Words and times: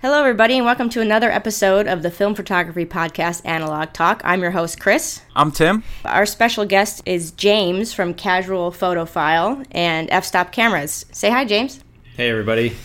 Hello, 0.00 0.20
everybody, 0.20 0.56
and 0.56 0.64
welcome 0.64 0.88
to 0.90 1.00
another 1.00 1.28
episode 1.28 1.88
of 1.88 2.02
the 2.02 2.10
Film 2.12 2.36
Photography 2.36 2.86
Podcast 2.86 3.42
Analog 3.44 3.92
Talk. 3.92 4.20
I'm 4.22 4.40
your 4.40 4.52
host, 4.52 4.78
Chris. 4.78 5.22
I'm 5.34 5.50
Tim. 5.50 5.82
Our 6.04 6.24
special 6.24 6.64
guest 6.64 7.02
is 7.04 7.32
James 7.32 7.92
from 7.92 8.14
Casual 8.14 8.70
Photophile 8.70 9.66
and 9.72 10.08
F 10.12 10.24
Stop 10.24 10.52
Cameras. 10.52 11.04
Say 11.10 11.30
hi, 11.30 11.44
James. 11.44 11.82
Hey, 12.16 12.30
everybody. 12.30 12.76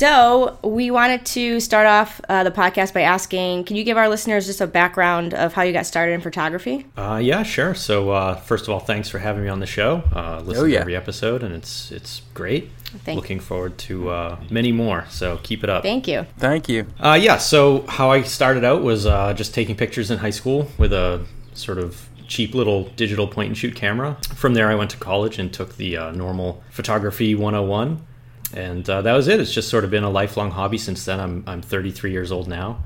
So, 0.00 0.56
we 0.64 0.90
wanted 0.90 1.26
to 1.26 1.60
start 1.60 1.86
off 1.86 2.22
uh, 2.26 2.42
the 2.42 2.50
podcast 2.50 2.94
by 2.94 3.02
asking 3.02 3.64
Can 3.64 3.76
you 3.76 3.84
give 3.84 3.98
our 3.98 4.08
listeners 4.08 4.46
just 4.46 4.62
a 4.62 4.66
background 4.66 5.34
of 5.34 5.52
how 5.52 5.60
you 5.60 5.74
got 5.74 5.84
started 5.84 6.12
in 6.14 6.22
photography? 6.22 6.86
Uh, 6.96 7.20
yeah, 7.22 7.42
sure. 7.42 7.74
So, 7.74 8.08
uh, 8.08 8.36
first 8.36 8.64
of 8.64 8.70
all, 8.70 8.80
thanks 8.80 9.10
for 9.10 9.18
having 9.18 9.42
me 9.42 9.50
on 9.50 9.60
the 9.60 9.66
show. 9.66 10.02
Uh, 10.16 10.40
listen 10.42 10.64
Oh, 10.64 10.66
yeah. 10.66 10.76
to 10.76 10.80
every 10.80 10.96
episode, 10.96 11.42
and 11.42 11.54
it's 11.54 11.92
it's 11.92 12.22
great. 12.32 12.70
Thank- 13.04 13.16
Looking 13.16 13.40
forward 13.40 13.76
to 13.76 14.08
uh, 14.08 14.36
many 14.48 14.72
more. 14.72 15.04
So, 15.10 15.38
keep 15.42 15.62
it 15.62 15.68
up. 15.68 15.82
Thank 15.82 16.08
you. 16.08 16.24
Thank 16.38 16.70
you. 16.70 16.86
Uh, 16.98 17.18
yeah, 17.20 17.36
so 17.36 17.82
how 17.86 18.10
I 18.10 18.22
started 18.22 18.64
out 18.64 18.82
was 18.82 19.04
uh, 19.04 19.34
just 19.34 19.52
taking 19.52 19.76
pictures 19.76 20.10
in 20.10 20.16
high 20.16 20.30
school 20.30 20.70
with 20.78 20.94
a 20.94 21.26
sort 21.52 21.76
of 21.76 22.08
cheap 22.26 22.54
little 22.54 22.84
digital 22.96 23.28
point 23.28 23.48
and 23.48 23.58
shoot 23.58 23.74
camera. 23.74 24.16
From 24.34 24.54
there, 24.54 24.70
I 24.70 24.76
went 24.76 24.92
to 24.92 24.96
college 24.96 25.38
and 25.38 25.52
took 25.52 25.76
the 25.76 25.98
uh, 25.98 26.10
normal 26.12 26.62
photography 26.70 27.34
101. 27.34 28.06
And 28.54 28.88
uh, 28.88 29.02
that 29.02 29.12
was 29.12 29.28
it. 29.28 29.40
It's 29.40 29.52
just 29.52 29.68
sort 29.68 29.84
of 29.84 29.90
been 29.90 30.04
a 30.04 30.10
lifelong 30.10 30.50
hobby 30.50 30.78
since 30.78 31.04
then. 31.04 31.20
I'm, 31.20 31.44
I'm 31.46 31.62
33 31.62 32.10
years 32.12 32.32
old 32.32 32.48
now. 32.48 32.84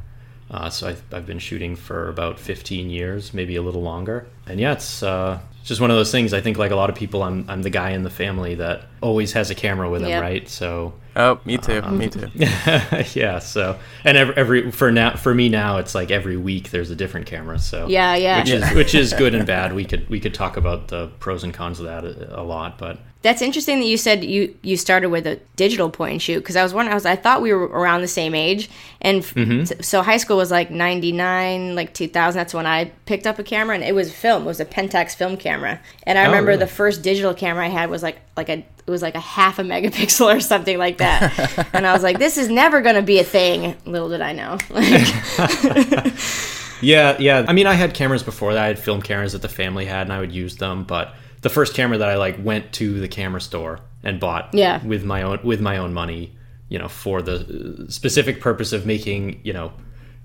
Uh, 0.50 0.68
so 0.70 0.86
I've, 0.88 1.02
I've 1.12 1.26
been 1.26 1.38
shooting 1.38 1.74
for 1.74 2.08
about 2.08 2.38
15 2.38 2.90
years, 2.90 3.32
maybe 3.32 3.56
a 3.56 3.62
little 3.62 3.82
longer. 3.82 4.26
And 4.46 4.60
yeah, 4.60 4.72
it's 4.74 5.02
uh, 5.02 5.40
just 5.64 5.80
one 5.80 5.90
of 5.90 5.96
those 5.96 6.12
things. 6.12 6.34
I 6.34 6.40
think, 6.42 6.58
like 6.58 6.70
a 6.70 6.76
lot 6.76 6.90
of 6.90 6.96
people, 6.96 7.22
I'm, 7.22 7.46
I'm 7.48 7.62
the 7.62 7.70
guy 7.70 7.90
in 7.90 8.02
the 8.02 8.10
family 8.10 8.54
that 8.56 8.82
always 9.00 9.32
has 9.32 9.50
a 9.50 9.54
camera 9.54 9.88
with 9.88 10.02
him, 10.02 10.10
Yep. 10.10 10.22
right? 10.22 10.48
So 10.48 10.92
Oh, 11.16 11.40
me 11.44 11.56
too. 11.56 11.80
Um, 11.82 11.96
me 11.96 12.08
too. 12.08 12.28
yeah 13.14 13.38
so 13.38 13.78
and 14.04 14.16
every, 14.16 14.36
every 14.36 14.70
for 14.72 14.90
now 14.90 15.14
for 15.16 15.32
me 15.32 15.48
now 15.48 15.78
it's 15.78 15.94
like 15.94 16.10
every 16.10 16.36
week 16.36 16.70
there's 16.72 16.90
a 16.90 16.96
different 16.96 17.26
camera 17.26 17.56
so 17.58 17.86
Yeah, 17.86 18.16
yeah. 18.16 18.40
which 18.40 18.50
is 18.50 18.70
which 18.72 18.94
is 18.96 19.12
good 19.12 19.32
and 19.32 19.46
bad 19.46 19.74
we 19.74 19.84
could 19.84 20.08
we 20.10 20.18
could 20.18 20.34
talk 20.34 20.56
about 20.56 20.88
the 20.88 21.06
pros 21.20 21.44
and 21.44 21.54
cons 21.54 21.78
of 21.78 21.86
that 21.86 22.04
a, 22.04 22.40
a 22.40 22.42
lot 22.42 22.78
but 22.78 22.98
That's 23.24 23.42
interesting 23.42 23.80
that 23.80 23.86
you 23.86 23.96
said 23.96 24.22
you 24.22 24.54
you 24.62 24.76
started 24.76 25.08
with 25.08 25.26
a 25.26 25.40
digital 25.56 25.90
point 25.90 26.12
and 26.12 26.22
shoot 26.22 26.38
because 26.40 26.54
I 26.56 26.62
was 26.62 26.72
wondering 26.72 26.92
I 26.92 26.94
was 26.94 27.06
I 27.06 27.16
thought 27.16 27.42
we 27.42 27.52
were 27.52 27.64
around 27.66 28.02
the 28.02 28.06
same 28.08 28.34
age 28.34 28.70
and 29.00 29.18
f- 29.24 29.34
Mm-hmm. 29.34 29.80
so 29.82 30.02
high 30.02 30.18
school 30.18 30.36
was 30.36 30.50
like 30.50 30.70
99 30.70 31.74
like 31.74 31.94
2000 31.94 32.38
that's 32.38 32.52
when 32.54 32.66
I 32.66 32.92
picked 33.06 33.26
up 33.26 33.38
a 33.38 33.42
camera 33.42 33.74
and 33.74 33.82
it 33.84 33.94
was 33.94 34.12
film 34.12 34.42
it 34.44 34.46
was 34.46 34.60
a 34.60 34.64
Pentax 34.64 35.14
film 35.16 35.36
camera. 35.36 35.80
And 36.04 36.18
I 36.18 36.24
Oh, 36.24 36.26
remember 36.26 36.48
really? 36.50 36.60
the 36.60 36.66
first 36.66 37.02
digital 37.02 37.34
camera 37.34 37.64
I 37.66 37.70
had 37.70 37.90
was 37.90 38.02
like 38.02 38.18
like 38.36 38.48
a 38.50 38.58
it 38.86 38.90
was 38.90 39.00
like 39.02 39.14
a 39.14 39.20
half 39.20 39.58
a 39.58 39.62
megapixel 39.72 40.36
or 40.36 40.40
something 40.40 40.76
like 40.78 40.98
that. 40.98 41.32
And 41.74 41.86
I 41.86 41.92
was 41.94 42.02
like 42.02 42.18
this 42.18 42.36
is 42.36 42.48
never 42.50 42.82
going 42.82 42.96
to 42.96 43.02
be 43.02 43.18
a 43.20 43.24
thing. 43.24 43.74
Little 43.86 44.10
did 44.10 44.20
I 44.20 44.32
know. 44.32 44.58
Like 44.68 45.08
yeah 46.82 47.16
yeah. 47.18 47.44
I 47.48 47.52
mean 47.52 47.66
i 47.66 47.72
had 47.74 47.94
cameras 47.94 48.22
before 48.22 48.52
that 48.54 48.62
i 48.64 48.66
had 48.66 48.78
film 48.78 49.00
cameras 49.00 49.32
that 49.32 49.42
the 49.42 49.48
family 49.48 49.86
had 49.86 50.02
and 50.02 50.12
i 50.12 50.20
would 50.20 50.32
use 50.32 50.56
them 50.56 50.84
but 50.84 51.14
the 51.44 51.50
first 51.50 51.74
camera 51.74 51.96
that 51.98 52.08
i 52.08 52.16
like 52.16 52.36
went 52.42 52.72
to 52.72 52.86
the 53.04 53.08
camera 53.08 53.40
store 53.40 53.74
and 54.02 54.18
bought 54.18 54.44
Yeah. 54.52 54.84
with 54.84 55.04
my 55.04 55.22
own 55.22 55.38
with 55.44 55.60
my 55.60 55.76
own 55.76 55.92
money 56.02 56.22
you 56.68 56.78
know 56.80 56.88
for 56.88 57.22
the 57.22 57.86
specific 57.88 58.40
purpose 58.40 58.72
of 58.72 58.84
making 58.86 59.40
you 59.44 59.52
know 59.52 59.72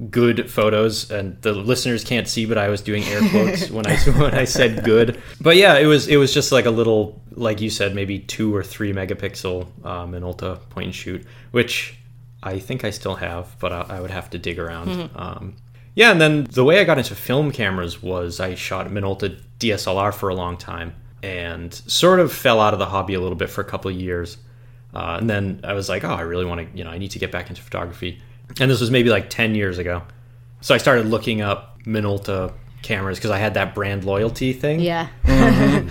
good 0.09 0.49
photos. 0.49 1.11
And 1.11 1.25
the 1.41 1.51
listeners 1.51 2.05
can't 2.05 2.25
see 2.27 2.45
but 2.45 2.57
i 2.57 2.69
was 2.69 2.81
doing 2.81 3.03
air 3.03 3.19
quotes 3.33 3.69
when 3.69 3.85
i 3.85 3.95
when 4.21 4.33
i 4.33 4.45
said 4.45 4.85
good. 4.85 5.21
But 5.41 5.55
yeah 5.57 5.77
it 5.77 5.87
was 5.87 6.07
it 6.07 6.15
was 6.15 6.33
just 6.33 6.51
like 6.53 6.65
a 6.65 6.71
little 6.71 7.21
like 7.31 7.59
you 7.59 7.69
said 7.69 7.93
maybe 7.93 8.19
two 8.35 8.55
or 8.55 8.63
three 8.63 8.93
megapixel 8.93 9.67
um, 9.85 10.13
minolta 10.13 10.57
point 10.69 10.85
and 10.85 10.95
shoot 10.95 11.21
which 11.51 11.95
i 12.41 12.57
think 12.59 12.85
i 12.85 12.91
still 12.91 13.15
have 13.15 13.45
but 13.59 13.71
i, 13.73 13.81
I 13.95 13.99
would 14.01 14.11
have 14.11 14.29
to 14.29 14.37
dig 14.37 14.57
around. 14.57 15.09
Um, 15.15 15.55
yeah 15.95 16.11
and 16.13 16.21
then 16.21 16.45
the 16.59 16.63
way 16.63 16.79
i 16.79 16.85
got 16.85 16.97
into 16.97 17.13
film 17.15 17.51
cameras 17.51 18.01
was 18.01 18.39
i 18.39 18.55
shot 18.55 18.87
minolta 18.87 19.27
dslr 19.59 20.13
for 20.13 20.29
a 20.29 20.35
long 20.43 20.55
time 20.55 20.93
and 21.21 21.73
sort 21.73 22.19
of 22.19 22.31
fell 22.31 22.59
out 22.59 22.73
of 22.73 22.79
the 22.79 22.85
hobby 22.85 23.13
a 23.13 23.19
little 23.19 23.35
bit 23.35 23.49
for 23.49 23.61
a 23.61 23.65
couple 23.65 23.91
of 23.91 23.97
years 23.97 24.37
uh, 24.93 25.17
and 25.19 25.29
then 25.29 25.61
I 25.63 25.73
was 25.73 25.89
like, 25.89 26.03
oh, 26.03 26.13
I 26.13 26.21
really 26.21 26.45
want 26.45 26.61
to, 26.71 26.77
you 26.77 26.83
know, 26.83 26.89
I 26.89 26.97
need 26.97 27.11
to 27.11 27.19
get 27.19 27.31
back 27.31 27.49
into 27.49 27.61
photography. 27.61 28.21
And 28.59 28.69
this 28.71 28.81
was 28.81 28.89
maybe 28.89 29.09
like 29.09 29.29
10 29.29 29.55
years 29.55 29.77
ago. 29.77 30.01
So 30.61 30.73
I 30.73 30.77
started 30.77 31.05
looking 31.05 31.41
up 31.41 31.79
Minolta 31.83 32.53
cameras 32.81 33.17
because 33.17 33.31
I 33.31 33.37
had 33.37 33.53
that 33.53 33.75
brand 33.75 34.03
loyalty 34.03 34.53
thing. 34.53 34.79
yeah 34.79 35.07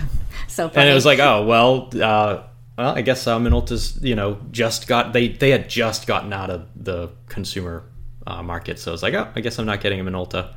so 0.47 0.67
funny 0.69 0.81
And 0.81 0.89
it 0.89 0.93
was 0.93 1.05
like, 1.05 1.19
oh, 1.19 1.45
well, 1.45 1.89
uh, 1.95 2.43
well, 2.77 2.95
I 2.95 3.01
guess 3.01 3.25
uh, 3.25 3.39
Minolta's, 3.39 4.01
you 4.03 4.15
know, 4.15 4.39
just 4.51 4.87
got, 4.87 5.13
they, 5.13 5.29
they 5.29 5.49
had 5.51 5.69
just 5.69 6.07
gotten 6.07 6.33
out 6.33 6.49
of 6.49 6.67
the 6.75 7.09
consumer 7.27 7.83
uh, 8.27 8.43
market. 8.43 8.79
So 8.79 8.91
I 8.91 8.93
was 8.93 9.03
like, 9.03 9.13
oh, 9.13 9.31
I 9.35 9.39
guess 9.39 9.59
I'm 9.59 9.65
not 9.65 9.81
getting 9.81 9.99
a 9.99 10.03
Minolta. 10.03 10.53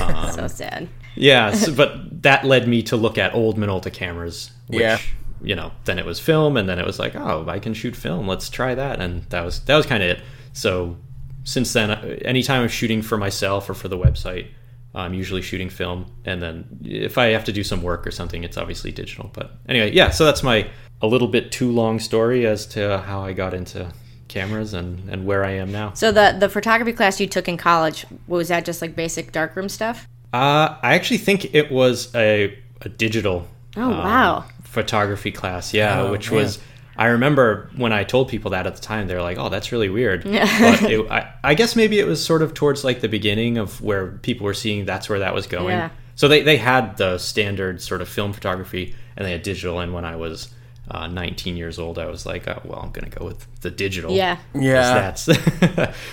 Um, 0.00 0.30
so 0.32 0.46
sad 0.48 0.88
yeah, 1.14 1.52
so, 1.52 1.74
but 1.74 2.22
that 2.22 2.44
led 2.44 2.68
me 2.68 2.82
to 2.84 2.96
look 2.96 3.18
at 3.18 3.34
old 3.34 3.58
Minolta 3.58 3.92
cameras, 3.92 4.50
which 4.68 4.80
Yeah. 4.80 4.98
you 5.42 5.54
know, 5.54 5.72
then 5.84 5.98
it 5.98 6.06
was 6.06 6.20
film, 6.20 6.56
and 6.56 6.68
then 6.68 6.78
it 6.78 6.86
was 6.86 6.98
like, 6.98 7.14
oh, 7.16 7.44
I 7.48 7.58
can 7.58 7.74
shoot 7.74 7.96
film. 7.96 8.28
Let's 8.28 8.48
try 8.48 8.74
that, 8.74 9.00
and 9.00 9.24
that 9.30 9.44
was 9.44 9.60
that 9.60 9.76
was 9.76 9.86
kind 9.86 10.02
of 10.02 10.08
it. 10.10 10.22
So 10.52 10.96
since 11.44 11.72
then, 11.72 11.90
uh, 11.90 12.16
anytime 12.24 12.62
I'm 12.62 12.68
shooting 12.68 13.02
for 13.02 13.16
myself 13.16 13.68
or 13.68 13.74
for 13.74 13.88
the 13.88 13.98
website, 13.98 14.48
I'm 14.94 15.14
usually 15.14 15.42
shooting 15.42 15.68
film, 15.68 16.06
and 16.24 16.42
then 16.42 16.80
if 16.84 17.18
I 17.18 17.26
have 17.28 17.44
to 17.44 17.52
do 17.52 17.64
some 17.64 17.82
work 17.82 18.06
or 18.06 18.10
something, 18.10 18.44
it's 18.44 18.56
obviously 18.56 18.92
digital. 18.92 19.30
But 19.32 19.52
anyway, 19.68 19.92
yeah. 19.92 20.10
So 20.10 20.24
that's 20.24 20.42
my 20.42 20.68
a 21.02 21.06
little 21.06 21.28
bit 21.28 21.50
too 21.50 21.70
long 21.70 21.98
story 21.98 22.46
as 22.46 22.66
to 22.66 22.98
how 22.98 23.22
I 23.22 23.32
got 23.32 23.54
into 23.54 23.92
cameras 24.30 24.72
and 24.72 25.10
and 25.10 25.26
where 25.26 25.44
I 25.44 25.50
am 25.62 25.70
now. 25.70 25.92
so 25.94 26.10
the 26.12 26.34
the 26.38 26.48
photography 26.48 26.92
class 26.94 27.20
you 27.20 27.26
took 27.26 27.46
in 27.48 27.56
college 27.58 28.06
was 28.26 28.48
that 28.48 28.64
just 28.64 28.80
like 28.80 28.94
basic 28.96 29.32
darkroom 29.32 29.68
stuff 29.68 30.06
Uh, 30.32 30.78
I 30.82 30.94
actually 30.94 31.18
think 31.18 31.54
it 31.54 31.70
was 31.70 32.14
a 32.14 32.56
a 32.80 32.88
digital 32.88 33.46
Oh, 33.76 33.82
um, 33.82 33.98
wow. 33.98 34.44
photography 34.62 35.30
class. 35.32 35.74
Yeah, 35.74 36.00
Oh, 36.02 36.10
which 36.12 36.30
man. 36.30 36.40
was. 36.40 36.58
I 36.96 37.06
remember 37.06 37.70
when 37.76 37.92
I 37.92 38.04
told 38.04 38.28
people 38.28 38.50
that 38.50 38.66
at 38.66 38.74
the 38.74 38.80
time, 38.82 39.06
they 39.08 39.14
were 39.14 39.22
like, 39.22 39.38
"Oh, 39.38 39.48
that's 39.48 39.72
really 39.72 39.88
weird." 39.88 40.24
but 40.24 40.82
it, 40.82 41.10
I, 41.10 41.32
I 41.42 41.54
guess 41.54 41.74
maybe 41.76 41.98
it 41.98 42.06
was 42.06 42.22
sort 42.24 42.42
of 42.42 42.52
towards 42.52 42.84
like 42.84 43.00
the 43.00 43.08
beginning 43.08 43.58
of 43.58 43.80
where 43.80 44.08
people 44.22 44.44
were 44.44 44.54
seeing 44.54 44.84
that's 44.86 45.08
where 45.08 45.18
that 45.20 45.34
was 45.34 45.46
going. 45.46 45.76
Yeah. 45.78 45.90
So 46.16 46.28
they 46.28 46.42
they 46.42 46.56
had 46.58 46.96
the 46.96 47.18
standard 47.18 47.80
sort 47.80 48.02
of 48.02 48.08
film 48.08 48.32
photography, 48.32 48.94
and 49.16 49.24
they 49.26 49.32
had 49.32 49.42
digital. 49.42 49.78
And 49.80 49.92
when 49.94 50.04
I 50.04 50.16
was 50.16 50.48
uh, 50.90 51.06
19 51.06 51.56
years 51.56 51.78
old, 51.78 51.98
I 51.98 52.06
was 52.06 52.26
like, 52.26 52.48
"Oh, 52.48 52.60
well, 52.64 52.80
I'm 52.80 52.90
gonna 52.90 53.10
go 53.10 53.24
with 53.26 53.46
the 53.60 53.70
digital." 53.70 54.12
Yeah. 54.12 54.38
Yeah. 54.54 55.12
That's. 55.12 55.28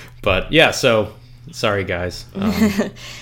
but 0.22 0.52
yeah, 0.52 0.72
so 0.72 1.14
sorry 1.52 1.84
guys. 1.84 2.26
Um, 2.36 2.52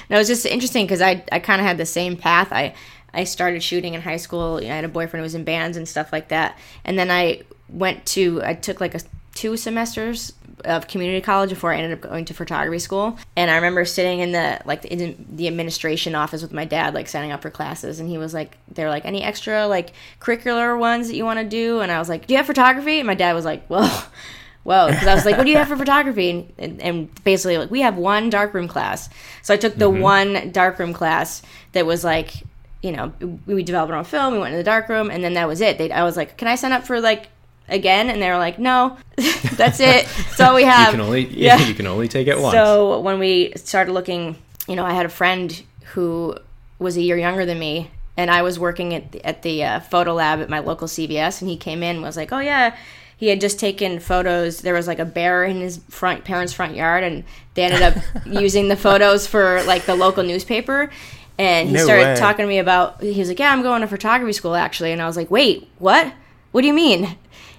No, 0.09 0.19
it's 0.19 0.29
just 0.29 0.45
interesting 0.45 0.85
because 0.85 1.01
I, 1.01 1.23
I 1.31 1.39
kind 1.39 1.61
of 1.61 1.67
had 1.67 1.77
the 1.77 1.85
same 1.85 2.17
path. 2.17 2.51
I, 2.51 2.73
I 3.13 3.23
started 3.23 3.63
shooting 3.63 3.93
in 3.93 4.01
high 4.01 4.17
school. 4.17 4.59
I 4.61 4.65
had 4.65 4.83
a 4.83 4.89
boyfriend 4.89 5.21
who 5.21 5.23
was 5.23 5.35
in 5.35 5.43
bands 5.43 5.77
and 5.77 5.87
stuff 5.87 6.11
like 6.11 6.29
that. 6.29 6.57
And 6.83 6.99
then 6.99 7.09
I 7.09 7.41
went 7.69 8.05
to, 8.07 8.41
I 8.43 8.53
took 8.53 8.81
like 8.81 8.93
a 8.93 8.99
two 9.35 9.57
semesters 9.57 10.33
of 10.63 10.87
community 10.87 11.21
college 11.21 11.49
before 11.49 11.73
I 11.73 11.77
ended 11.77 11.91
up 11.91 12.09
going 12.09 12.25
to 12.25 12.33
photography 12.33 12.79
school. 12.79 13.19
And 13.35 13.51
I 13.51 13.55
remember 13.55 13.85
sitting 13.85 14.21
in 14.21 14.31
the 14.31 14.59
like 14.65 14.85
in 14.85 15.27
the 15.29 15.47
administration 15.47 16.15
office 16.15 16.41
with 16.41 16.53
my 16.53 16.65
dad, 16.65 16.93
like 16.93 17.07
signing 17.07 17.31
up 17.31 17.41
for 17.41 17.51
classes. 17.51 17.99
And 17.99 18.09
he 18.09 18.17
was 18.17 18.33
like, 18.33 18.57
they're 18.69 18.89
like, 18.89 19.05
any 19.05 19.21
extra 19.21 19.67
like 19.67 19.91
curricular 20.19 20.79
ones 20.79 21.07
that 21.07 21.15
you 21.15 21.25
want 21.25 21.39
to 21.39 21.45
do? 21.45 21.81
And 21.81 21.91
I 21.91 21.99
was 21.99 22.09
like, 22.09 22.25
do 22.25 22.33
you 22.33 22.37
have 22.37 22.47
photography? 22.47 22.99
And 22.99 23.07
my 23.07 23.15
dad 23.15 23.33
was 23.33 23.45
like, 23.45 23.69
well. 23.69 24.07
Whoa, 24.63 24.87
because 24.87 25.05
I 25.05 25.13
was 25.13 25.25
like, 25.25 25.38
"What 25.38 25.43
do 25.43 25.51
you 25.51 25.57
have 25.57 25.67
for 25.67 25.77
photography?" 25.77 26.31
And, 26.31 26.51
and, 26.57 26.81
and 26.81 27.23
basically, 27.23 27.59
like, 27.59 27.69
we 27.69 27.81
have 27.81 27.97
one 27.97 28.31
darkroom 28.31 28.67
class. 28.67 29.09
So 29.43 29.53
I 29.53 29.57
took 29.57 29.75
the 29.75 29.91
mm-hmm. 29.91 30.01
one 30.01 30.51
darkroom 30.53 30.91
class 30.91 31.43
that 31.73 31.85
was 31.85 32.03
like, 32.03 32.33
you 32.81 32.91
know, 32.91 33.13
we 33.45 33.61
developed 33.61 33.91
our 33.91 33.99
own 33.99 34.05
film. 34.05 34.33
We 34.33 34.39
went 34.39 34.53
in 34.53 34.57
the 34.57 34.63
darkroom, 34.63 35.11
and 35.11 35.23
then 35.23 35.35
that 35.35 35.47
was 35.47 35.61
it. 35.61 35.77
They, 35.77 35.91
I 35.91 36.03
was 36.03 36.17
like, 36.17 36.35
"Can 36.38 36.47
I 36.47 36.55
sign 36.55 36.71
up 36.71 36.88
for 36.88 36.99
like 36.99 37.27
again?" 37.69 38.09
And 38.09 38.21
they 38.21 38.29
were 38.29 38.38
like, 38.38 38.59
"No, 38.59 38.97
that's 39.56 39.79
it. 39.79 40.06
That's 40.06 40.39
all 40.41 40.56
we 40.56 40.62
you 40.62 40.67
have." 40.69 40.91
can 40.91 41.01
only 41.01 41.25
yeah, 41.29 41.57
you 41.65 41.73
can 41.73 41.88
only 41.88 42.07
take 42.07 42.27
it 42.27 42.39
once. 42.39 42.53
So 42.53 43.00
when 43.00 43.19
we 43.19 43.53
started 43.56 43.91
looking, 43.94 44.35
you 44.67 44.75
know, 44.75 44.85
I 44.85 44.94
had 44.94 45.06
a 45.06 45.09
friend 45.09 45.62
who 45.94 46.35
was 46.79 46.97
a 46.97 47.01
year 47.01 47.17
younger 47.17 47.45
than 47.45 47.57
me, 47.59 47.89
and 48.17 48.29
I 48.29 48.41
was 48.41 48.59
working 48.59 48.94
at 48.94 49.12
the, 49.12 49.25
at 49.25 49.41
the 49.44 49.63
uh, 49.63 49.79
photo 49.79 50.13
lab 50.13 50.39
at 50.41 50.50
my 50.50 50.59
local 50.59 50.88
CVS, 50.88 51.41
and 51.41 51.50
he 51.50 51.57
came 51.57 51.83
in 51.83 51.95
and 51.97 52.01
was 52.03 52.17
like, 52.17 52.31
"Oh 52.31 52.39
yeah." 52.39 52.75
He 53.17 53.29
had 53.29 53.39
just 53.39 53.62
taken 53.62 54.01
photos. 54.01 54.59
There 54.59 54.73
was 54.73 54.88
like 54.88 55.00
a 55.00 55.06
bear 55.06 55.45
in 55.45 55.62
his 55.62 55.77
front 55.89 56.25
parents' 56.25 56.51
front 56.51 56.75
yard, 56.75 57.01
and 57.01 57.23
they 57.53 57.63
ended 57.63 57.81
up 57.81 57.95
using 58.25 58.67
the 58.67 58.75
photos 58.75 59.25
for 59.25 59.63
like 59.63 59.85
the 59.85 59.95
local 59.95 60.21
newspaper. 60.21 60.89
And 61.38 61.69
he 61.69 61.75
No 61.75 61.85
started 61.85 62.03
way. 62.07 62.15
talking 62.17 62.44
to 62.44 62.47
me 62.47 62.59
about. 62.59 63.01
He 63.01 63.17
was 63.17 63.29
like, 63.29 63.39
"Yeah, 63.39 63.53
I'm 63.53 63.62
going 63.62 63.79
to 63.81 63.88
photography 63.88 64.33
school 64.33 64.53
actually," 64.53 64.91
and 64.91 65.01
I 65.01 65.07
was 65.07 65.15
like, 65.15 65.31
"Wait, 65.31 65.65
what? 65.79 66.12
What 66.51 66.59
do 66.62 66.67
you 66.67 66.73
mean?" 66.73 67.15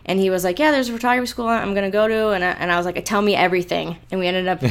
And 0.08 0.20
he 0.20 0.30
was 0.30 0.44
like, 0.44 0.58
"Yeah, 0.60 0.70
there's 0.70 0.88
a 0.88 0.92
photography 0.92 1.26
school 1.26 1.48
I'm 1.48 1.74
going 1.74 1.84
to 1.84 1.90
go 1.90 2.06
to," 2.06 2.30
and 2.30 2.44
I, 2.44 2.50
and 2.52 2.70
I 2.70 2.76
was 2.76 2.86
like, 2.86 3.04
"Tell 3.04 3.20
me 3.20 3.34
everything." 3.34 3.96
And 4.10 4.20
we 4.20 4.28
ended 4.28 4.46
up 4.46 4.62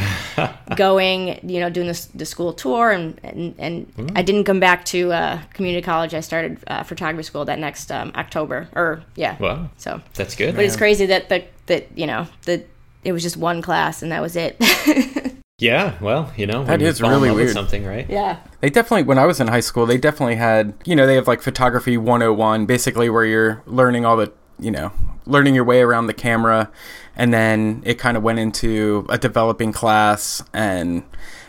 going, 0.77 1.39
you 1.47 1.59
know, 1.59 1.69
doing 1.69 1.87
this 1.87 2.05
the 2.05 2.25
school 2.25 2.53
tour, 2.53 2.91
and 2.91 3.19
and, 3.23 3.53
and 3.57 4.11
I 4.15 4.21
didn't 4.21 4.45
come 4.45 4.59
back 4.59 4.85
to 4.85 5.11
uh, 5.11 5.41
community 5.53 5.83
college. 5.83 6.13
I 6.13 6.21
started 6.21 6.57
uh, 6.67 6.83
photography 6.83 7.23
school 7.23 7.45
that 7.45 7.59
next 7.59 7.91
um, 7.91 8.11
October, 8.15 8.69
or 8.73 9.03
yeah. 9.15 9.35
Wow. 9.39 9.69
So, 9.77 10.01
That's 10.13 10.35
good. 10.35 10.55
but 10.55 10.63
it's 10.65 10.77
crazy 10.77 11.05
that 11.07 11.29
the 11.29 11.43
that 11.65 11.89
you 11.97 12.07
know 12.07 12.27
that 12.45 12.65
it 13.03 13.11
was 13.11 13.21
just 13.21 13.37
one 13.37 13.61
class 13.61 14.01
and 14.01 14.11
that 14.11 14.21
was 14.21 14.35
it. 14.35 14.57
Yeah, 15.57 15.97
well, 16.01 16.33
you 16.35 16.47
know, 16.47 16.65
That 16.65 16.71
when 16.71 16.79
you 16.81 16.87
is 16.87 16.99
fall 16.99 17.11
in 17.13 17.21
really 17.21 17.33
weird. 17.33 17.53
something, 17.53 17.85
right? 17.85 18.05
yeah. 18.09 18.39
They 18.59 18.69
definitely, 18.69 19.03
when 19.03 19.17
I 19.17 19.25
was 19.25 19.39
in 19.39 19.47
high 19.47 19.61
school, 19.61 19.85
they 19.85 19.97
definitely 19.97 20.35
had, 20.35 20.73
you 20.83 20.97
know, 20.97 21.07
they 21.07 21.15
have 21.15 21.29
like 21.29 21.41
photography 21.41 21.95
101, 21.95 22.65
basically 22.65 23.09
where 23.09 23.23
you're 23.23 23.63
learning 23.65 24.03
all 24.05 24.17
the, 24.17 24.33
you 24.59 24.69
know, 24.69 24.91
learning 25.25 25.55
your 25.55 25.63
way 25.63 25.81
around 25.81 26.07
the 26.07 26.13
camera. 26.13 26.71
And 27.15 27.33
then 27.33 27.81
it 27.85 27.95
kind 27.95 28.17
of 28.17 28.23
went 28.23 28.39
into 28.39 29.05
a 29.09 29.17
developing 29.17 29.71
class. 29.71 30.43
And 30.53 31.03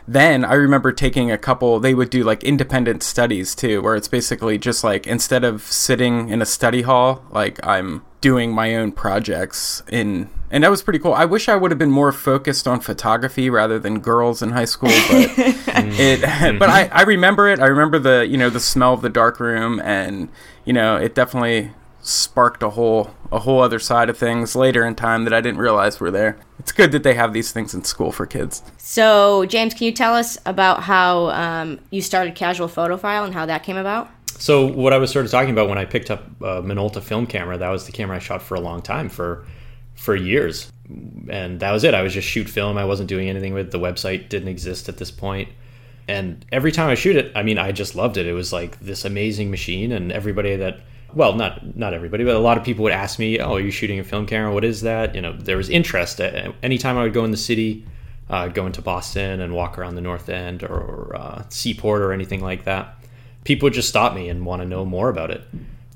then 0.08 0.44
I 0.44 0.54
remember 0.54 0.92
taking 0.92 1.30
a 1.30 1.38
couple, 1.38 1.80
they 1.80 1.94
would 1.94 2.10
do 2.10 2.22
like 2.22 2.44
independent 2.44 3.02
studies 3.02 3.54
too, 3.54 3.82
where 3.82 3.96
it's 3.96 4.08
basically 4.08 4.58
just 4.58 4.84
like 4.84 5.06
instead 5.06 5.42
of 5.42 5.62
sitting 5.62 6.28
in 6.28 6.40
a 6.40 6.46
study 6.46 6.82
hall, 6.82 7.24
like 7.30 7.64
I'm 7.66 8.04
doing 8.20 8.52
my 8.52 8.74
own 8.74 8.92
projects 8.92 9.82
in 9.90 10.30
and 10.50 10.62
that 10.62 10.70
was 10.70 10.80
pretty 10.80 11.00
cool. 11.00 11.12
I 11.12 11.24
wish 11.24 11.48
I 11.48 11.56
would 11.56 11.72
have 11.72 11.78
been 11.78 11.90
more 11.90 12.12
focused 12.12 12.68
on 12.68 12.80
photography 12.80 13.50
rather 13.50 13.80
than 13.80 13.98
girls 13.98 14.42
in 14.42 14.50
high 14.52 14.64
school, 14.64 14.90
but 14.90 14.96
mm-hmm. 15.28 16.00
it 16.00 16.20
but 16.58 16.68
I, 16.68 16.84
mm-hmm. 16.84 16.96
I 16.96 17.02
remember 17.02 17.48
it. 17.48 17.58
I 17.58 17.66
remember 17.66 17.98
the 17.98 18.26
you 18.26 18.36
know 18.36 18.48
the 18.48 18.60
smell 18.60 18.94
of 18.94 19.02
the 19.02 19.08
dark 19.08 19.40
room 19.40 19.80
and 19.80 20.28
you 20.64 20.72
know 20.72 20.96
it 20.96 21.14
definitely 21.14 21.72
sparked 22.06 22.62
a 22.62 22.70
whole 22.70 23.10
a 23.32 23.40
whole 23.40 23.60
other 23.60 23.80
side 23.80 24.08
of 24.08 24.16
things 24.16 24.54
later 24.54 24.86
in 24.86 24.94
time 24.94 25.24
that 25.24 25.32
I 25.32 25.40
didn't 25.40 25.58
realize 25.58 25.98
were 25.98 26.10
there. 26.10 26.38
It's 26.58 26.72
good 26.72 26.92
that 26.92 27.02
they 27.02 27.14
have 27.14 27.32
these 27.32 27.52
things 27.52 27.74
in 27.74 27.84
school 27.84 28.12
for 28.12 28.26
kids. 28.26 28.62
So 28.78 29.44
James, 29.46 29.74
can 29.74 29.84
you 29.86 29.92
tell 29.92 30.14
us 30.14 30.38
about 30.46 30.84
how 30.84 31.30
um, 31.30 31.80
you 31.90 32.00
started 32.00 32.34
Casual 32.34 32.68
Photophile 32.68 33.24
and 33.24 33.34
how 33.34 33.46
that 33.46 33.64
came 33.64 33.76
about? 33.76 34.10
So 34.38 34.66
what 34.66 34.92
I 34.92 34.98
was 34.98 35.10
sort 35.10 35.24
of 35.24 35.30
talking 35.30 35.50
about 35.50 35.68
when 35.68 35.78
I 35.78 35.84
picked 35.84 36.10
up 36.10 36.24
a 36.40 36.62
Minolta 36.62 37.02
film 37.02 37.26
camera, 37.26 37.56
that 37.58 37.70
was 37.70 37.86
the 37.86 37.92
camera 37.92 38.16
I 38.16 38.20
shot 38.20 38.42
for 38.42 38.54
a 38.54 38.60
long 38.60 38.82
time, 38.82 39.08
for 39.08 39.46
for 39.94 40.14
years, 40.14 40.70
and 41.30 41.58
that 41.60 41.72
was 41.72 41.82
it. 41.82 41.94
I 41.94 42.02
was 42.02 42.12
just 42.12 42.28
shoot 42.28 42.48
film. 42.48 42.76
I 42.76 42.84
wasn't 42.84 43.08
doing 43.08 43.28
anything 43.30 43.54
with 43.54 43.72
the 43.72 43.78
website. 43.78 44.28
Didn't 44.28 44.48
exist 44.48 44.88
at 44.88 44.98
this 44.98 45.10
point. 45.10 45.48
And 46.06 46.44
every 46.52 46.70
time 46.70 46.90
I 46.90 46.94
shoot 46.94 47.16
it, 47.16 47.32
I 47.34 47.42
mean, 47.42 47.58
I 47.58 47.72
just 47.72 47.96
loved 47.96 48.16
it. 48.16 48.26
It 48.26 48.34
was 48.34 48.52
like 48.52 48.78
this 48.78 49.04
amazing 49.04 49.50
machine, 49.50 49.90
and 49.90 50.12
everybody 50.12 50.54
that 50.56 50.80
well, 51.14 51.34
not 51.34 51.76
not 51.76 51.94
everybody, 51.94 52.24
but 52.24 52.34
a 52.34 52.38
lot 52.38 52.58
of 52.58 52.64
people 52.64 52.82
would 52.84 52.92
ask 52.92 53.18
me, 53.18 53.38
"Oh, 53.38 53.54
are 53.54 53.60
you 53.60 53.70
shooting 53.70 53.98
a 53.98 54.04
film 54.04 54.26
camera? 54.26 54.52
What 54.52 54.64
is 54.64 54.82
that?" 54.82 55.14
You 55.14 55.20
know, 55.20 55.32
there 55.32 55.56
was 55.56 55.68
interest. 55.68 56.20
Anytime 56.62 56.98
I 56.98 57.04
would 57.04 57.14
go 57.14 57.24
in 57.24 57.30
the 57.30 57.36
city, 57.36 57.86
uh, 58.28 58.48
go 58.48 58.66
into 58.66 58.82
Boston 58.82 59.40
and 59.40 59.54
walk 59.54 59.78
around 59.78 59.94
the 59.94 60.00
North 60.00 60.28
End 60.28 60.62
or, 60.62 60.76
or 60.76 61.16
uh, 61.16 61.42
Seaport 61.48 62.02
or 62.02 62.12
anything 62.12 62.40
like 62.40 62.64
that, 62.64 62.96
people 63.44 63.66
would 63.66 63.72
just 63.72 63.88
stop 63.88 64.14
me 64.14 64.28
and 64.28 64.44
want 64.44 64.62
to 64.62 64.68
know 64.68 64.84
more 64.84 65.08
about 65.08 65.30
it. 65.30 65.42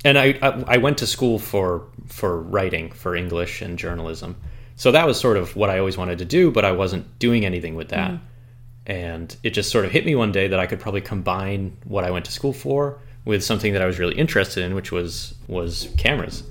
And 0.04 0.18
I, 0.18 0.38
I 0.40 0.64
I 0.66 0.76
went 0.78 0.98
to 0.98 1.06
school 1.06 1.38
for 1.38 1.86
for 2.06 2.40
writing, 2.40 2.90
for 2.90 3.14
English 3.14 3.62
and 3.62 3.78
journalism, 3.78 4.36
so 4.76 4.92
that 4.92 5.06
was 5.06 5.20
sort 5.20 5.36
of 5.36 5.56
what 5.56 5.70
I 5.70 5.78
always 5.78 5.98
wanted 5.98 6.18
to 6.18 6.24
do, 6.24 6.50
but 6.50 6.64
I 6.64 6.72
wasn't 6.72 7.18
doing 7.18 7.44
anything 7.44 7.74
with 7.74 7.88
that. 7.90 8.12
And 8.86 9.36
it 9.42 9.50
just 9.50 9.70
sort 9.70 9.84
of 9.84 9.92
hit 9.92 10.06
me 10.06 10.14
one 10.14 10.32
day 10.32 10.48
that 10.48 10.58
I 10.58 10.66
could 10.66 10.80
probably 10.80 11.02
combine 11.02 11.76
what 11.84 12.02
I 12.02 12.10
went 12.10 12.24
to 12.24 12.32
school 12.32 12.52
for 12.52 12.98
with 13.24 13.44
something 13.44 13.72
that 13.74 13.82
I 13.82 13.86
was 13.86 13.98
really 13.98 14.16
interested 14.16 14.64
in, 14.64 14.74
which 14.74 14.90
was 14.92 15.34
was 15.48 15.88
cameras. 15.98 16.42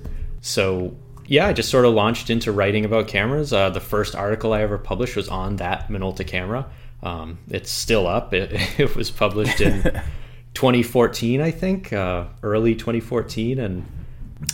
So 0.41 0.95
yeah, 1.27 1.47
I 1.47 1.53
just 1.53 1.69
sort 1.69 1.85
of 1.85 1.93
launched 1.93 2.29
into 2.29 2.51
writing 2.51 2.85
about 2.85 3.07
cameras. 3.07 3.53
Uh, 3.53 3.69
the 3.69 3.79
first 3.79 4.15
article 4.15 4.53
I 4.53 4.61
ever 4.61 4.77
published 4.77 5.15
was 5.15 5.29
on 5.29 5.57
that 5.57 5.87
Minolta 5.89 6.25
camera. 6.25 6.65
Um, 7.03 7.37
it's 7.49 7.71
still 7.71 8.07
up. 8.07 8.33
It, 8.33 8.51
it 8.79 8.95
was 8.95 9.09
published 9.11 9.61
in 9.61 9.83
2014, 10.55 11.39
I 11.41 11.51
think, 11.51 11.93
uh, 11.93 12.25
early 12.43 12.75
2014, 12.75 13.59
and 13.59 13.85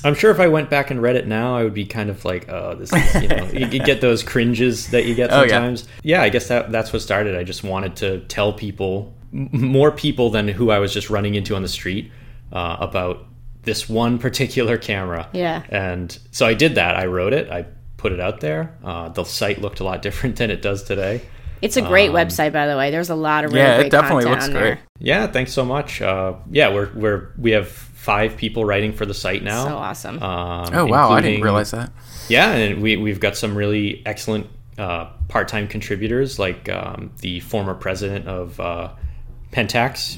I'm 0.04 0.14
sure 0.16 0.30
if 0.32 0.40
I 0.40 0.48
went 0.48 0.70
back 0.70 0.92
and 0.92 1.02
read 1.02 1.16
it 1.16 1.28
now, 1.28 1.56
I 1.58 1.64
would 1.64 1.74
be 1.74 1.86
kind 1.86 2.10
of 2.10 2.24
like, 2.26 2.48
oh, 2.50 2.76
this 2.76 2.92
is, 2.94 3.22
you 3.24 3.28
know, 3.30 3.46
you 3.46 3.80
get 3.80 4.02
those 4.08 4.22
cringes 4.22 4.90
that 4.90 5.06
you 5.06 5.16
get 5.16 5.32
Oh, 5.32 5.44
yeah. 5.44 5.50
sometimes. 5.50 5.88
yeah. 6.04 6.22
I 6.22 6.30
guess 6.30 6.48
that 6.50 6.72
that's 6.72 6.92
what 6.94 7.02
started. 7.02 7.36
I 7.36 7.44
just 7.44 7.64
wanted 7.64 7.96
to 7.98 8.20
tell 8.26 8.52
people, 8.54 9.15
more 9.52 9.92
people 9.92 10.30
than 10.30 10.48
who 10.48 10.72
I 10.72 10.80
was 10.80 10.94
just 10.94 11.10
running 11.10 11.36
into 11.36 11.56
on 11.56 11.62
the 11.62 11.68
street, 11.68 12.12
uh, 12.54 12.78
about 12.80 13.26
this 13.64 13.90
one 13.90 14.18
particular 14.20 14.78
camera. 14.78 15.28
Yeah. 15.34 15.64
And 15.70 16.18
so 16.32 16.46
I 16.46 16.54
did 16.54 16.76
that. 16.76 16.96
I 16.96 17.06
wrote 17.08 17.34
it. 17.34 17.50
I 17.52 17.66
put 17.98 18.12
it 18.12 18.20
out 18.20 18.40
there. 18.40 18.78
Uh, 18.84 19.10
the 19.10 19.24
site 19.24 19.60
looked 19.62 19.80
a 19.80 19.84
lot 19.84 20.02
different 20.02 20.36
than 20.38 20.52
it 20.52 20.62
does 20.62 20.84
today. 20.84 21.22
It's 21.62 21.78
a 21.78 21.82
great 21.82 22.12
website, 22.12 22.54
by 22.54 22.68
the 22.68 22.78
way. 22.78 22.92
There's 22.92 23.10
a 23.10 23.16
lot 23.16 23.44
of 23.44 23.52
really 23.52 23.66
Um, 23.66 23.80
Yeah, 23.80 23.86
it 23.86 23.90
definitely 23.90 24.26
looks 24.26 24.48
great. 24.50 24.60
there. 24.60 24.80
Yeah, 25.00 25.26
thanks 25.28 25.52
so 25.52 25.66
much. 25.66 26.02
Uh, 26.02 26.34
yeah, 26.52 26.72
we're 26.72 26.90
we're 26.94 27.30
we 27.40 27.52
have 27.52 27.68
five 27.68 28.38
people 28.38 28.66
writing 28.66 28.94
for 28.94 29.06
the 29.08 29.14
site 29.16 29.42
now. 29.42 29.66
So 29.66 29.76
awesome. 29.76 30.22
Um, 30.22 30.70
Oh 30.74 30.86
wow, 30.86 31.10
I 31.10 31.22
didn't 31.22 31.42
realize 31.42 31.72
that. 31.72 31.92
Yeah, 32.30 32.52
and 32.52 32.84
we 32.84 32.98
we've 32.98 33.20
got 33.20 33.36
some 33.36 33.56
really 33.56 34.04
excellent 34.06 34.48
uh, 34.78 35.06
part-time 35.28 35.68
contributors, 35.68 36.38
like 36.38 36.70
um, 36.70 37.12
the 37.22 37.40
former 37.40 37.74
president 37.74 38.28
of 38.28 38.60
uh, 38.60 38.90
Pentax, 39.52 40.18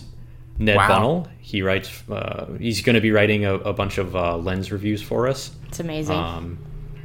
Ned 0.58 0.76
Wow. 0.78 0.88
Bunnell. 0.88 1.28
He 1.40 1.62
writes. 1.62 2.04
Uh, 2.10 2.46
he's 2.60 2.82
going 2.82 2.96
to 2.96 3.02
be 3.02 3.12
writing 3.12 3.46
a, 3.46 3.54
a 3.56 3.74
bunch 3.74 3.98
of 3.98 4.16
uh, 4.16 4.38
lens 4.38 4.72
reviews 4.72 5.02
for 5.02 5.28
us. 5.28 5.52
it's 5.68 5.80
amazing. 5.80 6.16
Um, 6.16 6.58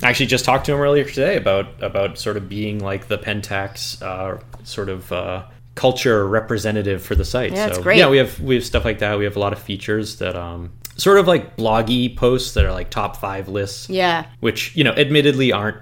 I 0.02 0.08
actually 0.10 0.26
just 0.26 0.44
talked 0.44 0.66
to 0.66 0.72
him 0.72 0.80
earlier 0.80 1.04
today 1.04 1.36
about 1.36 1.80
about 1.82 2.18
sort 2.18 2.36
of 2.36 2.48
being 2.48 2.80
like 2.80 3.06
the 3.08 3.18
Pentax 3.18 4.02
uh, 4.02 4.40
sort 4.64 4.88
of 4.88 5.12
uh, 5.12 5.44
culture 5.76 6.26
representative 6.26 7.02
for 7.04 7.14
the 7.14 7.24
site. 7.24 7.52
Yeah, 7.52 7.66
so 7.66 7.70
it's 7.70 7.78
great. 7.78 7.98
yeah, 7.98 8.08
we 8.10 8.16
have 8.18 8.40
we 8.40 8.56
have 8.56 8.64
stuff 8.64 8.84
like 8.84 8.98
that. 8.98 9.16
We 9.18 9.24
have 9.24 9.36
a 9.36 9.40
lot 9.40 9.52
of 9.52 9.60
features 9.60 10.16
that 10.16 10.34
um, 10.34 10.72
sort 10.96 11.18
of 11.18 11.28
like 11.28 11.56
bloggy 11.56 12.16
posts 12.16 12.54
that 12.54 12.64
are 12.64 12.72
like 12.72 12.90
top 12.90 13.16
five 13.16 13.48
lists. 13.48 13.88
yeah. 13.88 14.26
which 14.40 14.74
you 14.74 14.82
know, 14.82 14.92
admittedly, 14.92 15.52
aren't 15.52 15.76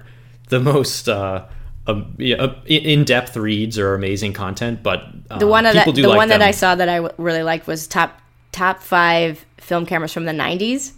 the 0.49 0.59
most. 0.59 1.09
Uh, 1.09 1.45
um, 1.91 2.15
yeah, 2.17 2.35
uh, 2.37 2.55
in 2.65 3.03
depth 3.03 3.35
reads 3.37 3.77
or 3.79 3.93
amazing 3.95 4.33
content, 4.33 4.81
but 4.83 5.03
um, 5.29 5.39
The 5.39 5.47
one 5.47 5.63
that 5.63 5.85
do 5.85 6.01
the 6.01 6.07
like 6.09 6.17
one 6.17 6.29
that. 6.29 6.41
I 6.41 6.51
saw 6.51 6.75
that 6.75 6.89
I 6.89 6.95
w- 6.97 7.13
really 7.17 7.43
liked 7.43 7.67
was 7.67 7.87
top 7.87 8.19
top 8.51 8.81
five 8.81 9.45
film 9.57 9.85
cameras 9.85 10.11
from 10.13 10.25
the 10.25 10.31
90s. 10.33 10.93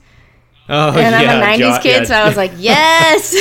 Oh, 0.69 0.97
And 0.97 1.13
I'm 1.13 1.41
a 1.41 1.45
90s 1.45 1.75
Jo- 1.77 1.81
kid, 1.81 1.89
yeah. 2.01 2.03
so 2.05 2.15
I 2.15 2.25
was 2.27 2.37
like, 2.37 2.51
yes. 2.57 3.33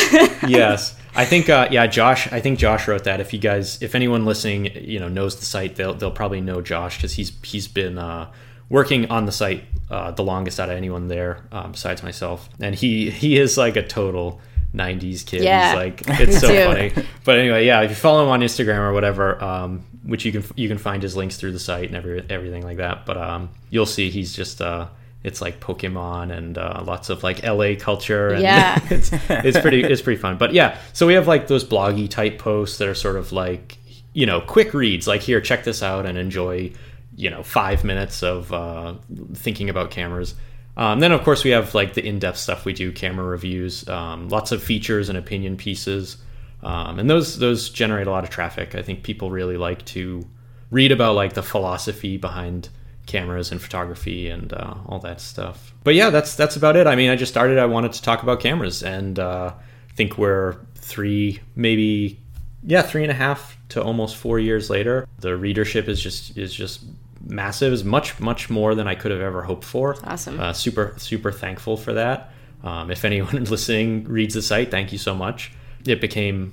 yes. 0.49 0.97
I 1.14 1.25
think 1.25 1.49
uh, 1.50 1.68
yeah, 1.71 1.87
Josh. 1.87 2.32
I 2.32 2.40
think 2.40 2.59
Josh 2.59 2.88
wrote 2.88 3.04
that. 3.04 3.21
If 3.21 3.32
you 3.35 3.38
guys, 3.38 3.82
if 3.82 3.94
anyone 3.94 4.25
listening, 4.25 4.66
you 4.75 4.99
know, 4.99 5.09
knows 5.09 5.38
the 5.38 5.44
site, 5.44 5.76
they'll 5.76 5.92
they'll 5.94 6.11
probably 6.11 6.40
know 6.40 6.62
Josh 6.62 6.97
because 6.97 7.12
he's 7.12 7.32
he's 7.44 7.68
been 7.68 7.99
uh, 7.99 8.30
working 8.71 9.11
on 9.11 9.26
the 9.26 9.32
site 9.32 9.64
uh, 9.90 10.11
the 10.12 10.23
longest 10.25 10.59
out 10.59 10.71
of 10.71 10.76
anyone 10.76 11.09
there, 11.09 11.44
um, 11.52 11.73
besides 11.73 12.02
myself. 12.02 12.49
And 12.61 12.75
he 12.75 13.11
he 13.11 13.37
is 13.38 13.59
like 13.59 13.76
a 13.76 13.87
total 13.87 14.40
'90s 14.74 15.24
kids. 15.26 15.44
Yeah, 15.44 15.74
like 15.74 16.02
it's 16.06 16.40
so 16.40 16.48
funny. 16.72 16.92
But 17.24 17.38
anyway, 17.38 17.66
yeah, 17.66 17.82
if 17.82 17.90
you 17.90 17.96
follow 17.96 18.22
him 18.24 18.30
on 18.30 18.40
Instagram 18.40 18.78
or 18.78 18.92
whatever, 18.92 19.42
um, 19.42 19.84
which 20.04 20.24
you 20.24 20.32
can 20.32 20.44
you 20.56 20.68
can 20.68 20.78
find 20.78 21.02
his 21.02 21.16
links 21.16 21.36
through 21.36 21.52
the 21.52 21.58
site 21.58 21.86
and 21.88 21.96
every 21.96 22.24
everything 22.30 22.62
like 22.64 22.78
that. 22.78 23.06
But 23.06 23.16
um, 23.16 23.50
you'll 23.70 23.86
see 23.86 24.10
he's 24.10 24.34
just. 24.34 24.60
Uh, 24.60 24.88
it's 25.24 25.40
like 25.40 25.60
Pokemon 25.60 26.36
and 26.36 26.58
uh, 26.58 26.82
lots 26.84 27.08
of 27.08 27.22
like 27.22 27.44
LA 27.44 27.74
culture. 27.78 28.30
And 28.30 28.42
Yeah. 28.42 28.80
it's 28.90 29.10
it's 29.28 29.60
pretty 29.60 29.84
it's 29.84 30.02
pretty 30.02 30.20
fun. 30.20 30.36
But 30.36 30.52
yeah, 30.52 30.78
so 30.92 31.06
we 31.06 31.14
have 31.14 31.28
like 31.28 31.46
those 31.46 31.64
bloggy 31.64 32.10
type 32.10 32.38
posts 32.40 32.78
that 32.78 32.88
are 32.88 32.94
sort 32.94 33.14
of 33.14 33.30
like 33.30 33.78
you 34.14 34.26
know 34.26 34.40
quick 34.40 34.74
reads. 34.74 35.06
Like 35.06 35.20
here, 35.20 35.40
check 35.40 35.62
this 35.62 35.80
out 35.80 36.06
and 36.06 36.18
enjoy 36.18 36.72
you 37.14 37.30
know 37.30 37.44
five 37.44 37.84
minutes 37.84 38.24
of 38.24 38.52
uh, 38.52 38.94
thinking 39.34 39.70
about 39.70 39.92
cameras. 39.92 40.34
Um, 40.76 41.00
then 41.00 41.12
of 41.12 41.22
course 41.22 41.44
we 41.44 41.50
have 41.50 41.74
like 41.74 41.94
the 41.94 42.06
in 42.06 42.18
depth 42.18 42.38
stuff 42.38 42.64
we 42.64 42.72
do, 42.72 42.92
camera 42.92 43.24
reviews, 43.24 43.86
um, 43.88 44.28
lots 44.28 44.52
of 44.52 44.62
features 44.62 45.08
and 45.08 45.18
opinion 45.18 45.56
pieces, 45.56 46.16
um, 46.62 46.98
and 46.98 47.10
those 47.10 47.38
those 47.38 47.68
generate 47.68 48.06
a 48.06 48.10
lot 48.10 48.24
of 48.24 48.30
traffic. 48.30 48.74
I 48.74 48.82
think 48.82 49.02
people 49.02 49.30
really 49.30 49.56
like 49.56 49.84
to 49.86 50.26
read 50.70 50.90
about 50.92 51.14
like 51.14 51.34
the 51.34 51.42
philosophy 51.42 52.16
behind 52.16 52.70
cameras 53.06 53.50
and 53.50 53.60
photography 53.60 54.28
and 54.28 54.52
uh, 54.52 54.74
all 54.86 54.98
that 55.00 55.20
stuff. 55.20 55.74
But 55.84 55.94
yeah, 55.94 56.10
that's 56.10 56.34
that's 56.34 56.56
about 56.56 56.76
it. 56.76 56.86
I 56.86 56.96
mean, 56.96 57.10
I 57.10 57.16
just 57.16 57.32
started. 57.32 57.58
I 57.58 57.66
wanted 57.66 57.92
to 57.92 58.02
talk 58.02 58.22
about 58.22 58.40
cameras, 58.40 58.82
and 58.82 59.18
uh, 59.18 59.52
I 59.54 59.92
think 59.94 60.18
we're 60.18 60.56
three, 60.76 61.40
maybe 61.54 62.18
yeah, 62.64 62.82
three 62.82 63.02
and 63.02 63.10
a 63.10 63.14
half 63.14 63.58
to 63.70 63.82
almost 63.82 64.16
four 64.16 64.38
years 64.38 64.70
later. 64.70 65.06
The 65.18 65.36
readership 65.36 65.88
is 65.88 66.00
just 66.00 66.36
is 66.38 66.54
just 66.54 66.84
massive. 67.26 67.72
Is 67.72 67.84
much 67.84 68.18
much 68.20 68.50
more 68.50 68.74
than 68.74 68.86
I 68.88 68.94
could 68.94 69.10
have 69.10 69.20
ever 69.20 69.42
hoped 69.42 69.64
for. 69.64 69.96
Awesome. 70.04 70.38
Uh, 70.40 70.52
super 70.52 70.94
super 70.98 71.32
thankful 71.32 71.76
for 71.76 71.92
that. 71.94 72.32
Um, 72.62 72.90
if 72.90 73.04
anyone 73.04 73.44
listening 73.50 74.04
reads 74.04 74.34
the 74.34 74.42
site, 74.42 74.70
thank 74.70 74.92
you 74.92 74.98
so 74.98 75.14
much. 75.14 75.52
It 75.86 76.00
became 76.00 76.52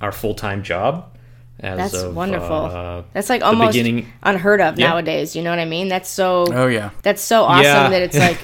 our 0.00 0.12
full 0.12 0.34
time 0.34 0.62
job. 0.62 1.16
As 1.62 1.76
That's 1.92 2.02
of, 2.04 2.14
wonderful. 2.16 2.56
uh, 2.56 3.02
That's 3.12 3.28
like 3.28 3.42
almost 3.42 3.72
beginning- 3.72 4.10
unheard 4.22 4.62
of 4.62 4.78
Yeah. 4.78 4.88
nowadays. 4.90 5.36
You 5.36 5.42
know 5.42 5.50
what 5.50 5.58
I 5.58 5.66
mean? 5.66 5.88
That's 5.88 6.08
so. 6.08 6.46
Oh 6.50 6.66
yeah. 6.68 6.90
That's 7.02 7.20
so 7.20 7.42
awesome 7.42 7.64
Yeah. 7.64 7.90
that 7.90 8.02
it's 8.02 8.16
like, 8.18 8.38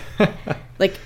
like 0.78 0.98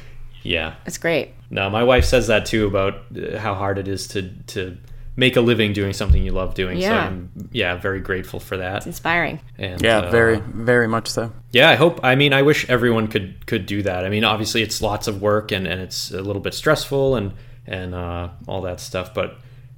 yeah. 0.42 0.74
it's 0.86 0.98
great. 0.98 1.34
No, 1.50 1.70
my 1.70 1.84
wife 1.84 2.04
says 2.04 2.26
that 2.28 2.46
too 2.46 2.66
about 2.66 2.94
uh, 3.16 3.38
how 3.38 3.54
hard 3.54 3.78
it 3.78 3.86
is 3.86 4.08
to 4.08 4.22
to 4.48 4.76
make 5.16 5.36
a 5.36 5.40
living 5.40 5.72
doing 5.72 5.92
something 5.92 6.22
you 6.22 6.32
love 6.32 6.54
doing. 6.54 6.78
So 6.80 6.86
Yeah. 6.86 7.06
I'm 7.06 7.30
yeah, 7.52 7.76
very 7.76 8.00
grateful 8.00 8.40
for 8.40 8.56
that. 8.56 8.78
It's 8.78 8.86
inspiring. 8.86 9.40
And 9.58 9.82
Yeah, 9.82 9.98
uh, 9.98 10.10
very 10.10 10.40
very 10.40 10.86
much 10.88 11.08
so. 11.08 11.32
Yeah, 11.52 11.68
I 11.68 11.74
hope 11.74 12.00
I 12.02 12.14
mean 12.14 12.32
I 12.32 12.42
wish 12.42 12.68
everyone 12.68 13.08
could 13.08 13.46
could 13.46 13.66
do 13.66 13.82
that. 13.82 14.04
I 14.04 14.08
mean, 14.08 14.24
obviously 14.24 14.62
it's 14.62 14.80
lots 14.80 15.08
of 15.08 15.20
work 15.20 15.52
and 15.52 15.66
and 15.66 15.80
it's 15.80 16.10
a 16.10 16.22
little 16.22 16.40
bit 16.42 16.54
stressful 16.54 17.16
and 17.16 17.32
and 17.66 17.94
uh 17.94 18.28
all 18.46 18.62
that 18.62 18.80
stuff, 18.80 19.12
but 19.12 19.36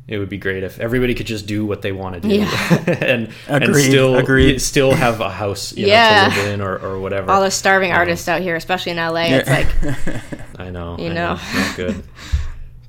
it 0.09 0.19
would 0.19 0.29
be 0.29 0.37
great 0.37 0.65
if 0.65 0.81
everybody 0.81 1.15
could 1.15 1.27
just 1.27 1.47
do 1.47 1.65
what 1.65 1.81
they 1.81 1.93
want 1.93 2.21
to 2.21 2.29
do 2.29 2.35
Yeah. 2.37 2.85
and 3.01 3.31
and 3.49 3.75
still 3.77 4.17
agreed. 4.17 4.61
still 4.61 4.93
have 4.93 5.21
a 5.21 5.31
house 5.31 5.73
you 5.77 5.87
Yeah. 5.87 6.29
know, 6.29 6.35
to 6.35 6.41
live 6.43 6.55
in 6.55 6.61
or, 6.61 6.77
or 6.79 7.01
whatever. 7.01 7.31
All 7.31 7.41
the 7.41 7.51
starving 7.51 7.93
artists 7.93 8.29
out 8.29 8.43
here, 8.43 8.57
especially 8.57 8.93
in 8.93 8.99
LA, 8.99 9.27
it's 9.39 9.49
like 9.49 9.69
I 10.59 10.71
know. 10.71 10.97
You 10.99 11.11
I 11.11 11.15
know. 11.15 11.33
It's 11.41 11.55
not 11.55 11.77
good. 11.77 12.03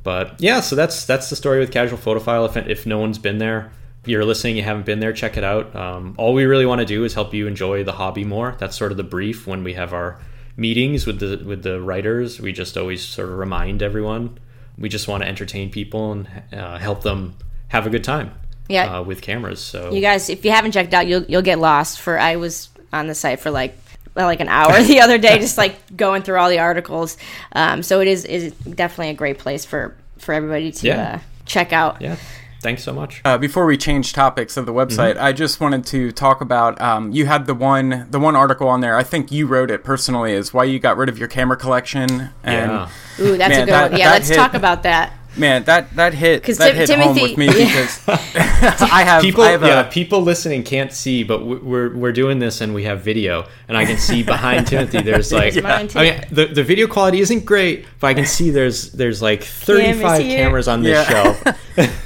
but 0.03 0.39
yeah, 0.39 0.59
so 0.59 0.75
that's 0.75 1.05
that's 1.05 1.29
the 1.29 1.35
story 1.35 1.59
with 1.59 1.71
Casual 1.71 1.97
Photophile. 1.97 2.45
If 2.47 2.57
if 2.67 2.85
no 2.85 2.99
one's 2.99 3.17
been 3.17 3.37
there, 3.37 3.71
you're 4.05 4.25
listening, 4.25 4.57
you 4.57 4.63
haven't 4.63 4.85
been 4.85 4.99
there, 4.99 5.13
check 5.13 5.37
it 5.37 5.43
out. 5.43 5.75
Um, 5.75 6.15
all 6.17 6.33
we 6.33 6.45
really 6.45 6.65
want 6.65 6.79
to 6.79 6.85
do 6.85 7.03
is 7.05 7.13
help 7.13 7.33
you 7.33 7.47
enjoy 7.47 7.83
the 7.83 7.93
hobby 7.93 8.23
more. 8.23 8.55
That's 8.59 8.75
sort 8.75 8.91
of 8.91 8.97
the 8.97 9.03
brief 9.03 9.47
when 9.47 9.63
we 9.63 9.73
have 9.73 9.93
our 9.93 10.19
meetings 10.57 11.07
with 11.07 11.19
the 11.19 11.43
with 11.45 11.63
the 11.63 11.81
writers. 11.81 12.39
We 12.39 12.51
just 12.51 12.77
always 12.77 13.01
sort 13.01 13.29
of 13.29 13.37
remind 13.37 13.81
everyone. 13.81 14.37
We 14.77 14.89
just 14.89 15.07
want 15.07 15.23
to 15.23 15.29
entertain 15.29 15.69
people 15.69 16.11
and 16.11 16.27
uh, 16.51 16.77
help 16.79 17.03
them 17.03 17.35
have 17.69 17.87
a 17.87 17.89
good 17.89 18.03
time. 18.03 18.33
Yeah. 18.67 18.99
Uh, 18.99 19.03
with 19.03 19.21
cameras. 19.21 19.59
So 19.59 19.91
you 19.91 20.01
guys. 20.01 20.29
If 20.29 20.43
you 20.45 20.51
haven't 20.51 20.71
checked 20.71 20.93
out, 20.93 21.07
you'll 21.07 21.23
you'll 21.23 21.41
get 21.41 21.59
lost. 21.59 21.99
For 21.99 22.19
I 22.19 22.35
was 22.35 22.69
on 22.91 23.07
the 23.07 23.15
site 23.15 23.39
for 23.39 23.51
like 23.51 23.77
like 24.15 24.39
an 24.39 24.47
hour 24.49 24.81
the 24.83 25.01
other 25.01 25.17
day, 25.17 25.39
just 25.39 25.57
like 25.57 25.75
going 25.95 26.21
through 26.23 26.37
all 26.37 26.49
the 26.49 26.59
articles. 26.59 27.17
Um, 27.53 27.81
so 27.83 27.99
it 28.01 28.07
is 28.07 28.25
is 28.25 28.53
definitely 28.53 29.09
a 29.09 29.15
great 29.15 29.39
place 29.39 29.65
for 29.65 29.95
for 30.17 30.33
everybody 30.33 30.71
to 30.71 30.87
Yeah. 30.87 31.13
uh, 31.15 31.19
check 31.45 31.73
out. 31.73 32.01
yeah. 32.01 32.15
Thanks 32.61 32.81
so 32.81 32.93
much. 32.93 33.21
Uh, 33.25 33.37
before 33.37 33.65
we 33.65 33.75
change 33.75 34.13
topics 34.13 34.55
of 34.55 34.65
the 34.65 34.71
website, 34.71 35.15
Mm-hmm. 35.15 35.23
I 35.25 35.33
just 35.33 35.59
wanted 35.59 35.85
to 35.87 36.13
talk 36.13 36.39
about. 36.39 36.79
Um, 36.79 37.11
you 37.11 37.25
had 37.25 37.45
the 37.45 37.53
one, 37.53 38.07
the 38.09 38.21
one 38.21 38.37
article 38.37 38.69
on 38.69 38.79
there. 38.79 38.95
I 38.95 39.03
think 39.03 39.33
you 39.33 39.47
wrote 39.47 39.69
it 39.69 39.83
personally. 39.83 40.31
Is 40.31 40.53
why 40.53 40.63
you 40.63 40.79
got 40.79 40.95
rid 40.95 41.09
of 41.09 41.17
your 41.19 41.27
camera 41.27 41.57
collection. 41.57 42.29
And 42.41 42.71
Yeah. 42.71 42.89
Ooh, 43.19 43.37
that's 43.37 43.49
Man, 43.49 43.63
a 43.63 43.65
good 43.65 43.73
that- 43.73 43.91
one. 43.91 43.99
Yeah, 43.99 44.11
let's 44.11 44.29
hit- 44.29 44.37
talk 44.37 44.53
about 44.53 44.83
that. 44.83 45.11
Man, 45.37 45.63
that 45.65 45.95
that 45.95 46.13
hit 46.13 46.43
'Cause 46.43 46.57
that 46.57 46.69
Tim- 46.75 46.77
hit 46.77 46.89
home 46.89 47.15
Timothy- 47.15 47.35
with 47.35 47.37
me 47.37 47.47
because 47.47 47.99
I 48.07 49.03
have 49.03 49.21
people 49.21 49.43
I 49.43 49.51
have 49.51 49.63
a, 49.63 49.67
yeah 49.67 49.83
people 49.83 50.21
listening 50.21 50.63
can't 50.63 50.91
see 50.91 51.23
but 51.23 51.45
we- 51.45 51.57
we're 51.57 51.95
we're 51.95 52.11
doing 52.11 52.39
this 52.39 52.61
and 52.61 52.73
we 52.73 52.83
have 52.85 53.01
video 53.01 53.45
and 53.67 53.77
i 53.77 53.85
can 53.85 53.97
see 53.97 54.23
behind 54.35 54.67
timothy 54.67 55.01
there's 55.01 55.31
like 55.31 55.55
Mine 55.61 55.87
too. 55.87 55.99
i 55.99 56.03
mean 56.03 56.25
the, 56.31 56.45
the 56.45 56.63
video 56.63 56.87
quality 56.87 57.19
isn't 57.19 57.45
great 57.45 57.85
but 57.99 58.07
i 58.07 58.13
can 58.13 58.25
see 58.25 58.49
there's 58.51 58.91
there's 58.93 59.21
like 59.21 59.43
35 59.43 60.21
Cameras 60.21 60.35
cameras 60.35 60.67
on 60.67 60.83
this 60.83 61.07
Yeah. 61.09 61.33
shelf 61.33 61.43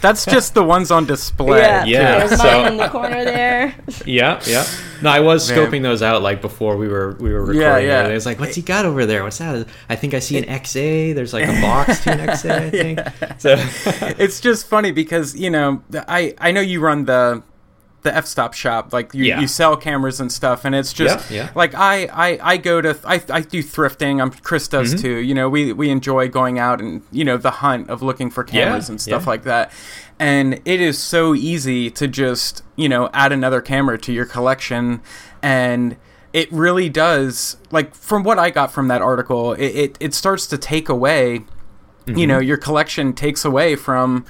that's 0.01 0.25
just 0.25 0.53
the 0.53 0.63
ones 0.63 0.91
on 0.91 1.05
display. 1.05 1.59
Yeah, 1.59 1.83
Yeah, 1.85 2.27
There's 2.27 2.39
so- 2.41 2.61
mine 2.61 2.71
in 2.73 2.77
the 2.77 2.87
corner 2.87 3.25
there. 3.25 3.75
yeah 4.05 4.41
yeah 4.47 4.65
no 5.01 5.09
i 5.09 5.19
was 5.19 5.49
Man. 5.49 5.57
scoping 5.59 5.81
those 5.83 6.01
out 6.01 6.21
like 6.21 6.41
before 6.41 6.77
we 6.77 6.87
were 6.87 7.15
we 7.19 7.31
were 7.31 7.41
recording 7.41 7.61
Yeah, 7.61 7.77
yeah. 7.79 8.07
it 8.07 8.13
was 8.13 8.25
like 8.25 8.39
what's 8.39 8.55
he 8.55 8.61
got 8.61 8.85
over 8.85 9.05
there? 9.05 9.23
What's 9.23 9.37
that? 9.39 9.67
I 9.89 9.95
think 9.95 10.13
i 10.13 10.19
see 10.19 10.37
an 10.37 10.45
xa 10.45 11.13
there's 11.15 11.33
like 11.33 11.47
a 11.47 11.61
box 11.61 12.03
to 12.03 12.11
an 12.11 12.19
xa 12.29 12.51
i 12.51 12.69
think. 12.83 12.99
So 13.39 13.55
it's 14.17 14.39
just 14.39 14.67
funny 14.67 14.91
because 14.91 15.35
you 15.35 15.49
know 15.49 15.81
I 16.07 16.33
I 16.39 16.51
know 16.51 16.61
you 16.61 16.79
run 16.79 17.05
the 17.05 17.43
the 18.07 18.15
f 18.15 18.25
stop 18.25 18.53
shop 18.53 18.91
like 18.93 19.13
you, 19.13 19.25
Yeah. 19.25 19.39
you 19.41 19.47
sell 19.47 19.75
cameras 19.77 20.19
and 20.19 20.31
stuff 20.31 20.65
and 20.65 20.73
it's 20.73 20.93
just 20.93 21.29
Yeah, 21.29 21.37
yeah. 21.43 21.49
like 21.55 21.73
I, 21.75 21.95
I 22.27 22.39
I 22.53 22.57
go 22.57 22.81
to 22.81 22.97
I, 23.05 23.21
I 23.29 23.41
do 23.41 23.61
thrifting 23.61 24.21
I'm 24.21 24.31
Chris 24.31 24.67
does 24.67 24.93
Mm-hmm. 24.93 25.01
too 25.01 25.15
you 25.29 25.33
know 25.35 25.47
we 25.49 25.73
we 25.73 25.89
enjoy 25.89 26.27
going 26.29 26.57
out 26.59 26.79
and 26.81 27.01
you 27.11 27.25
know 27.25 27.37
the 27.37 27.51
hunt 27.63 27.89
of 27.89 28.01
looking 28.01 28.29
for 28.29 28.43
cameras 28.43 28.89
and 28.89 28.99
stuff 28.99 29.27
like 29.27 29.43
that 29.43 29.71
and 30.19 30.59
it 30.65 30.79
is 30.81 30.97
so 30.97 31.35
easy 31.35 31.91
to 31.91 32.07
just 32.07 32.63
you 32.75 32.89
know 32.89 33.09
add 33.13 33.31
another 33.31 33.61
camera 33.61 33.97
to 33.99 34.11
your 34.13 34.25
collection 34.25 35.01
and 35.43 35.95
it 36.33 36.51
really 36.51 36.89
does 36.89 37.57
like 37.71 37.93
from 37.95 38.23
what 38.23 38.37
I 38.39 38.49
got 38.49 38.71
from 38.71 38.87
that 38.89 39.01
article 39.01 39.53
it, 39.53 39.65
it, 39.83 39.97
it 39.99 40.13
starts 40.13 40.47
to 40.47 40.57
take 40.57 40.89
away 40.89 41.45
you 42.05 42.25
know 42.25 42.39
Mm-hmm. 42.39 42.47
your 42.47 42.57
collection 42.57 43.13
takes 43.13 43.43
away 43.43 43.75
from 43.75 44.25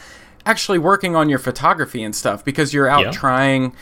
actually 0.47 0.79
working 0.79 1.15
on 1.15 1.29
your 1.29 1.39
photography 1.39 2.03
and 2.03 2.15
stuff 2.15 2.43
because 2.45 2.73
you're 2.73 2.87
out 2.87 3.03
Yeah. 3.05 3.11
trying 3.11 3.73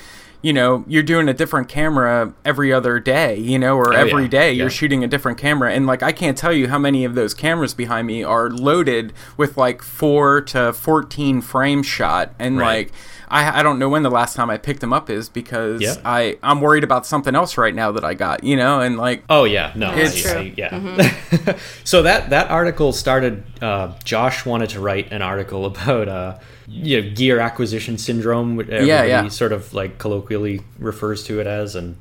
you 0.41 0.51
know 0.53 0.83
you're 0.87 1.03
doing 1.03 1.27
a 1.29 1.33
different 1.33 1.69
camera 1.69 2.33
every 2.43 2.71
other 2.73 2.99
day 2.99 3.37
you 3.37 3.57
know 3.57 3.75
or 3.77 3.93
Oh, 3.93 3.97
every 3.97 4.23
yeah. 4.23 4.29
day 4.29 4.51
Yeah. 4.51 4.63
you're 4.63 4.69
shooting 4.69 5.03
a 5.03 5.07
different 5.07 5.37
camera 5.37 5.71
and 5.73 5.87
like 5.87 6.03
i 6.03 6.11
can't 6.11 6.37
tell 6.37 6.53
you 6.53 6.67
how 6.67 6.77
many 6.77 7.03
of 7.05 7.15
those 7.15 7.33
cameras 7.33 7.73
behind 7.73 8.05
me 8.07 8.23
are 8.23 8.49
loaded 8.49 9.13
with 9.37 9.57
like 9.57 9.81
4 9.81 10.41
to 10.41 10.73
14 10.73 11.41
frame 11.41 11.81
shot 11.83 12.33
and 12.37 12.57
Right. 12.57 12.67
like 12.87 12.91
I, 13.35 13.59
I 13.59 13.63
don't 13.63 13.79
know 13.79 13.89
when 13.89 14.03
the 14.03 14.09
last 14.09 14.35
time 14.35 14.49
I 14.49 14.57
picked 14.57 14.79
them 14.81 14.93
up 14.93 15.09
is 15.09 15.27
because 15.29 15.81
Yeah. 15.81 15.95
I 16.05 16.37
I'm 16.41 16.61
worried 16.61 16.83
about 16.83 17.05
something 17.05 17.35
else 17.35 17.57
right 17.57 17.75
now 17.75 17.91
that 17.91 18.03
I 18.05 18.13
got 18.13 18.43
you 18.43 18.55
know 18.55 18.79
and 18.79 18.97
like 18.97 19.23
Oh 19.29 19.43
yeah, 19.43 19.71
no, 19.75 19.91
It's 19.93 20.25
I- 20.25 20.31
true. 20.31 20.41
I- 20.41 20.53
yeah. 20.55 21.57
so 21.83 22.01
that 22.03 22.29
that 22.29 22.49
article 22.49 22.93
started. 22.93 23.43
Uh, 23.61 23.93
Josh 24.03 24.45
wanted 24.45 24.69
to 24.71 24.79
write 24.79 25.11
an 25.11 25.21
article 25.21 25.65
about 25.71 26.07
uh, 26.07 26.37
you 26.67 27.01
know, 27.01 27.09
gear 27.15 27.39
acquisition 27.39 27.97
syndrome, 27.97 28.55
which 28.55 28.69
everybody 28.69 29.07
yeah. 29.09 29.27
sort 29.27 29.51
of 29.51 29.73
like 29.73 29.97
colloquially 29.99 30.61
refers 30.79 31.23
to 31.25 31.39
it 31.39 31.45
as, 31.47 31.75
and 31.75 31.95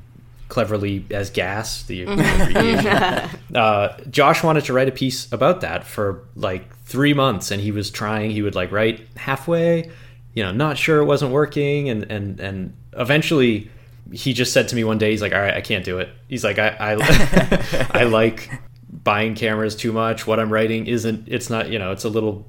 cleverly 0.49 1.05
as 1.11 1.29
gas. 1.29 1.83
The 1.83 2.05
uh, 3.55 3.97
Josh 4.09 4.43
wanted 4.43 4.65
to 4.65 4.73
write 4.73 4.87
a 4.87 4.91
piece 4.91 5.31
about 5.31 5.61
that 5.61 5.83
for 5.85 6.23
like 6.35 6.75
three 6.85 7.13
months, 7.13 7.51
and 7.51 7.61
he 7.61 7.71
was 7.71 7.91
trying. 7.91 8.31
He 8.31 8.41
would 8.41 8.55
like 8.55 8.71
write 8.71 9.01
halfway, 9.17 9.91
you 10.35 10.43
know, 10.43 10.51
not 10.51 10.77
sure 10.77 10.99
it 10.99 11.05
wasn't 11.05 11.31
working, 11.31 11.89
and 11.89 12.03
and 12.11 12.39
and 12.39 12.73
eventually 12.93 13.71
he 14.11 14.33
just 14.33 14.53
said 14.53 14.67
to 14.67 14.75
me 14.75 14.83
one 14.83 14.97
day, 14.97 15.11
he's 15.11 15.21
like, 15.21 15.33
"All 15.33 15.39
right, 15.39 15.53
I 15.53 15.61
can't 15.61 15.83
do 15.83 15.97
it." 15.97 16.09
He's 16.27 16.43
like, 16.43 16.59
"I 16.59 16.75
I, 16.79 17.87
I 18.01 18.03
like 18.03 18.51
buying 18.91 19.33
cameras 19.33 19.75
too 19.75 19.91
much. 19.91 20.27
What 20.27 20.39
I'm 20.39 20.51
writing 20.51 20.87
isn't. 20.87 21.27
It's 21.27 21.49
not. 21.49 21.69
You 21.69 21.79
know, 21.79 21.91
it's 21.91 22.03
a 22.03 22.09
little 22.09 22.45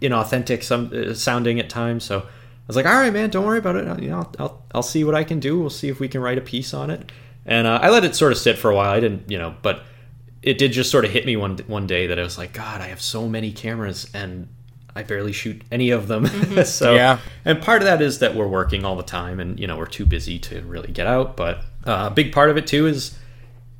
inauthentic 0.00 0.62
some 0.62 0.90
uh, 0.94 1.14
sounding 1.14 1.58
at 1.58 1.68
times." 1.68 2.04
So 2.04 2.20
I 2.20 2.24
was 2.68 2.76
like, 2.76 2.86
"All 2.86 2.94
right, 2.94 3.12
man, 3.12 3.28
don't 3.28 3.44
worry 3.44 3.58
about 3.58 3.74
it. 3.74 3.88
I'll, 3.88 4.00
you 4.00 4.08
know, 4.08 4.30
I'll, 4.38 4.64
I'll 4.72 4.82
see 4.82 5.02
what 5.02 5.16
I 5.16 5.24
can 5.24 5.40
do. 5.40 5.58
We'll 5.58 5.68
see 5.68 5.88
if 5.88 5.98
we 5.98 6.08
can 6.08 6.20
write 6.20 6.38
a 6.38 6.42
piece 6.42 6.72
on 6.72 6.90
it." 6.90 7.10
And 7.44 7.66
uh, 7.66 7.80
I 7.82 7.90
let 7.90 8.04
it 8.04 8.14
sort 8.14 8.32
of 8.32 8.38
sit 8.38 8.56
for 8.56 8.70
a 8.70 8.74
while. 8.74 8.90
I 8.90 9.00
didn't, 9.00 9.30
you 9.30 9.38
know, 9.38 9.54
but 9.62 9.82
it 10.42 10.58
did 10.58 10.72
just 10.72 10.92
sort 10.92 11.04
of 11.04 11.10
hit 11.10 11.26
me 11.26 11.36
one 11.36 11.58
one 11.66 11.88
day 11.88 12.06
that 12.06 12.18
I 12.20 12.22
was 12.22 12.38
like, 12.38 12.52
God, 12.52 12.80
I 12.80 12.86
have 12.86 13.02
so 13.02 13.28
many 13.28 13.50
cameras 13.52 14.08
and 14.14 14.48
I 14.96 15.02
barely 15.02 15.32
shoot 15.32 15.62
any 15.70 15.90
of 15.90 16.08
them. 16.08 16.26
so 16.64 16.94
Yeah. 16.94 17.18
and 17.44 17.60
part 17.62 17.82
of 17.82 17.86
that 17.86 18.00
is 18.02 18.18
that 18.20 18.34
we're 18.34 18.48
working 18.48 18.84
all 18.84 18.96
the 18.96 19.02
time 19.02 19.38
and 19.40 19.60
you 19.60 19.66
know 19.66 19.76
we're 19.76 19.86
too 19.86 20.06
busy 20.06 20.38
to 20.40 20.62
really 20.62 20.90
get 20.92 21.06
out. 21.06 21.36
But 21.36 21.58
uh, 21.86 22.08
a 22.10 22.10
big 22.10 22.32
part 22.32 22.50
of 22.50 22.56
it 22.56 22.66
too 22.66 22.86
is 22.86 23.16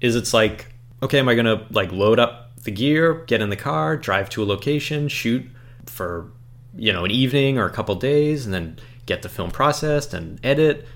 is 0.00 0.14
it's 0.14 0.32
like 0.35 0.73
okay, 1.02 1.18
am 1.18 1.28
I 1.28 1.35
gonna 1.35 1.66
like 1.70 1.90
load 1.92 2.18
up 2.18 2.42
the 2.64 2.70
gear, 2.70 3.25
get 3.26 3.40
in 3.40 3.49
the 3.50 3.56
car, 3.56 3.96
drive 3.96 4.28
to 4.30 4.42
a 4.42 4.46
location, 4.46 5.08
shoot 5.08 5.44
for 5.87 6.30
you 6.76 6.92
know 6.92 7.04
an 7.04 7.11
evening 7.11 7.58
or 7.58 7.66
a 7.66 7.70
couple 7.70 7.94
days, 7.94 8.44
and 8.44 8.52
then 8.54 8.78
get 9.06 9.23
the 9.23 9.28
film 9.28 9.50
processed 9.50 10.12
and 10.14 10.38
edit. 10.44 10.87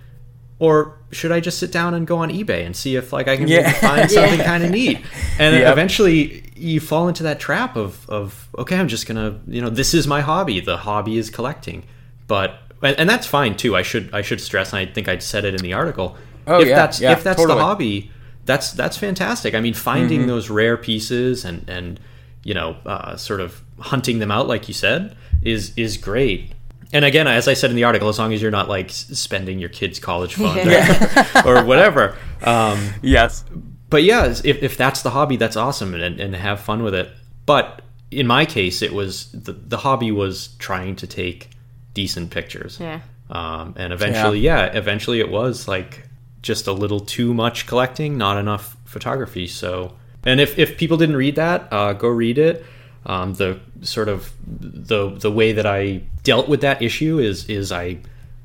Or 0.61 0.99
should 1.11 1.33
I 1.33 1.41
just 1.41 1.59
sit 1.59 1.73
down 1.73 1.95
and 1.95 2.07
go 2.07 2.19
on 2.19 2.29
eBay 2.31 2.65
and 2.65 2.77
see 2.77 2.95
if 2.95 3.13
like 3.13 3.27
I 3.27 3.37
can 3.37 3.49
Yeah. 3.49 3.73
find 3.73 4.09
something 4.19 4.39
kind 4.41 4.63
of 4.63 4.71
neat? 4.71 4.99
And 5.39 5.57
Yep. 5.57 5.73
eventually 5.73 6.45
you 6.55 6.79
fall 6.81 7.09
into 7.09 7.23
that 7.25 7.41
trap 7.41 7.75
of 7.77 8.09
of 8.09 8.49
okay, 8.59 8.77
I'm 8.77 8.87
just 8.89 9.07
gonna 9.09 9.41
you 9.49 9.61
know 9.63 9.71
this 9.71 9.95
is 9.95 10.07
my 10.07 10.21
hobby. 10.21 10.61
The 10.61 10.77
hobby 10.77 11.17
is 11.19 11.31
collecting, 11.31 11.83
but 12.29 12.61
and, 12.83 12.97
and 12.99 13.11
that's 13.11 13.27
fine 13.27 13.57
too. 13.57 13.75
I 13.75 13.83
should 13.83 14.11
I 14.15 14.23
should 14.23 14.41
stress, 14.41 14.73
and 14.73 14.79
I 14.89 14.93
think 14.93 15.09
I 15.09 15.19
said 15.19 15.45
it 15.45 15.55
in 15.55 15.63
the 15.63 15.73
article. 15.73 16.17
Oh, 16.47 16.61
if 16.61 16.69
yeah, 16.69 16.77
that's 16.77 17.01
yeah, 17.01 17.13
if 17.13 17.25
that's 17.25 17.41
totally. 17.41 17.59
the 17.59 17.65
hobby, 17.65 18.11
that's 18.45 18.73
that's 18.73 18.97
fantastic. 18.99 19.55
I 19.55 19.61
mean, 19.61 19.75
finding 19.75 20.21
Mm-hmm. 20.21 20.29
those 20.29 20.51
rare 20.51 20.77
pieces 20.77 21.45
and 21.45 21.67
and 21.69 21.99
you 22.45 22.53
know 22.55 22.77
uh, 22.85 23.17
sort 23.17 23.41
of 23.41 23.63
hunting 23.79 24.19
them 24.19 24.31
out, 24.31 24.47
like 24.47 24.69
you 24.69 24.75
said, 24.75 25.17
is 25.43 25.73
is 25.79 25.97
great. 25.97 26.53
And 26.93 27.05
again, 27.05 27.27
as 27.27 27.47
I 27.47 27.55
said 27.55 27.71
in 27.71 27.77
the 27.77 27.85
article, 27.85 28.09
as 28.09 28.19
long 28.19 28.33
as 28.33 28.43
you're 28.43 28.51
not 28.51 28.69
like 28.69 28.91
spending 28.91 29.59
your 29.59 29.69
kids' 29.69 29.99
college 29.99 30.35
fund 30.35 30.59
or, 30.69 31.47
or 31.61 31.65
whatever. 31.65 32.17
Um, 32.43 32.95
Yes. 33.03 33.45
but 33.89 34.03
yeah, 34.03 34.27
if, 34.27 34.45
if 34.63 34.77
that's 34.77 35.03
the 35.03 35.11
hobby, 35.11 35.37
that's 35.37 35.57
awesome 35.57 35.95
and, 35.95 36.21
and 36.21 36.35
have 36.35 36.61
fun 36.61 36.83
with 36.83 36.95
it. 36.95 37.11
But 37.47 37.83
in 38.11 38.27
my 38.27 38.45
case, 38.45 38.83
it 38.83 38.93
was 38.93 39.31
the, 39.33 39.53
the 39.53 39.79
hobby 39.79 40.11
was 40.11 40.49
trying 40.59 40.97
to 40.97 41.07
take 41.07 41.51
decent 41.95 42.31
pictures. 42.31 42.79
Yeah. 42.81 43.01
Um, 43.31 43.75
and 43.77 43.93
eventually, 43.93 44.41
yeah. 44.41 44.65
eventually 44.67 45.21
it 45.21 45.31
was 45.31 45.69
like 45.69 46.09
just 46.43 46.67
a 46.67 46.73
little 46.73 47.01
too 47.01 47.33
much 47.33 47.67
collecting, 47.67 48.19
not 48.19 48.37
enough 48.37 48.77
photography. 48.85 49.47
So, 49.47 49.95
and 50.25 50.41
if, 50.41 50.59
if 50.59 50.77
people 50.77 50.97
didn't 50.97 51.17
read 51.17 51.37
that, 51.37 51.73
uh, 51.73 51.93
go 51.93 52.09
read 52.09 52.39
it. 52.39 52.65
Um, 53.11 53.35
the 53.35 53.59
sort 53.83 54.09
of 54.09 54.31
the 54.47 55.11
the 55.11 55.33
way 55.33 55.53
that 55.53 55.67
I 55.67 56.03
dealt 56.23 56.49
with 56.49 56.61
that 56.61 56.81
issue 56.81 57.19
is 57.19 57.49
is 57.49 57.73
I 57.73 57.99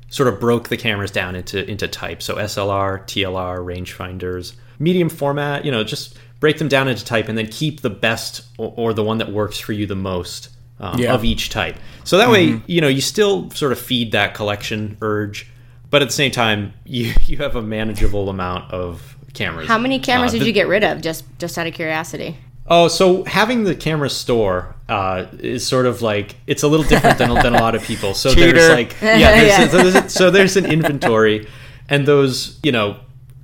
sort 0.08 0.28
of 0.28 0.40
broke 0.40 0.68
the 0.70 0.76
cameras 0.76 1.10
down 1.10 1.36
into 1.36 1.58
into 1.70 1.86
types. 1.86 2.24
So 2.24 2.34
SLR, 2.36 3.04
TLR, 3.06 3.58
rangefinders, 3.64 4.54
medium 4.78 5.08
format. 5.08 5.64
You 5.64 5.70
know, 5.70 5.84
just 5.84 6.18
break 6.40 6.58
them 6.58 6.68
down 6.68 6.88
into 6.88 7.04
type, 7.04 7.28
and 7.28 7.38
then 7.38 7.46
keep 7.46 7.80
the 7.82 7.90
best 7.90 8.42
or, 8.58 8.72
or 8.76 8.92
the 8.92 9.04
one 9.04 9.18
that 9.18 9.30
works 9.30 9.58
for 9.58 9.72
you 9.72 9.86
the 9.86 9.94
most 9.94 10.48
um, 10.80 10.98
Yeah. 10.98 11.14
of 11.14 11.24
each 11.24 11.50
type. 11.50 11.76
So 12.04 12.18
that 12.18 12.28
way, 12.30 12.60
you 12.66 12.80
know, 12.80 12.88
you 12.88 13.00
still 13.00 13.50
sort 13.50 13.72
of 13.72 13.78
feed 13.78 14.12
that 14.12 14.34
collection 14.34 14.96
urge, 15.00 15.46
but 15.90 16.02
at 16.02 16.08
the 16.08 16.14
same 16.14 16.30
time, 16.32 16.72
you 16.84 17.12
you 17.26 17.36
have 17.38 17.54
a 17.56 17.62
manageable 17.62 18.28
amount 18.30 18.72
of 18.72 19.16
cameras. 19.32 19.68
How 19.68 19.78
many 19.78 19.98
cameras 20.00 20.30
Uh, 20.32 20.38
did 20.38 20.42
the- 20.42 20.46
you 20.46 20.52
get 20.52 20.66
rid 20.66 20.82
of? 20.82 21.02
Just 21.02 21.24
just 21.38 21.56
out 21.56 21.66
of 21.68 21.74
curiosity. 21.74 22.36
Oh, 22.68 22.88
so 22.88 23.22
having 23.24 23.64
the 23.64 23.74
camera 23.74 24.10
store 24.10 24.74
uh, 24.88 25.26
is 25.38 25.66
sort 25.66 25.86
of 25.86 26.02
like 26.02 26.34
it's 26.46 26.62
a 26.62 26.68
little 26.68 26.86
different 26.86 27.18
than, 27.18 27.32
than 27.34 27.54
a 27.54 27.58
lot 27.60 27.74
of 27.74 27.82
people. 27.82 28.14
So 28.14 28.32
there's 28.32 28.68
like 28.70 28.96
yeah, 29.00 29.40
there's, 29.40 29.70
So, 29.70 29.82
there's, 29.90 30.12
so 30.14 30.30
there's 30.30 30.56
an 30.56 30.66
inventory, 30.66 31.46
and 31.88 32.06
those 32.06 32.58
you 32.62 32.72
know. 32.72 32.96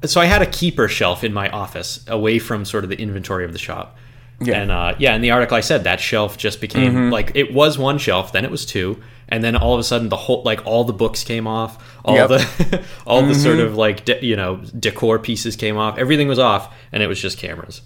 So 0.04 0.20
I 0.20 0.24
had 0.24 0.42
a 0.42 0.46
keeper 0.46 0.88
shelf 0.88 1.22
in 1.22 1.32
my 1.32 1.48
office 1.50 2.04
away 2.08 2.40
from 2.40 2.64
sort 2.64 2.82
of 2.82 2.90
the 2.90 2.96
inventory 3.00 3.44
of 3.44 3.52
the 3.52 3.58
shop. 3.58 3.96
Yeah. 4.40 4.60
And 4.60 4.72
uh, 4.72 4.96
yeah, 4.98 5.14
in 5.14 5.20
the 5.20 5.30
article 5.30 5.56
I 5.56 5.60
said 5.60 5.84
that 5.84 6.00
shelf 6.00 6.36
just 6.36 6.60
became 6.60 7.10
like 7.10 7.30
it 7.36 7.54
was 7.54 7.78
one 7.78 7.98
shelf, 7.98 8.32
then 8.32 8.44
it 8.44 8.50
was 8.50 8.66
two, 8.66 9.00
and 9.28 9.44
then 9.44 9.54
all 9.54 9.74
of 9.74 9.78
a 9.78 9.84
sudden 9.84 10.08
the 10.08 10.16
whole 10.16 10.42
like 10.42 10.66
all 10.66 10.82
the 10.82 10.92
books 10.92 11.22
came 11.22 11.46
off, 11.46 11.78
all 12.04 12.16
Yep. 12.16 12.28
the 12.30 12.84
all 13.06 13.22
the 13.22 13.36
sort 13.36 13.60
of 13.60 13.76
like 13.76 14.04
de- 14.04 14.24
you 14.26 14.34
know 14.34 14.56
decor 14.76 15.20
pieces 15.20 15.54
came 15.54 15.76
off, 15.76 15.96
everything 15.98 16.26
was 16.26 16.40
off, 16.40 16.74
and 16.90 17.00
it 17.04 17.06
was 17.06 17.20
just 17.22 17.38
cameras. 17.38 17.82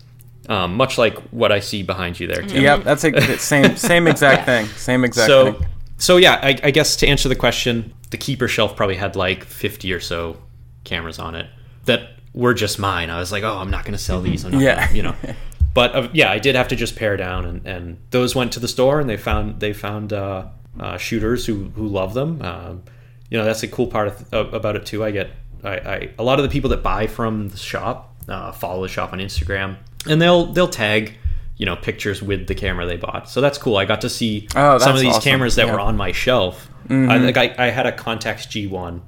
Um, 0.48 0.74
much 0.76 0.96
like 0.98 1.18
what 1.32 1.50
I 1.50 1.60
see 1.60 1.82
behind 1.82 2.20
you 2.20 2.26
there, 2.28 2.42
Tim. 2.42 2.62
Yep. 2.62 2.84
That's 2.84 3.02
a 3.04 3.38
same 3.38 3.76
same 3.76 4.06
exact 4.12 4.46
thing. 4.46 4.66
Same 4.76 5.04
exact 5.04 5.26
So, 5.28 5.52
thing. 5.54 5.66
so 5.98 6.16
yeah, 6.18 6.34
I, 6.42 6.58
I 6.62 6.70
guess 6.70 6.96
to 6.96 7.06
answer 7.08 7.28
the 7.28 7.34
question, 7.34 7.92
the 8.10 8.16
keeper 8.16 8.46
shelf 8.46 8.76
probably 8.76 8.96
had 8.96 9.16
like 9.16 9.44
50 9.44 9.92
or 9.92 9.98
so 10.00 10.36
cameras 10.84 11.18
on 11.18 11.34
it 11.34 11.46
that 11.86 12.10
were 12.32 12.54
just 12.54 12.78
mine. 12.78 13.10
I 13.10 13.18
was 13.18 13.32
like, 13.32 13.42
oh, 13.42 13.58
I'm 13.58 13.70
not 13.70 13.84
going 13.84 13.92
to 13.94 13.98
sell 14.02 14.20
these. 14.20 14.44
I'm 14.44 14.52
not 14.52 14.60
Yeah. 14.62 14.86
gonna, 14.86 14.96
you 14.96 15.02
know. 15.02 15.14
But 15.74 15.94
uh, 15.94 16.08
yeah, 16.14 16.30
I 16.30 16.38
did 16.38 16.54
have 16.54 16.68
to 16.68 16.76
just 16.76 16.96
pare 16.96 17.18
down, 17.18 17.44
and, 17.44 17.66
and 17.66 17.98
those 18.10 18.34
went 18.34 18.52
to 18.52 18.60
the 18.60 18.68
store, 18.68 18.98
and 18.98 19.10
they 19.10 19.18
found 19.18 19.60
they 19.60 19.74
found 19.74 20.10
uh, 20.14 20.46
uh, 20.80 20.96
shooters 20.96 21.44
who 21.44 21.64
who 21.76 21.86
love 21.86 22.14
them. 22.14 22.40
Um, 22.40 22.82
you 23.28 23.36
know, 23.36 23.44
that's 23.44 23.62
a 23.62 23.68
cool 23.68 23.86
part 23.88 24.08
of, 24.08 24.32
uh, 24.32 24.56
about 24.56 24.76
it 24.76 24.86
too. 24.86 25.04
I 25.04 25.10
get 25.10 25.32
I, 25.62 25.72
I 25.76 26.10
a 26.18 26.22
lot 26.22 26.38
of 26.38 26.44
the 26.44 26.48
people 26.48 26.70
that 26.70 26.82
buy 26.82 27.06
from 27.06 27.50
the 27.50 27.58
shop 27.58 28.16
uh, 28.26 28.52
follow 28.52 28.80
the 28.84 28.88
shop 28.88 29.12
on 29.12 29.18
Instagram, 29.18 29.76
and 30.08 30.20
they'll 30.20 30.46
they'll 30.52 30.68
tag 30.68 31.14
you 31.56 31.66
know 31.66 31.76
pictures 31.76 32.22
with 32.22 32.46
the 32.46 32.54
camera 32.54 32.86
they 32.86 32.96
bought. 32.96 33.28
So 33.28 33.40
that's 33.40 33.58
cool. 33.58 33.76
I 33.76 33.84
got 33.84 34.00
to 34.02 34.10
see 34.10 34.46
Oh, 34.54 34.78
some 34.78 34.94
of 34.94 35.00
these 35.00 35.10
awesome. 35.14 35.22
cameras 35.22 35.54
that 35.56 35.66
Yeah. 35.66 35.72
were 35.74 35.80
on 35.80 35.96
my 35.96 36.12
shelf. 36.12 36.68
I, 36.88 37.16
like 37.18 37.36
I, 37.36 37.54
I 37.58 37.66
had 37.70 37.86
a 37.86 37.92
Contax 37.92 38.46
G1. 38.46 39.00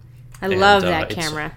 I 0.43 0.47
And, 0.47 0.59
love 0.61 0.83
uh, 0.83 0.87
that 0.91 1.13
it's- 1.13 1.29
camera. 1.29 1.53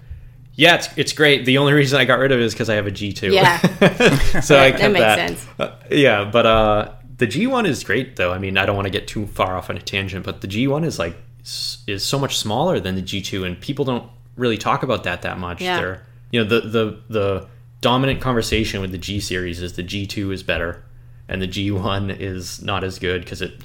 Yeah, 0.54 0.74
it's, 0.74 0.88
it's 0.98 1.12
great. 1.14 1.46
The 1.46 1.56
only 1.58 1.72
reason 1.72 1.98
I 1.98 2.04
got 2.04 2.18
rid 2.18 2.30
of 2.30 2.38
it 2.38 2.44
is 2.44 2.52
because 2.52 2.68
I 2.68 2.74
have 2.74 2.86
a 2.86 2.90
G2. 2.90 3.32
Yeah. 3.32 3.56
so 4.42 4.58
I 4.60 4.70
That 4.70 4.80
kept 4.80 4.92
makes 4.92 5.00
that. 5.04 5.28
sense. 5.30 5.46
Uh, 5.58 5.70
yeah, 5.90 6.28
but 6.30 6.44
uh, 6.46 6.92
the 7.16 7.26
G1 7.26 7.66
is 7.66 7.82
great 7.82 8.16
though. 8.16 8.32
I 8.32 8.38
mean, 8.38 8.58
I 8.58 8.66
don't 8.66 8.76
want 8.76 8.84
to 8.86 8.90
get 8.90 9.08
too 9.08 9.26
far 9.26 9.56
off 9.56 9.70
on 9.70 9.78
a 9.78 9.80
tangent, 9.80 10.26
but 10.26 10.42
the 10.42 10.46
G1 10.48 10.84
is 10.84 10.98
like 10.98 11.16
is 11.88 12.04
so 12.04 12.18
much 12.18 12.36
smaller 12.36 12.78
than 12.80 12.94
the 12.96 13.02
G2, 13.02 13.46
and 13.46 13.58
people 13.60 13.84
don't 13.86 14.08
really 14.36 14.58
talk 14.58 14.82
about 14.82 15.04
that 15.04 15.22
that 15.22 15.38
much. 15.38 15.62
Yeah. 15.62 15.80
They're 15.80 16.02
you 16.30 16.44
know 16.44 16.48
the 16.48 16.60
the 16.68 17.00
the 17.08 17.48
dominant 17.82 18.22
conversation 18.22 18.80
with 18.80 18.90
the 18.92 18.98
G 18.98 19.20
series 19.20 19.60
is 19.60 19.74
the 19.74 19.82
G2 19.84 20.32
is 20.32 20.42
better, 20.42 20.82
and 21.28 21.42
the 21.42 21.46
G1 21.48 22.18
is 22.18 22.62
not 22.62 22.82
as 22.84 22.98
good 22.98 23.20
because 23.22 23.42
it 23.42 23.60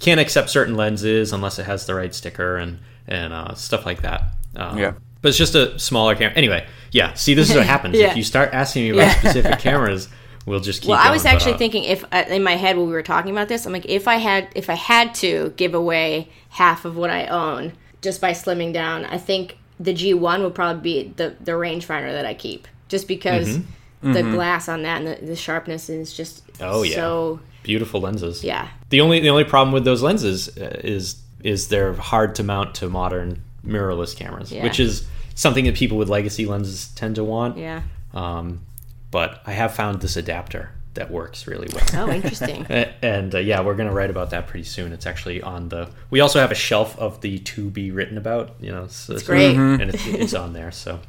can't 0.00 0.18
accept 0.20 0.48
certain 0.48 0.74
lenses 0.74 1.32
unless 1.32 1.58
it 1.58 1.66
has 1.66 1.84
the 1.86 1.94
right 1.94 2.14
sticker 2.14 2.56
and 2.56 2.78
and 3.06 3.32
uh, 3.34 3.54
stuff 3.54 3.84
like 3.84 4.00
that. 4.02 4.22
Um, 4.56 4.78
Yeah. 4.78 4.92
But 5.22 5.30
it's 5.30 5.38
just 5.38 5.54
a 5.54 5.78
smaller 5.78 6.14
camera. 6.14 6.34
Anyway, 6.36 6.66
yeah. 6.92 7.14
See, 7.14 7.34
this 7.34 7.50
is 7.50 7.56
what 7.56 7.66
happens 7.74 7.96
Yeah. 7.98 8.10
if 8.10 8.16
you 8.16 8.22
start 8.24 8.50
asking 8.54 8.82
me 8.84 8.88
about 8.94 9.06
Yeah. 9.06 9.18
specific 9.20 9.58
cameras. 9.68 10.08
We'll 10.44 10.60
just 10.60 10.82
keep. 10.82 10.90
Well, 10.90 10.98
I 11.00 11.10
was 11.10 11.24
going, 11.24 11.34
but, 11.34 11.36
actually 11.36 11.54
uh, 11.54 11.58
thinking 11.58 11.84
if 11.84 12.04
uh, 12.12 12.24
in 12.28 12.42
my 12.44 12.54
head 12.54 12.76
when 12.76 12.86
we 12.86 12.92
were 12.92 13.02
talking 13.02 13.32
about 13.32 13.48
this, 13.48 13.66
I'm 13.66 13.72
like, 13.72 13.86
if 13.86 14.06
I 14.06 14.16
had 14.16 14.48
if 14.54 14.70
I 14.70 14.74
had 14.74 15.12
to 15.16 15.52
give 15.56 15.74
away 15.74 16.28
half 16.50 16.84
of 16.84 16.96
what 16.96 17.10
I 17.10 17.26
own 17.26 17.72
just 18.00 18.20
by 18.20 18.30
slimming 18.30 18.72
down, 18.72 19.04
I 19.06 19.18
think 19.18 19.56
the 19.80 19.92
G1 19.92 20.42
would 20.42 20.54
probably 20.54 20.82
be 20.82 21.12
the 21.16 21.34
the 21.40 21.52
rangefinder 21.52 22.12
that 22.12 22.24
I 22.26 22.34
keep, 22.34 22.68
just 22.88 23.08
because 23.08 23.58
the 24.02 24.22
glass 24.22 24.68
on 24.68 24.82
that 24.82 25.02
and 25.02 25.06
the, 25.06 25.26
the 25.26 25.36
sharpness 25.36 25.88
is 25.88 26.12
just 26.16 26.42
Mm-hmm. 26.56 26.64
Oh, 26.74 26.82
yeah. 26.84 26.94
so 26.96 27.40
beautiful 27.64 28.00
lenses. 28.00 28.42
yeah 28.44 28.68
The 28.90 29.00
only 29.02 29.20
the 29.20 29.28
only 29.30 29.44
problem 29.44 29.72
with 29.74 29.84
those 29.84 30.02
lenses 30.02 30.48
uh, 30.56 30.80
is 30.82 31.20
is 31.44 31.68
they're 31.68 31.92
hard 31.94 32.34
to 32.36 32.42
mount 32.42 32.74
to 32.76 32.88
modern 32.88 33.42
mirrorless 33.64 34.16
cameras, 34.16 34.50
Yeah. 34.52 34.62
which 34.64 34.80
is 34.80 35.06
something 35.34 35.64
that 35.66 35.74
people 35.74 35.98
with 35.98 36.08
legacy 36.08 36.46
lenses 36.46 36.88
tend 36.94 37.16
to 37.16 37.24
want. 37.24 37.58
yeah 37.58 37.82
Um, 38.14 38.60
but 39.10 39.42
I 39.46 39.52
have 39.52 39.74
found 39.74 40.00
this 40.00 40.16
adapter 40.16 40.70
that 40.96 41.10
works 41.10 41.46
really 41.46 41.68
well. 41.72 42.08
oh 42.08 42.12
interesting 42.12 42.66
and 43.02 43.34
uh, 43.34 43.38
yeah, 43.38 43.60
we're 43.62 43.74
gonna 43.74 43.92
write 43.92 44.10
about 44.10 44.30
that 44.30 44.46
pretty 44.48 44.64
soon. 44.64 44.92
It's 44.92 45.06
actually 45.06 45.40
on 45.42 45.68
the. 45.68 45.88
We 46.10 46.20
also 46.20 46.40
have 46.40 46.50
a 46.50 46.56
shelf 46.56 46.98
of 46.98 47.20
the 47.20 47.38
to 47.38 47.70
be 47.70 47.90
written 47.90 48.18
about. 48.18 48.50
You 48.60 48.72
know, 48.72 48.86
so, 48.88 49.14
It's 49.14 49.22
great. 49.22 49.56
and 49.56 49.82
it's, 49.82 50.06
it's 50.06 50.34
on 50.34 50.52
there. 50.52 50.72
So 50.72 51.00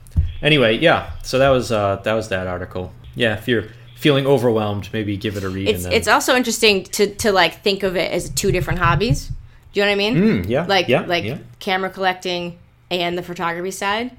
anyway, 0.42 0.78
yeah. 0.78 1.12
So 1.24 1.40
that 1.40 1.50
was 1.50 1.72
uh, 1.72 1.98
that 2.04 2.14
was 2.14 2.30
that 2.30 2.48
article. 2.48 2.94
Yeah, 3.16 3.36
if 3.38 3.48
you're 3.48 3.66
feeling 3.96 4.28
overwhelmed, 4.28 4.90
maybe 4.94 5.18
give 5.18 5.38
it 5.38 5.44
a 5.44 5.50
read. 5.50 5.68
it's 5.68 5.84
and 5.84 5.92
then, 5.92 5.98
it's 5.98 6.08
also 6.08 6.36
interesting 6.36 6.84
to 6.84 7.14
to 7.16 7.32
like 7.32 7.64
think 7.64 7.84
of 7.84 7.96
it 7.98 8.12
as 8.12 8.30
two 8.30 8.52
different 8.52 8.80
hobbies. 8.80 9.30
Do 9.74 9.80
you 9.82 9.86
know 9.86 9.92
what 9.92 9.94
I 9.94 9.98
mean? 9.98 10.16
Mm, 10.44 10.50
yeah, 10.50 10.66
Like 10.66 10.88
yeah, 10.88 11.02
like 11.02 11.24
yeah. 11.24 11.38
camera 11.60 11.90
collecting 11.90 12.58
and 12.90 13.18
the 13.18 13.24
photography 13.24 13.72
side 13.72 14.16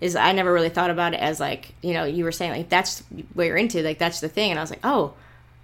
is 0.00 0.16
I 0.16 0.32
never 0.32 0.52
really 0.52 0.68
thought 0.70 0.90
about 0.90 1.14
it 1.14 1.20
as 1.20 1.38
like 1.40 1.72
you 1.82 1.92
know 1.92 2.04
you 2.04 2.24
were 2.24 2.32
saying 2.32 2.52
like 2.52 2.68
that's 2.68 3.02
what 3.34 3.44
you're 3.44 3.56
into 3.56 3.82
like 3.82 3.98
that's 3.98 4.20
the 4.20 4.28
thing 4.28 4.50
and 4.50 4.58
I 4.58 4.62
was 4.62 4.70
like 4.70 4.80
oh 4.84 5.14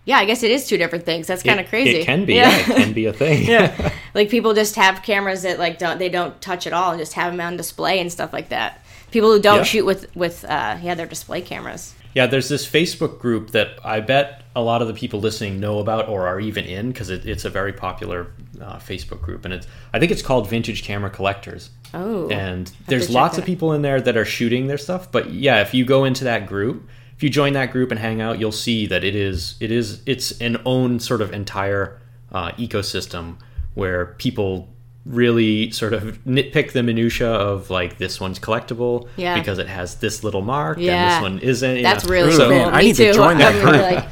yeah 0.04 0.18
I 0.18 0.24
guess 0.24 0.42
it 0.42 0.50
is 0.50 0.66
two 0.68 0.76
different 0.76 1.04
things 1.04 1.26
that's 1.26 1.42
kind 1.42 1.58
of 1.58 1.66
crazy 1.68 1.96
It 2.00 2.04
can 2.04 2.24
be. 2.26 2.34
Yeah. 2.34 2.56
it 2.56 2.64
can 2.76 2.92
be 2.92 3.06
a 3.06 3.12
thing. 3.12 3.44
yeah 3.48 3.92
like 4.14 4.28
people 4.30 4.54
just 4.54 4.76
have 4.76 5.02
cameras 5.02 5.42
that 5.42 5.58
like 5.58 5.78
don't 5.78 5.98
they 5.98 6.08
don't 6.08 6.40
touch 6.40 6.66
at 6.66 6.72
all 6.72 6.90
and 6.92 7.00
just 7.00 7.14
have 7.14 7.32
them 7.32 7.40
on 7.40 7.56
display 7.56 7.98
and 7.98 8.12
stuff 8.12 8.32
like 8.32 8.50
that 8.50 8.84
people 9.10 9.32
who 9.32 9.40
don't 9.40 9.58
Yeah. 9.58 9.62
shoot 9.64 9.84
with 9.86 10.14
with 10.14 10.44
uh 10.44 10.78
yeah 10.82 10.94
their 10.94 11.06
display 11.06 11.40
cameras 11.40 11.94
Yeah, 12.16 12.26
there's 12.26 12.48
this 12.48 12.66
Facebook 12.66 13.18
group 13.18 13.50
that 13.50 13.78
I 13.84 14.00
bet 14.00 14.40
a 14.56 14.62
lot 14.62 14.80
of 14.80 14.88
the 14.88 14.94
people 14.94 15.20
listening 15.20 15.60
know 15.60 15.80
about 15.80 16.08
or 16.08 16.26
are 16.26 16.40
even 16.40 16.64
in 16.64 16.90
because 16.90 17.10
it, 17.10 17.26
it's 17.26 17.44
a 17.44 17.50
very 17.50 17.74
popular 17.74 18.28
uh, 18.58 18.76
Facebook 18.76 19.20
group, 19.20 19.44
and 19.44 19.52
it's 19.52 19.66
I 19.92 19.98
think 19.98 20.10
it's 20.10 20.22
called 20.22 20.48
Vintage 20.48 20.82
Camera 20.82 21.10
Collectors. 21.10 21.68
oh 21.92 22.26
and 22.30 22.72
there's 22.86 23.10
lots 23.10 23.36
of 23.36 23.44
people 23.44 23.74
in 23.74 23.82
there 23.82 24.00
that 24.00 24.16
are 24.16 24.24
shooting 24.24 24.66
their 24.66 24.78
stuff. 24.78 25.12
But 25.12 25.28
yeah, 25.30 25.60
if 25.60 25.74
you 25.74 25.84
go 25.84 26.06
into 26.06 26.24
that 26.24 26.46
group, 26.46 26.88
if 27.14 27.22
you 27.22 27.28
join 27.28 27.52
that 27.52 27.70
group 27.70 27.90
and 27.90 28.00
hang 28.00 28.22
out, 28.22 28.40
you'll 28.40 28.50
see 28.50 28.86
that 28.86 29.04
it 29.04 29.14
is 29.14 29.56
it 29.60 29.70
is 29.70 30.00
it's 30.06 30.40
an 30.40 30.56
own 30.64 30.98
sort 31.00 31.20
of 31.20 31.34
entire 31.34 32.00
uh, 32.32 32.52
ecosystem 32.52 33.36
where 33.74 34.06
people 34.16 34.70
really 35.06 35.70
sort 35.70 35.92
of 35.92 36.18
nitpick 36.24 36.72
the 36.72 36.82
minutia 36.82 37.30
of 37.30 37.70
like 37.70 37.96
this 37.96 38.20
one's 38.20 38.38
collectible 38.40 39.08
Yeah. 39.16 39.38
because 39.38 39.58
it 39.58 39.68
has 39.68 39.94
this 39.96 40.24
little 40.24 40.42
mark 40.42 40.78
Yeah. 40.78 40.94
and 40.94 41.10
this 41.14 41.30
one 41.30 41.38
isn't. 41.48 41.82
That's 41.82 42.04
know. 42.04 42.10
really 42.10 42.34
Ooh, 42.34 42.38
cool. 42.38 42.48
man, 42.48 42.74
I 42.74 42.78
Me 42.80 42.84
need 42.88 42.96
to 42.96 43.12
join 43.12 43.38
that 43.38 43.54
I'm 43.54 43.64
really, 43.64 43.78
group. 43.78 44.00
like 44.04 44.08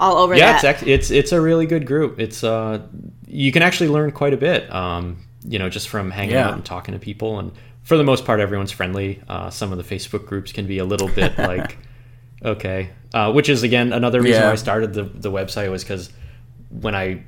all 0.00 0.16
over 0.16 0.34
yeah, 0.34 0.46
that. 0.52 0.54
it's, 0.56 0.64
act- 0.64 0.86
it's 0.88 1.10
it's 1.12 1.32
a 1.32 1.40
really 1.40 1.66
good 1.66 1.86
group. 1.86 2.18
It's 2.18 2.42
uh, 2.42 2.80
you 3.28 3.52
can 3.52 3.62
actually 3.62 3.88
learn 3.88 4.10
quite 4.10 4.34
a 4.34 4.36
bit. 4.36 4.72
Um, 4.74 5.18
you 5.46 5.58
know, 5.60 5.68
just 5.68 5.88
from 5.88 6.10
hanging 6.10 6.34
Yeah. 6.34 6.48
out 6.48 6.54
and 6.54 6.64
talking 6.64 6.92
to 6.94 6.98
people, 7.00 7.38
and 7.38 7.52
for 7.84 7.96
the 7.96 8.04
most 8.04 8.24
part, 8.24 8.40
everyone's 8.40 8.72
friendly. 8.72 9.22
Uh, 9.28 9.48
some 9.50 9.70
of 9.72 9.78
the 9.78 9.84
Facebook 9.84 10.26
groups 10.26 10.50
can 10.50 10.66
be 10.66 10.78
a 10.78 10.84
little 10.84 11.08
bit 11.08 11.38
like, 11.38 11.78
okay, 12.44 12.90
uh, 13.14 13.30
which 13.32 13.48
is 13.48 13.62
again 13.62 13.92
another 13.92 14.20
reason 14.20 14.40
Yeah. 14.40 14.46
why 14.48 14.52
I 14.52 14.56
started 14.56 14.92
the 14.92 15.04
the 15.04 15.30
website 15.30 15.70
was 15.70 15.84
because 15.84 16.10
when 16.70 16.94
I 16.96 17.22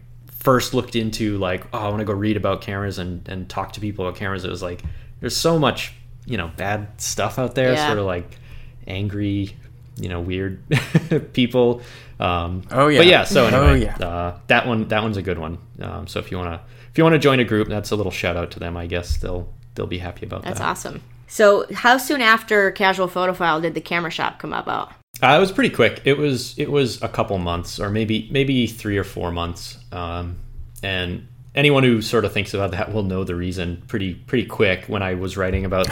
first 0.45 0.75
looked 0.75 0.95
into 0.95 1.37
like, 1.39 1.65
oh, 1.73 1.79
I 1.79 1.89
want 1.89 1.99
to 1.99 2.05
go 2.05 2.13
read 2.13 2.37
about 2.37 2.61
cameras 2.61 2.99
and 2.99 3.27
and 3.29 3.49
talk 3.49 3.73
to 3.73 3.81
people 3.81 4.07
about 4.07 4.19
cameras, 4.19 4.45
it 4.45 4.51
was 4.51 4.63
like 4.63 4.83
there's 5.21 5.37
so 5.37 5.59
much 5.59 5.93
you 6.27 6.37
know 6.37 6.51
bad 6.57 6.89
stuff 7.01 7.39
out 7.39 7.55
there, 7.57 7.73
Yeah. 7.73 7.87
sort 7.87 7.99
of 7.99 8.07
like 8.07 8.39
angry, 8.87 9.57
you 9.97 10.09
know, 10.09 10.21
weird 10.21 10.63
people. 11.33 11.81
Um, 12.21 12.63
Oh, 12.71 12.89
yeah. 12.89 12.99
But 13.01 13.07
yeah, 13.07 13.25
so 13.25 13.45
Oh, 13.47 13.49
anyway, 13.67 13.87
yeah. 13.87 14.07
uh, 14.07 14.39
that 14.47 14.67
one 14.67 14.89
that 14.89 15.03
one's 15.03 15.17
a 15.17 15.23
good 15.23 15.39
one. 15.39 15.59
Um, 15.81 16.07
so 16.07 16.21
if 16.21 16.31
you 16.31 16.37
wanna 16.39 16.61
if 16.91 16.99
you 16.99 17.05
wanna 17.05 17.19
join 17.19 17.41
a 17.41 17.45
group, 17.45 17.69
that's 17.69 17.91
a 17.91 17.97
little 17.97 18.13
shout 18.13 18.37
out 18.37 18.51
to 18.53 18.61
them. 18.61 18.77
I 18.77 18.87
guess 18.87 19.17
they'll 19.17 19.49
they'll 19.75 19.87
be 19.87 19.99
happy 19.99 20.27
about 20.27 20.43
That's 20.45 20.59
that. 20.61 20.65
That's 20.67 20.87
awesome. 20.87 21.03
So, 21.27 21.67
how 21.75 21.97
soon 21.99 22.21
after 22.21 22.71
Casual 22.71 23.09
Photophile 23.09 23.61
did 23.61 23.75
the 23.75 23.81
camera 23.81 24.11
shop 24.11 24.39
come 24.39 24.53
about? 24.53 24.93
Uh, 25.25 25.39
it 25.39 25.41
was 25.41 25.53
pretty 25.53 25.75
quick. 25.75 26.03
It 26.05 26.19
was 26.19 26.55
it 26.59 26.71
was 26.71 27.03
a 27.03 27.09
couple 27.09 27.39
months, 27.39 27.81
or 27.81 27.89
maybe 27.89 28.29
maybe 28.31 28.67
three 28.67 28.99
or 28.99 29.05
four 29.05 29.33
months. 29.33 29.79
Um, 29.91 30.39
and 30.83 31.27
anyone 31.55 31.83
who 31.83 32.03
sort 32.03 32.27
of 32.27 32.33
thinks 32.35 32.53
about 32.53 32.73
that 32.73 32.93
will 32.93 33.05
know 33.05 33.25
the 33.25 33.35
reason 33.35 33.83
pretty 33.89 34.13
pretty 34.13 34.45
quick. 34.45 34.85
When 34.85 35.03
I 35.03 35.15
was 35.15 35.39
writing 35.39 35.65
about 35.65 35.89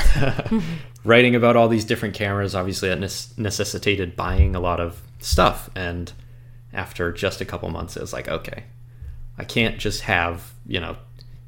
writing 1.05 1.35
about 1.35 1.57
all 1.57 1.69
these 1.69 1.87
different 1.87 2.15
cameras, 2.15 2.55
obviously 2.55 2.91
that 2.91 3.01
nec- 3.01 3.39
necessitated 3.39 4.17
buying 4.17 4.55
a 4.55 4.61
lot 4.61 4.81
of 4.81 5.01
stuff. 5.21 5.71
And 5.75 6.13
after 6.75 7.11
just 7.11 7.41
a 7.41 7.47
couple 7.47 7.71
months, 7.71 7.97
it 7.97 8.03
was 8.03 8.13
like, 8.13 8.29
okay, 8.29 8.65
I 9.39 9.45
can't 9.45 9.79
just 9.79 10.03
have 10.03 10.53
you 10.67 10.79
know 10.79 10.99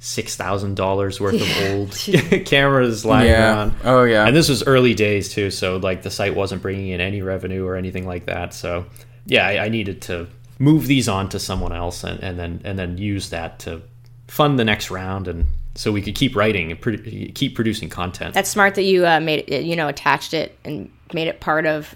six 0.05 0.37
thousand 0.37 0.75
dollars 0.77 1.19
worth 1.19 1.41
of 1.41 1.71
old 1.73 1.91
cameras 2.47 3.07
lying 3.07 3.29
Yeah. 3.31 3.55
around. 3.55 3.75
Oh, 3.85 4.05
yeah. 4.05 4.27
And 4.27 4.37
this 4.37 4.51
was 4.51 4.63
early 4.67 4.93
days 4.95 5.31
too, 5.31 5.51
so 5.51 5.79
like 5.79 6.03
the 6.03 6.11
site 6.11 6.35
wasn't 6.35 6.61
bringing 6.61 6.89
in 6.89 7.01
any 7.01 7.23
revenue 7.23 7.65
or 7.67 7.77
anything 7.77 8.07
like 8.07 8.27
that. 8.27 8.53
So 8.53 8.85
yeah, 9.25 9.47
I, 9.47 9.65
I 9.65 9.69
needed 9.71 10.03
to 10.03 10.27
move 10.59 10.87
these 10.87 11.09
on 11.09 11.31
to 11.31 11.39
someone 11.39 11.73
else 11.73 12.05
and, 12.05 12.21
and 12.23 12.39
then 12.39 12.61
and 12.65 12.79
then 12.79 12.99
use 12.99 13.31
that 13.31 13.59
to 13.61 13.81
fund 14.29 14.59
the 14.59 14.65
next 14.65 14.91
round 14.91 15.27
and 15.27 15.47
so 15.75 15.91
we 15.91 16.03
could 16.03 16.15
keep 16.15 16.37
writing 16.37 16.71
and 16.71 16.81
pro- 16.81 16.97
keep 17.35 17.55
producing 17.55 17.89
content. 17.89 18.35
That's 18.35 18.51
smart 18.51 18.75
that 18.77 18.83
you 18.85 19.07
uh, 19.07 19.21
made 19.21 19.45
it, 19.49 19.65
you 19.65 19.75
know, 19.75 19.89
attached 19.89 20.33
it 20.35 20.57
and 20.65 20.91
made 21.13 21.27
it 21.29 21.41
part 21.41 21.67
of 21.67 21.95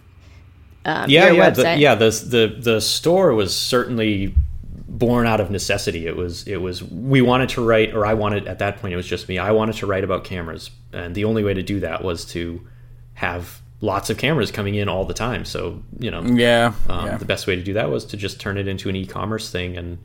um, 0.85 1.09
yeah, 1.11 1.27
your 1.27 1.35
yeah, 1.37 1.51
website. 1.51 1.75
the, 1.75 1.79
yeah. 1.79 1.95
The 1.95 2.11
the 2.11 2.57
the 2.59 2.81
store 2.81 3.35
was 3.35 3.55
certainly 3.55 4.35
born 4.99 5.27
out 5.27 5.41
of 5.41 5.51
necessity. 5.51 6.07
It 6.07 6.17
was 6.17 6.47
it 6.47 6.57
was 6.57 6.83
we 6.83 7.23
wanted 7.23 7.49
to 7.51 7.65
write, 7.65 7.95
or 7.95 8.05
I 8.05 8.15
wanted 8.15 8.47
at 8.47 8.59
that 8.59 8.79
point. 8.79 8.93
It 8.93 8.97
was 8.97 9.07
just 9.07 9.29
me. 9.29 9.39
I 9.39 9.53
wanted 9.53 9.77
to 9.77 9.87
write 9.87 10.05
about 10.05 10.25
cameras, 10.25 10.71
and 10.93 11.15
the 11.15 11.25
only 11.25 11.45
way 11.45 11.55
to 11.55 11.63
do 11.63 11.81
that 11.81 12.03
was 12.03 12.25
to 12.27 12.67
have 13.15 13.61
lots 13.81 14.11
of 14.11 14.19
cameras 14.19 14.51
coming 14.51 14.75
in 14.75 14.89
all 14.89 15.05
the 15.05 15.15
time. 15.15 15.45
So 15.45 15.83
you 15.99 16.11
know, 16.11 16.23
yeah. 16.23 16.73
um, 16.89 17.07
yeah. 17.07 17.17
the 17.17 17.25
best 17.25 17.47
way 17.47 17.57
to 17.57 17.63
do 17.63 17.75
that 17.75 17.91
was 17.91 18.05
to 18.07 18.17
just 18.17 18.41
turn 18.41 18.59
it 18.59 18.67
into 18.67 18.89
an 18.89 18.97
e-commerce 18.97 19.51
thing, 19.51 19.77
and 19.77 19.99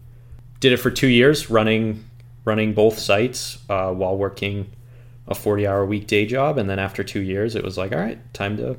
did 0.59 0.71
it 0.71 0.77
for 0.77 0.91
two 0.91 1.07
years, 1.07 1.49
running 1.49 2.05
running 2.45 2.73
both 2.73 2.99
sites 2.99 3.57
uh, 3.69 3.91
while 3.91 4.15
working 4.15 4.71
a 5.27 5.35
forty-hour 5.35 5.85
week 5.85 6.07
day 6.07 6.25
job, 6.25 6.57
and 6.57 6.69
then 6.69 6.79
after 6.79 7.03
two 7.03 7.21
years, 7.21 7.55
it 7.55 7.63
was 7.63 7.77
like, 7.77 7.91
all 7.91 7.99
right, 7.99 8.19
time 8.33 8.57
to 8.57 8.77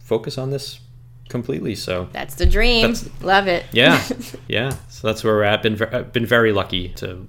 focus 0.00 0.38
on 0.38 0.50
this 0.50 0.80
completely. 1.32 1.74
So 1.74 2.08
That's 2.12 2.36
the 2.36 2.46
dream. 2.46 2.92
That's- 2.92 3.10
Love 3.22 3.48
it. 3.48 3.64
yeah, 3.72 4.00
yeah. 4.48 4.76
So 4.88 5.08
that's 5.08 5.24
where 5.24 5.34
we're 5.34 5.42
at. 5.42 5.62
Been 5.64 5.74
ver- 5.74 6.04
been 6.12 6.26
very 6.26 6.52
lucky 6.52 6.90
to 6.90 7.26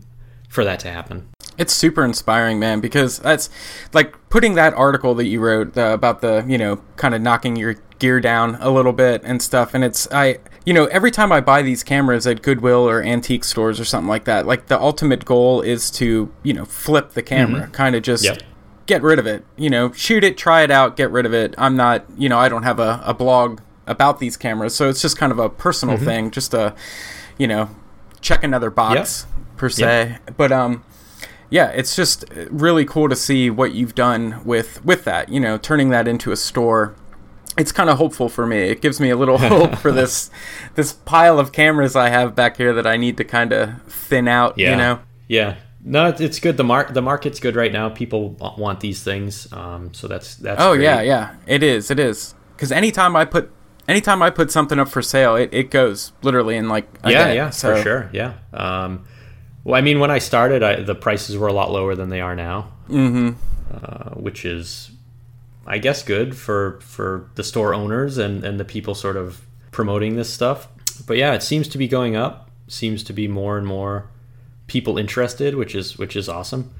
for 0.49 0.63
that 0.63 0.79
to 0.81 0.91
happen. 0.91 1.27
It's 1.57 1.73
super 1.73 2.03
inspiring, 2.05 2.59
man, 2.59 2.79
because 2.79 3.17
that's 3.19 3.49
like 3.93 4.13
putting 4.29 4.53
that 4.55 4.73
article 4.75 5.15
that 5.15 5.25
you 5.25 5.39
wrote 5.39 5.75
uh, 5.77 5.91
about 5.93 6.21
the, 6.21 6.43
you 6.47 6.57
know, 6.59 6.81
kind 6.95 7.13
of 7.15 7.21
knocking 7.21 7.55
your 7.55 7.75
gear 7.99 8.19
down 8.19 8.55
a 8.59 8.69
little 8.71 8.93
bit 8.93 9.21
and 9.23 9.39
stuff. 9.41 9.73
And 9.75 9.83
it's, 9.83 10.07
I, 10.11 10.39
you 10.65 10.73
know, 10.73 10.85
every 10.85 11.11
time 11.11 11.31
I 11.31 11.41
buy 11.41 11.61
these 11.61 11.83
cameras 11.83 12.25
at 12.25 12.41
Goodwill 12.41 12.87
or 12.89 13.03
antique 13.03 13.43
stores 13.43 13.79
or 13.79 13.85
something 13.85 14.07
like 14.09 14.25
that, 14.25 14.47
like 14.47 14.65
the 14.67 14.79
ultimate 14.79 15.25
goal 15.25 15.61
is 15.61 15.91
to, 15.91 16.31
you 16.41 16.53
know, 16.53 16.65
flip 16.65 17.11
the 17.11 17.21
camera, 17.21 17.67
kind 17.67 17.95
of 17.95 18.01
just 18.01 18.23
Yep. 18.23 18.41
get 18.87 19.01
rid 19.03 19.19
of 19.19 19.27
it, 19.27 19.45
you 19.55 19.69
know, 19.69 19.91
shoot 19.91 20.23
it, 20.23 20.37
try 20.37 20.63
it 20.63 20.71
out, 20.71 20.97
get 20.97 21.11
rid 21.11 21.27
of 21.27 21.33
it. 21.35 21.53
I'm 21.57 21.75
not, 21.75 22.05
you 22.17 22.29
know, 22.29 22.39
I 22.39 22.49
don't 22.49 22.63
have 22.63 22.79
a, 22.79 22.99
a 23.05 23.13
blog 23.13 23.59
about 23.87 24.19
these 24.19 24.37
cameras. 24.37 24.75
So 24.75 24.89
it's 24.89 25.01
just 25.01 25.17
kind 25.17 25.31
of 25.31 25.39
a 25.39 25.49
personal 25.49 25.97
thing, 25.97 26.31
just 26.31 26.53
a, 26.53 26.73
you 27.37 27.47
know, 27.47 27.69
check 28.21 28.43
another 28.43 28.69
box 28.69 29.25
per 29.57 29.69
se. 29.69 30.17
But, 30.37 30.51
um, 30.51 30.83
yeah, 31.49 31.69
it's 31.69 31.95
just 31.95 32.25
really 32.49 32.85
cool 32.85 33.09
to 33.09 33.15
see 33.15 33.49
what 33.49 33.73
you've 33.73 33.93
done 33.95 34.41
with 34.43 34.83
with 34.83 35.03
that. 35.03 35.29
You 35.29 35.39
know, 35.39 35.57
turning 35.57 35.89
that 35.89 36.07
into 36.07 36.31
a 36.31 36.35
store. 36.35 36.95
It's 37.55 37.71
kind 37.71 37.89
of 37.91 37.99
hopeful 37.99 38.29
for 38.29 38.47
me. 38.47 38.57
It 38.69 38.81
gives 38.81 38.99
me 38.99 39.11
a 39.11 39.15
little 39.15 39.37
hope 39.37 39.75
for 39.75 39.91
this 40.01 40.31
this 40.73 40.93
pile 40.93 41.37
of 41.39 41.51
cameras 41.51 41.95
I 41.95 42.09
have 42.09 42.33
back 42.33 42.57
here 42.57 42.73
that 42.73 42.87
I 42.87 42.97
need 42.97 43.17
to 43.17 43.23
kind 43.23 43.51
of 43.53 43.83
thin 43.83 44.27
out. 44.27 44.57
Yeah, 44.57 44.71
You 44.71 44.77
know. 44.77 44.99
yeah. 45.27 45.55
No, 45.85 46.07
it's- 46.07 46.21
it's 46.21 46.39
good. 46.39 46.57
The 46.57 46.63
mark 46.63 46.93
the 46.95 47.01
market's 47.03 47.39
good 47.39 47.55
right 47.55 47.71
now. 47.71 47.89
People 47.89 48.29
want 48.57 48.79
these 48.79 49.03
things, 49.03 49.51
um, 49.53 49.93
so 49.93 50.07
that's 50.07 50.35
that's. 50.37 50.59
Oh 50.59 50.73
great. 50.73 50.85
yeah, 50.85 51.01
yeah. 51.01 51.35
It 51.45 51.61
is. 51.61 51.91
It 51.91 51.99
is. 51.99 52.33
Because 52.55 52.71
anytime 52.71 53.15
I 53.15 53.25
put 53.25 53.51
anytime 53.87 54.21
I 54.21 54.29
put 54.29 54.51
something 54.51 54.79
up 54.79 54.89
for 54.89 55.01
sale, 55.01 55.35
it, 55.35 55.49
it 55.53 55.71
goes 55.71 56.13
literally 56.21 56.55
in 56.55 56.69
like 56.69 56.87
a 57.03 57.11
yeah, 57.11 57.25
day. 57.25 57.35
yeah, 57.35 57.49
So, 57.49 57.75
for 57.75 57.81
sure. 57.81 58.09
Yeah. 58.13 58.33
Um, 58.53 59.05
well, 59.63 59.75
I 59.75 59.81
mean, 59.81 59.99
when 59.99 60.11
I 60.11 60.19
started, 60.19 60.63
I, 60.63 60.81
the 60.81 60.95
prices 60.95 61.37
were 61.37 61.47
a 61.47 61.53
lot 61.53 61.71
lower 61.71 61.95
than 61.95 62.09
they 62.09 62.21
are 62.21 62.35
now, 62.35 62.71
mm-hmm. 62.89 63.31
uh, 63.73 64.09
which 64.15 64.45
is, 64.45 64.91
I 65.65 65.77
guess, 65.77 66.03
good 66.03 66.35
for 66.35 66.79
for 66.81 67.29
the 67.35 67.43
store 67.43 67.73
owners 67.73 68.17
and 68.17 68.43
and 68.43 68.59
the 68.59 68.65
people 68.65 68.93
sort 68.95 69.15
of 69.15 69.41
promoting 69.71 70.15
this 70.15 70.31
stuff. 70.33 70.67
But 71.07 71.17
yeah, 71.17 71.33
it 71.33 71.43
seems 71.43 71.67
to 71.69 71.77
be 71.77 71.87
going 71.87 72.15
up. 72.15 72.49
Seems 72.67 73.03
to 73.03 73.13
be 73.13 73.27
more 73.27 73.57
and 73.57 73.65
more 73.65 74.09
people 74.67 74.97
interested, 74.97 75.55
which 75.55 75.75
is 75.75 75.97
which 75.97 76.15
is 76.15 76.27
awesome. 76.27 76.73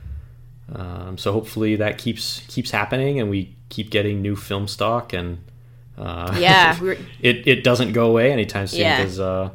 Um, 0.73 1.17
so 1.17 1.31
hopefully 1.31 1.75
that 1.77 1.97
keeps 1.97 2.41
keeps 2.47 2.71
happening, 2.71 3.19
and 3.19 3.29
we 3.29 3.55
keep 3.69 3.89
getting 3.89 4.21
new 4.21 4.35
film 4.35 4.67
stock 4.67 5.13
and. 5.13 5.39
Uh, 5.97 6.35
Yeah, 6.39 6.77
it, 7.21 7.47
it 7.47 7.63
doesn't 7.63 7.93
go 7.93 8.07
away 8.07 8.31
anytime 8.31 8.67
soon 8.67 8.81
Yeah. 8.81 8.97
because 8.97 9.19
uh, 9.19 9.49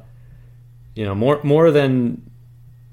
you 0.95 1.05
know 1.05 1.15
more 1.15 1.41
more 1.43 1.71
than 1.71 2.23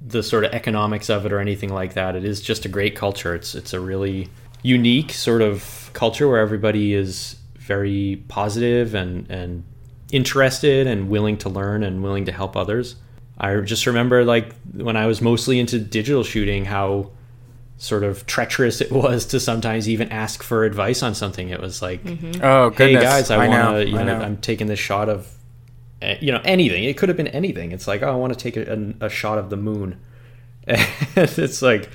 the 0.07 0.21
sort 0.21 0.43
of 0.45 0.53
economics 0.53 1.09
of 1.09 1.25
it 1.25 1.33
or 1.33 1.39
anything 1.39 1.73
like 1.73 1.93
that. 1.95 2.15
It 2.15 2.25
is 2.25 2.41
just 2.41 2.65
a 2.65 2.69
great 2.69 2.95
culture. 2.95 3.33
It's 3.35 3.55
it's 3.55 3.73
a 3.73 3.79
really 3.79 4.29
unique 4.61 5.11
sort 5.11 5.41
of 5.41 5.89
culture 5.93 6.27
where 6.27 6.39
everybody 6.39 6.93
is 6.93 7.35
very 7.57 8.23
positive 8.27 8.93
and 8.95 9.29
and 9.29 9.63
interested 10.11 10.87
and 10.87 11.09
willing 11.09 11.37
to 11.37 11.49
learn 11.49 11.83
and 11.83 12.03
willing 12.03 12.25
to 12.25 12.31
help 12.31 12.55
others. 12.55 12.95
I 13.37 13.55
just 13.61 13.85
remember 13.85 14.23
like 14.23 14.53
when 14.73 14.95
I 14.95 15.07
was 15.07 15.21
mostly 15.21 15.59
into 15.59 15.79
digital 15.79 16.23
shooting 16.23 16.65
how 16.65 17.11
sort 17.77 18.03
of 18.03 18.25
treacherous 18.25 18.79
it 18.81 18.91
was 18.91 19.25
to 19.25 19.39
sometimes 19.39 19.89
even 19.89 20.09
ask 20.09 20.41
for 20.43 20.63
advice 20.63 21.03
on 21.03 21.13
something. 21.13 21.49
It 21.49 21.59
was 21.59 21.81
like 21.81 22.01
Oh 22.41 22.69
hey 22.71 22.93
guys, 22.93 23.29
I, 23.29 23.45
I 23.45 23.47
know, 23.47 23.71
want 23.73 23.85
to, 23.85 23.89
you 23.91 23.97
I 23.97 24.03
know, 24.03 24.17
know. 24.19 24.25
I'm 24.25 24.37
taking 24.37 24.67
this 24.67 24.79
shot 24.79 25.09
of, 25.09 25.27
eh, 26.01 26.17
you 26.21 26.31
know, 26.31 26.41
anything. 26.45 26.83
It 26.85 26.97
could 26.97 27.09
have 27.09 27.17
been 27.17 27.27
anything. 27.27 27.71
It's 27.73 27.87
like, 27.87 28.01
oh, 28.01 28.11
I 28.11 28.15
want 28.15 28.31
to 28.33 28.39
take 28.39 28.55
a, 28.57 28.93
a, 29.01 29.05
a 29.07 29.09
shot 29.09 29.37
of 29.37 29.49
the 29.49 29.57
moon. 29.57 29.99
And 30.67 30.79
it's 31.15 31.61
like, 31.61 31.89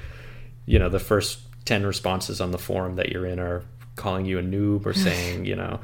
you 0.66 0.78
know, 0.78 0.88
the 0.88 1.00
first 1.00 1.40
10 1.64 1.84
responses 1.86 2.40
on 2.40 2.50
the 2.52 2.58
forum 2.58 2.96
that 2.96 3.08
you're 3.10 3.26
in 3.26 3.40
are 3.40 3.62
calling 3.96 4.26
you 4.26 4.38
a 4.38 4.42
noob 4.42 4.86
or 4.86 4.92
saying, 4.92 5.44
you 5.50 5.56
know, 5.56 5.80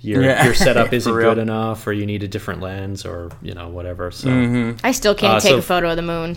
your, 0.00 0.22
Yeah, 0.22 0.44
your 0.44 0.54
setup 0.54 0.92
isn't 0.98 1.12
good 1.12 1.38
enough 1.38 1.86
or 1.86 1.92
you 1.92 2.06
need 2.06 2.22
a 2.22 2.28
different 2.28 2.60
lens 2.60 3.04
or, 3.04 3.30
you 3.42 3.52
know, 3.54 3.68
whatever. 3.68 4.10
So, 4.10 4.28
Mm-hmm. 4.28 4.86
I 4.86 4.92
still 4.92 5.14
can't 5.14 5.34
Uh, 5.34 5.40
take 5.40 5.50
so- 5.52 5.58
a 5.58 5.62
photo 5.62 5.90
of 5.90 5.96
the 5.96 6.02
moon. 6.02 6.36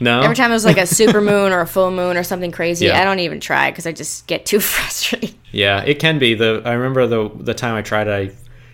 No. 0.00 0.20
Every 0.22 0.36
time 0.36 0.50
it 0.50 0.54
was 0.54 0.64
like 0.64 0.78
a 0.78 0.86
super 0.86 1.20
moon 1.32 1.52
or 1.52 1.60
a 1.60 1.66
full 1.66 1.90
moon 1.90 2.16
or 2.16 2.22
something 2.22 2.50
crazy, 2.52 2.86
Yeah. 2.86 3.00
I 3.00 3.04
don't 3.04 3.20
even 3.20 3.40
try 3.40 3.70
because 3.70 3.86
I 3.86 3.92
just 3.92 4.26
get 4.26 4.44
too 4.46 4.60
frustrated. 4.72 5.34
Yeah, 5.52 5.82
it 5.82 5.98
can 5.98 6.18
be. 6.18 6.34
The 6.34 6.62
I 6.64 6.72
remember 6.72 7.06
the 7.06 7.30
the 7.42 7.54
time 7.54 7.74
I 7.74 7.82
tried 7.82 8.08
I 8.08 8.30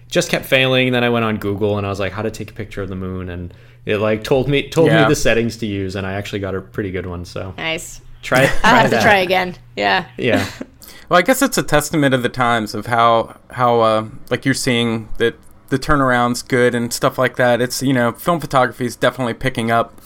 just 0.08 0.30
kept 0.30 0.46
failing. 0.46 0.92
Then 0.92 1.04
I 1.04 1.08
went 1.10 1.24
on 1.24 1.36
Google 1.36 1.76
and 1.78 1.86
I 1.86 1.90
was 1.90 2.00
like, 2.00 2.12
how 2.12 2.22
to 2.22 2.30
take 2.30 2.50
a 2.50 2.54
picture 2.54 2.82
of 2.82 2.88
the 2.88 2.96
moon, 2.96 3.28
and 3.28 3.52
it 3.86 3.98
like 3.98 4.24
told 4.24 4.48
me 4.48 4.68
told 4.68 4.88
Yeah. 4.88 5.02
me 5.02 5.08
the 5.08 5.16
settings 5.16 5.56
to 5.58 5.66
use, 5.66 5.94
and 5.96 6.06
I 6.06 6.12
actually 6.14 6.38
got 6.40 6.54
a 6.54 6.60
pretty 6.60 6.90
good 6.90 7.06
one. 7.06 7.24
So 7.24 7.54
Nice. 7.58 8.00
try 8.22 8.44
it. 8.44 8.50
I'll 8.64 8.80
have 8.80 8.90
that. 8.90 8.98
to 8.98 9.02
try 9.02 9.16
again. 9.18 9.56
Yeah. 9.76 10.06
Yeah, 10.16 10.48
Well, 11.08 11.18
I 11.18 11.22
guess 11.22 11.42
it's 11.42 11.58
a 11.58 11.62
testament 11.62 12.14
of 12.14 12.22
the 12.22 12.28
times 12.28 12.74
of 12.74 12.86
how 12.86 13.36
how 13.50 13.80
uh, 13.80 14.06
like 14.30 14.44
you're 14.44 14.54
seeing 14.54 15.08
that 15.18 15.34
the 15.68 15.78
turnaround's 15.78 16.42
good 16.42 16.74
and 16.74 16.92
stuff 16.92 17.18
like 17.18 17.36
that. 17.36 17.60
It's 17.60 17.82
you 17.82 17.92
know, 17.92 18.12
film 18.12 18.40
photography 18.40 18.86
is 18.86 18.96
definitely 18.96 19.34
picking 19.34 19.70
up. 19.70 20.00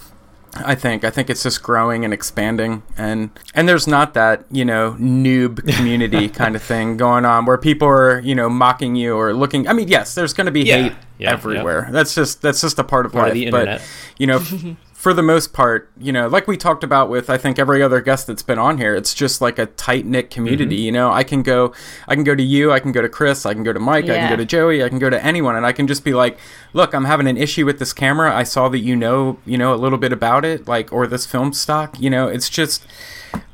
I 0.56 0.74
think. 0.74 1.04
I 1.04 1.10
think 1.10 1.30
it's 1.30 1.42
just 1.42 1.62
growing 1.62 2.04
and 2.04 2.12
expanding. 2.14 2.82
And 2.96 3.30
and 3.54 3.68
there's 3.68 3.86
not 3.86 4.14
that 4.14 4.44
you 4.50 4.64
know 4.64 4.96
noob 5.00 5.66
community 5.76 6.28
kind 6.28 6.54
of 6.56 6.62
thing 6.62 6.96
going 6.96 7.24
on 7.24 7.44
where 7.46 7.58
people 7.58 7.88
are 7.88 8.20
you 8.20 8.34
know 8.34 8.48
mocking 8.48 8.94
you 8.96 9.16
or 9.16 9.34
looking 9.34 9.66
I 9.68 9.72
mean 9.72 9.88
yes 9.88 10.14
there's 10.14 10.32
going 10.32 10.46
to 10.46 10.52
be 10.52 10.62
Yeah, 10.62 10.82
hate 10.82 10.92
yeah, 11.18 11.32
everywhere. 11.32 11.88
That's 11.90 12.14
just 12.14 12.42
that's 12.42 12.60
just 12.60 12.78
a 12.78 12.84
part 12.84 13.06
of 13.06 13.12
Part 13.12 13.24
life 13.24 13.32
of 13.32 13.34
the 13.34 13.50
but 13.50 13.60
internet. 13.68 13.82
you 14.18 14.26
know 14.26 14.38
for 15.04 15.12
the 15.12 15.22
most 15.22 15.52
part 15.52 15.90
you 15.98 16.10
know 16.10 16.26
like 16.28 16.46
we 16.46 16.56
talked 16.56 16.82
about 16.82 17.10
with 17.10 17.28
I 17.28 17.36
think 17.36 17.58
every 17.58 17.82
other 17.82 18.00
guest 18.00 18.26
that's 18.26 18.42
been 18.42 18.58
on 18.58 18.78
here 18.78 18.94
it's 18.94 19.12
just 19.12 19.42
like 19.42 19.58
a 19.58 19.66
tight 19.66 20.06
knit 20.06 20.30
community 20.30 20.76
Mm-hmm. 20.78 20.84
you 20.86 20.92
know 20.92 21.10
I 21.12 21.24
can 21.24 21.42
go 21.42 21.74
I 22.08 22.14
can 22.14 22.24
go 22.24 22.34
to 22.34 22.42
you 22.42 22.72
I 22.72 22.80
can 22.80 22.90
go 22.90 23.02
to 23.02 23.08
Chris 23.10 23.44
I 23.44 23.52
can 23.52 23.62
go 23.64 23.72
to 23.74 23.78
Mike 23.78 24.06
I 24.06 24.16
can 24.16 24.30
go 24.30 24.36
to 24.36 24.46
Joey 24.46 24.82
I 24.82 24.88
can 24.88 24.98
go 24.98 25.10
to 25.10 25.22
anyone 25.22 25.56
and 25.56 25.66
I 25.66 25.72
can 25.72 25.86
just 25.86 26.04
be 26.04 26.14
like 26.14 26.38
look 26.72 26.94
I'm 26.94 27.04
having 27.04 27.26
an 27.28 27.36
issue 27.36 27.66
with 27.66 27.78
this 27.78 27.92
camera 27.92 28.34
I 28.34 28.44
saw 28.44 28.70
that 28.70 28.78
you 28.78 28.96
know 28.96 29.38
you 29.44 29.58
know 29.58 29.74
a 29.74 29.80
little 29.84 29.98
bit 29.98 30.12
about 30.12 30.42
it 30.44 30.66
like 30.66 30.90
or 30.90 31.06
this 31.06 31.26
film 31.26 31.52
stock 31.52 32.00
you 32.00 32.08
know 32.08 32.26
it's 32.28 32.48
just 32.48 32.86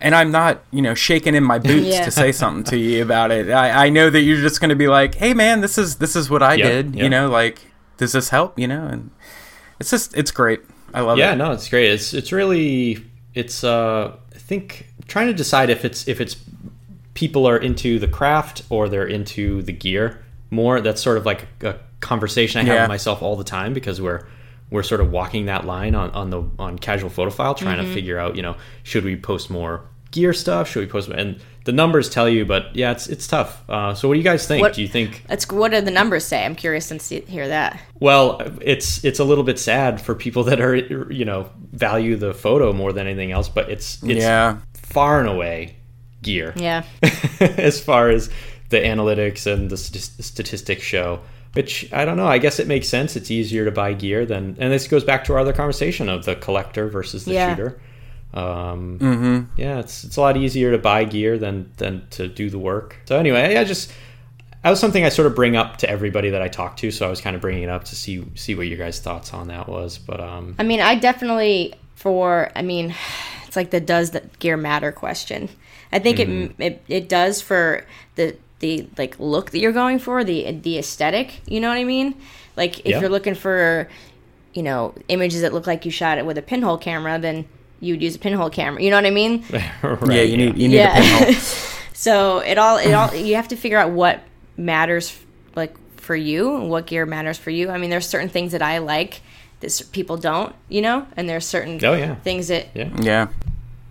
and 0.00 0.14
I'm 0.14 0.30
not, 0.30 0.62
you 0.70 0.82
know, 0.82 0.94
shaking 0.94 1.34
in 1.34 1.42
my 1.42 1.58
boots 1.68 1.86
Yeah. 1.86 2.04
to 2.04 2.10
say 2.10 2.32
something 2.32 2.64
to 2.64 2.76
you 2.76 3.02
about 3.02 3.30
it. 3.32 3.50
I, 3.50 3.86
I 3.86 3.88
know 3.88 4.10
that 4.10 4.20
you're 4.20 4.40
just 4.42 4.60
going 4.60 4.68
to 4.68 4.76
be 4.76 4.88
like, 4.88 5.14
"Hey, 5.14 5.32
man, 5.32 5.62
this 5.62 5.78
is 5.78 5.96
this 5.96 6.14
is 6.14 6.28
what 6.28 6.42
I 6.42 6.54
Yeah, 6.54 6.68
did." 6.68 6.94
yeah. 6.96 7.04
You 7.04 7.08
know, 7.08 7.30
like, 7.30 7.62
does 7.96 8.12
this 8.12 8.28
help? 8.28 8.58
You 8.58 8.68
know, 8.68 8.84
and 8.86 9.10
it's 9.80 9.88
just 9.90 10.14
it's 10.14 10.30
great. 10.30 10.60
I 10.94 11.00
love 11.02 11.18
yeah 11.18 11.28
it. 11.28 11.38
Yeah, 11.38 11.44
no 11.46 11.52
it's 11.52 11.68
great 11.68 11.90
it's 11.90 12.12
it's 12.14 12.32
really 12.32 13.04
it's 13.34 13.62
uh 13.64 14.16
i 14.34 14.38
think 14.38 14.88
trying 15.06 15.26
to 15.28 15.34
decide 15.34 15.70
if 15.70 15.84
it's 15.84 16.06
if 16.08 16.20
it's 16.20 16.36
people 17.14 17.46
are 17.46 17.56
into 17.56 17.98
the 17.98 18.08
craft 18.08 18.62
or 18.70 18.88
they're 18.88 19.06
into 19.06 19.62
the 19.62 19.72
gear 19.72 20.22
more 20.50 20.80
that's 20.80 21.00
sort 21.02 21.16
of 21.18 21.26
like 21.26 21.46
a 21.62 21.76
conversation 22.00 22.60
i 22.60 22.64
have 22.64 22.74
Yeah. 22.74 22.82
with 22.82 22.88
myself 22.88 23.22
all 23.22 23.36
the 23.36 23.44
time 23.44 23.72
because 23.74 24.00
we're 24.00 24.26
we're 24.70 24.82
sort 24.84 25.00
of 25.00 25.10
walking 25.10 25.46
that 25.46 25.64
line 25.66 25.94
on, 25.96 26.10
on 26.12 26.30
the 26.30 26.42
on 26.58 26.78
casual 26.78 27.10
photophile 27.10 27.56
trying 27.56 27.78
Mm-hmm. 27.78 27.88
to 27.88 27.94
figure 27.94 28.18
out 28.18 28.36
you 28.36 28.42
know 28.42 28.56
should 28.82 29.04
we 29.04 29.16
post 29.16 29.50
more 29.50 29.82
gear 30.12 30.32
stuff 30.32 30.68
should 30.68 30.80
we 30.80 30.86
post 30.86 31.08
and 31.08 31.40
the 31.66 31.72
numbers 31.72 32.08
tell 32.08 32.28
you 32.28 32.44
but 32.46 32.74
yeah 32.74 32.90
it's 32.90 33.06
it's 33.08 33.26
tough 33.26 33.62
uh, 33.68 33.92
so 33.94 34.08
what 34.08 34.14
do 34.14 34.18
you 34.18 34.24
guys 34.24 34.46
think 34.46 34.62
What- 34.62 34.72
do 34.74 34.82
you 34.82 34.88
think 34.88 35.24
That's 35.28 35.46
what 35.50 35.70
do 35.72 35.80
the 35.80 35.90
numbers 35.90 36.24
say? 36.24 36.44
I'm 36.44 36.54
curious 36.54 36.88
to 36.88 36.98
see, 36.98 37.20
hear 37.20 37.48
that. 37.48 37.80
well, 38.00 38.40
it's 38.62 39.04
it's 39.04 39.18
a 39.18 39.24
little 39.24 39.44
bit 39.44 39.58
sad 39.58 40.00
for 40.00 40.14
people 40.14 40.44
that 40.44 40.60
are 40.60 40.74
you 41.12 41.24
know 41.24 41.50
value 41.72 42.16
the 42.16 42.32
photo 42.34 42.72
more 42.72 42.92
than 42.92 43.06
anything 43.06 43.30
else, 43.32 43.48
but 43.48 43.70
it's 43.70 44.02
it's 44.02 44.20
Yeah. 44.20 44.56
far 44.74 45.20
and 45.20 45.28
away 45.28 45.76
gear 46.22 46.52
Yeah. 46.56 46.84
as 47.40 47.80
far 47.80 48.08
as 48.10 48.30
the 48.70 48.78
analytics 48.78 49.46
and 49.52 49.70
the 49.70 49.76
st- 49.76 50.24
statistics 50.24 50.82
show. 50.82 51.20
Which 51.54 51.92
I 51.92 52.04
don't 52.04 52.16
know. 52.16 52.28
I 52.28 52.38
guess 52.38 52.60
it 52.60 52.68
makes 52.68 52.86
sense. 52.88 53.16
It's 53.16 53.28
easier 53.30 53.64
to 53.64 53.72
buy 53.72 53.92
gear 53.92 54.24
than, 54.24 54.56
and 54.60 54.72
this 54.72 54.86
goes 54.86 55.02
back 55.02 55.24
to 55.24 55.32
our 55.32 55.40
other 55.40 55.52
conversation 55.52 56.08
of 56.08 56.24
the 56.24 56.36
collector 56.36 56.86
versus 56.88 57.24
the 57.24 57.32
Yeah. 57.32 57.50
shooter. 57.56 57.80
Um, 58.32 59.48
Yeah, 59.56 59.78
it's 59.80 60.04
it's 60.04 60.16
a 60.16 60.20
lot 60.20 60.36
easier 60.36 60.70
to 60.72 60.78
buy 60.78 61.04
gear 61.04 61.38
than 61.38 61.70
than 61.76 62.06
to 62.10 62.28
do 62.28 62.50
the 62.50 62.58
work. 62.58 62.96
So 63.06 63.18
anyway, 63.18 63.56
I 63.56 63.64
just 63.64 63.92
that 64.62 64.70
was 64.70 64.78
something 64.78 65.04
I 65.04 65.08
sort 65.08 65.26
of 65.26 65.34
bring 65.34 65.56
up 65.56 65.78
to 65.78 65.88
everybody 65.90 66.30
that 66.30 66.42
I 66.42 66.48
talk 66.48 66.76
to. 66.78 66.90
So 66.90 67.06
I 67.06 67.10
was 67.10 67.20
kind 67.20 67.34
of 67.34 67.42
bringing 67.42 67.62
it 67.62 67.70
up 67.70 67.84
to 67.84 67.96
see 67.96 68.24
see 68.34 68.54
what 68.54 68.66
your 68.66 68.78
guys' 68.78 69.00
thoughts 69.00 69.32
on 69.34 69.48
that 69.48 69.68
was. 69.68 69.98
But 69.98 70.20
um, 70.20 70.54
I 70.58 70.62
mean, 70.62 70.80
I 70.80 70.94
definitely 70.96 71.74
for 71.94 72.50
I 72.54 72.62
mean, 72.62 72.94
it's 73.46 73.56
like 73.56 73.70
the 73.70 73.80
does 73.80 74.10
the 74.10 74.22
gear 74.38 74.56
matter 74.56 74.92
question. 74.92 75.48
I 75.92 75.98
think 75.98 76.20
it, 76.20 76.28
it 76.58 76.82
it 76.86 77.08
does 77.08 77.42
for 77.42 77.84
the 78.14 78.36
the 78.60 78.86
like 78.96 79.18
look 79.18 79.50
that 79.50 79.58
you're 79.58 79.72
going 79.72 79.98
for, 79.98 80.22
the 80.22 80.52
the 80.52 80.78
aesthetic, 80.78 81.40
you 81.48 81.58
know 81.60 81.68
what 81.68 81.78
I 81.78 81.84
mean? 81.84 82.14
Like 82.56 82.80
if 82.80 82.86
Yeah. 82.86 83.00
you're 83.00 83.08
looking 83.10 83.34
for 83.34 83.88
you 84.52 84.62
know, 84.64 84.92
images 85.08 85.42
that 85.42 85.52
look 85.52 85.66
like 85.66 85.84
you 85.84 85.90
shot 85.92 86.18
it 86.18 86.26
with 86.26 86.36
a 86.36 86.42
pinhole 86.42 86.76
camera, 86.76 87.18
then 87.20 87.44
you 87.80 87.94
would 87.94 88.02
use 88.02 88.16
a 88.16 88.18
pinhole 88.18 88.50
camera. 88.50 88.82
You 88.82 88.90
know 88.90 88.96
what 88.96 89.06
I 89.06 89.10
mean? 89.10 89.44
right, 89.82 90.12
yeah, 90.12 90.22
you 90.22 90.36
need 90.36 90.58
you 90.58 90.68
need 90.68 90.76
Yeah. 90.76 90.98
a 90.98 91.00
pinhole. 91.24 91.42
So 91.92 92.38
it 92.38 92.56
all 92.56 92.78
it 92.78 92.92
all 92.92 93.14
you 93.14 93.34
have 93.36 93.48
to 93.48 93.56
figure 93.56 93.76
out 93.76 93.90
what 93.90 94.20
matters 94.56 95.14
like 95.54 95.74
for 96.00 96.16
you 96.16 96.58
what 96.60 96.86
gear 96.86 97.04
matters 97.04 97.36
for 97.36 97.50
you. 97.50 97.68
I 97.70 97.76
mean, 97.76 97.90
there's 97.90 98.06
certain 98.08 98.30
things 98.30 98.52
that 98.52 98.62
I 98.62 98.78
like 98.78 99.20
that 99.60 99.82
people 99.92 100.16
don't, 100.16 100.54
you 100.70 100.80
know, 100.80 101.06
and 101.16 101.28
there's 101.28 101.44
certain 101.44 101.78
Oh, 101.84 101.92
yeah. 101.92 102.14
things 102.14 102.48
that 102.48 102.68
Yeah. 102.74 102.88
yeah. 103.02 103.28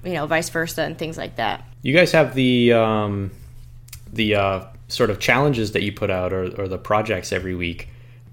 you 0.04 0.14
know, 0.14 0.26
vice 0.26 0.50
versa 0.50 0.82
and 0.82 0.98
things 0.98 1.18
like 1.20 1.36
that. 1.36 1.64
You 1.84 1.94
guys 1.94 2.12
have 2.14 2.34
the 2.34 2.74
um, 2.74 3.30
the 4.12 4.34
uh, 4.36 4.62
sort 4.88 5.12
of 5.12 5.20
challenges 5.20 5.74
that 5.74 5.84
you 5.84 5.92
put 5.92 6.10
out 6.10 6.34
or, 6.34 6.46
or 6.60 6.68
the 6.68 6.80
projects 6.80 7.32
every 7.32 7.54
week. 7.54 7.90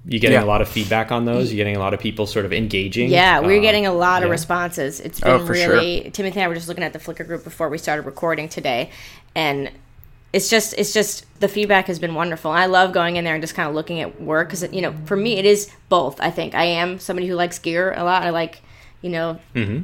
You 0.09 0.21
getting 0.21 0.38
Yeah. 0.38 0.45
a 0.45 0.47
lot 0.47 0.62
of 0.62 0.69
feedback 0.69 1.11
on 1.11 1.25
those? 1.25 1.51
You 1.51 1.57
getting 1.57 1.75
a 1.77 1.81
lot 1.81 1.92
of 1.92 1.99
people 2.01 2.27
sort 2.27 2.45
of 2.45 2.53
engaging? 2.53 3.11
Yeah, 3.11 3.40
we're 3.40 3.59
Uh, 3.59 3.62
getting 3.62 3.87
a 3.87 3.92
lot 3.92 4.23
of 4.23 4.29
yeah. 4.29 4.33
responses. 4.33 5.01
It's 5.01 5.21
been 5.21 5.33
Oh, 5.33 5.47
for 5.47 5.55
sure. 5.55 5.73
really 5.75 6.11
Timothy 6.12 6.38
and 6.40 6.45
I 6.45 6.49
were 6.49 6.55
just 6.55 6.69
looking 6.69 6.85
at 6.85 6.92
the 6.92 6.99
Flickr 7.01 7.27
group 7.27 7.42
before 7.42 7.69
we 7.69 7.79
started 7.79 8.03
recording 8.07 8.49
today 8.49 8.90
and 9.35 9.71
it's 10.33 10.49
just 10.51 10.75
it's 10.77 10.92
just 10.92 11.25
the 11.40 11.49
feedback 11.49 11.87
has 11.87 11.99
been 11.99 12.14
wonderful. 12.14 12.51
I 12.51 12.66
love 12.66 12.92
going 12.92 13.16
in 13.16 13.25
there 13.25 13.35
and 13.35 13.42
just 13.42 13.55
kind 13.55 13.69
of 13.69 13.75
looking 13.75 14.01
at 14.01 14.21
work 14.21 14.51
cuz 14.51 14.64
you 14.71 14.81
know, 14.83 14.95
for 15.07 15.16
me 15.16 15.38
it 15.38 15.45
is 15.45 15.71
both. 15.88 16.21
I 16.21 16.31
think 16.31 16.55
I 16.55 16.64
am 16.64 16.99
somebody 16.99 17.27
who 17.27 17.35
likes 17.35 17.59
gear 17.59 17.92
a 17.97 18.05
lot. 18.05 18.23
I 18.23 18.31
like, 18.31 18.61
you 19.03 19.11
know, 19.11 19.38
Mm-hmm. 19.55 19.81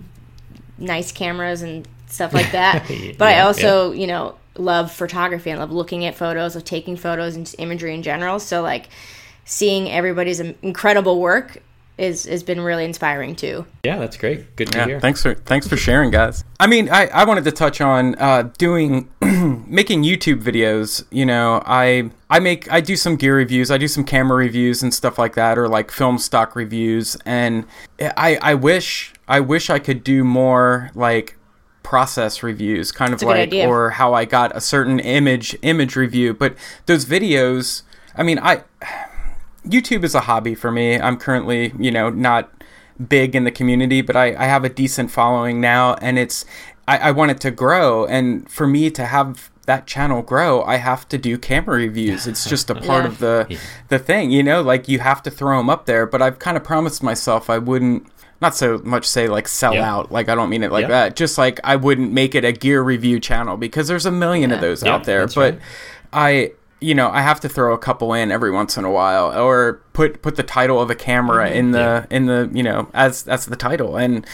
nice 0.78 1.10
cameras 1.12 1.62
and 1.62 1.88
stuff 2.06 2.32
like 2.32 2.52
that. 2.52 2.84
but 3.18 3.28
I 3.28 3.36
Yeah, 3.36 3.46
also, 3.46 3.92
you 3.92 4.06
know, 4.06 4.34
love 4.58 4.92
photography 4.92 5.50
and 5.50 5.58
love 5.58 5.72
looking 5.72 6.04
at 6.04 6.14
photos, 6.14 6.54
of 6.54 6.64
taking 6.64 6.96
photos 6.96 7.34
and 7.34 7.46
just 7.46 7.58
imagery 7.58 7.94
in 7.94 8.02
general. 8.02 8.38
So 8.38 8.62
like 8.62 8.88
seeing 9.44 9.90
everybody's 9.90 10.40
incredible 10.40 11.20
work 11.20 11.62
is 11.98 12.24
has 12.24 12.42
been 12.42 12.60
really 12.60 12.84
inspiring 12.84 13.36
too. 13.36 13.66
Yeah, 13.84 13.98
that's 13.98 14.16
great. 14.16 14.56
Good 14.56 14.72
to 14.72 14.78
Yeah, 14.78 14.86
hear. 14.86 15.00
thanks 15.00 15.22
for 15.22 15.34
thanks 15.34 15.68
for 15.68 15.76
sharing, 15.76 16.10
guys. 16.10 16.42
I 16.58 16.66
mean, 16.66 16.88
I, 16.88 17.06
I 17.08 17.24
wanted 17.24 17.44
to 17.44 17.52
touch 17.52 17.80
on 17.80 18.14
uh, 18.18 18.50
doing 18.56 19.10
making 19.68 20.02
YouTube 20.02 20.42
videos. 20.42 21.04
You 21.10 21.26
know, 21.26 21.62
I 21.66 22.10
I 22.30 22.40
make 22.40 22.70
I 22.72 22.80
do 22.80 22.96
some 22.96 23.16
gear 23.16 23.36
reviews, 23.36 23.70
I 23.70 23.76
do 23.78 23.88
some 23.88 24.04
camera 24.04 24.38
reviews 24.38 24.82
and 24.82 24.92
stuff 24.92 25.18
like 25.18 25.34
that, 25.34 25.58
or 25.58 25.68
like 25.68 25.90
film 25.90 26.16
stock 26.18 26.56
reviews. 26.56 27.16
And 27.26 27.66
I 28.00 28.38
I 28.40 28.54
wish 28.54 29.12
I 29.28 29.40
wish 29.40 29.68
I 29.68 29.78
could 29.78 30.02
do 30.02 30.24
more 30.24 30.90
like 30.94 31.36
process 31.82 32.42
reviews, 32.42 32.90
kind 32.90 33.12
of 33.12 33.22
like 33.22 33.52
or 33.52 33.90
how 33.90 34.14
I 34.14 34.24
got 34.24 34.56
a 34.56 34.62
certain 34.62 34.98
image 34.98 35.56
image 35.60 35.94
review. 35.94 36.32
But 36.32 36.56
those 36.86 37.04
videos, 37.04 37.82
I 38.16 38.22
mean, 38.22 38.38
I 38.38 38.62
YouTube 39.66 40.04
is 40.04 40.14
a 40.14 40.20
hobby 40.20 40.54
for 40.54 40.70
me. 40.70 40.98
I'm 41.00 41.16
currently, 41.16 41.72
you 41.78 41.90
know, 41.90 42.10
not 42.10 42.50
big 43.08 43.34
in 43.34 43.44
the 43.44 43.50
community, 43.50 44.00
but 44.02 44.16
I, 44.16 44.34
I 44.34 44.44
have 44.46 44.64
a 44.64 44.68
decent 44.68 45.10
following 45.10 45.60
now, 45.60 45.94
and 45.94 46.18
it's 46.18 46.44
I, 46.88 46.98
I 46.98 47.10
want 47.12 47.30
it 47.30 47.40
to 47.40 47.50
grow. 47.50 48.04
And 48.06 48.50
for 48.50 48.66
me 48.66 48.90
to 48.90 49.04
have 49.06 49.50
that 49.66 49.86
channel 49.86 50.22
grow, 50.22 50.62
I 50.64 50.76
have 50.76 51.08
to 51.10 51.18
do 51.18 51.38
camera 51.38 51.76
reviews. 51.76 52.26
It's 52.26 52.48
just 52.48 52.68
a 52.70 52.74
part 52.88 53.04
Yeah. 53.04 53.08
of 53.08 53.18
the 53.18 53.58
the 53.88 53.98
thing, 53.98 54.30
you 54.32 54.42
know. 54.42 54.60
Like 54.62 54.88
you 54.88 54.98
have 54.98 55.22
to 55.22 55.30
throw 55.30 55.58
them 55.58 55.70
up 55.70 55.86
there. 55.86 56.06
But 56.06 56.20
I've 56.22 56.38
kind 56.40 56.56
of 56.56 56.64
promised 56.64 57.02
myself 57.02 57.48
I 57.48 57.58
wouldn't. 57.58 58.06
Not 58.40 58.56
so 58.56 58.78
much 58.78 59.06
say 59.06 59.28
like 59.28 59.46
sell 59.46 59.72
Yeah. 59.74 59.88
out, 59.94 60.10
like 60.10 60.28
I 60.28 60.34
don't 60.34 60.50
mean 60.50 60.64
it 60.64 60.72
like 60.72 60.82
Yeah. 60.82 60.88
that. 60.88 61.16
Just 61.16 61.38
like 61.38 61.60
I 61.62 61.76
wouldn't 61.76 62.10
make 62.12 62.34
it 62.34 62.44
a 62.44 62.50
gear 62.50 62.82
review 62.82 63.20
channel 63.20 63.56
because 63.56 63.86
there's 63.86 64.04
a 64.06 64.10
million 64.10 64.50
of 64.50 64.60
those 64.60 64.82
Yeah, 64.82 64.94
out 64.94 65.04
there. 65.04 65.28
But 65.28 65.54
right. 65.54 65.60
I 66.12 66.52
you 66.82 66.94
know 66.94 67.10
I 67.10 67.22
have 67.22 67.40
to 67.40 67.48
throw 67.48 67.72
a 67.72 67.78
couple 67.78 68.12
in 68.14 68.30
every 68.30 68.50
once 68.50 68.76
in 68.76 68.84
a 68.84 68.90
while, 68.90 69.32
or 69.38 69.82
put 69.92 70.22
put 70.22 70.36
the 70.36 70.42
title 70.42 70.80
of 70.80 70.90
a 70.90 70.94
camera 70.94 71.50
in 71.50 71.70
the 71.72 72.06
in 72.10 72.26
the 72.26 72.50
you 72.52 72.62
know 72.62 72.88
as 72.94 73.26
as 73.28 73.46
the 73.46 73.56
title, 73.56 73.96
and 73.96 74.26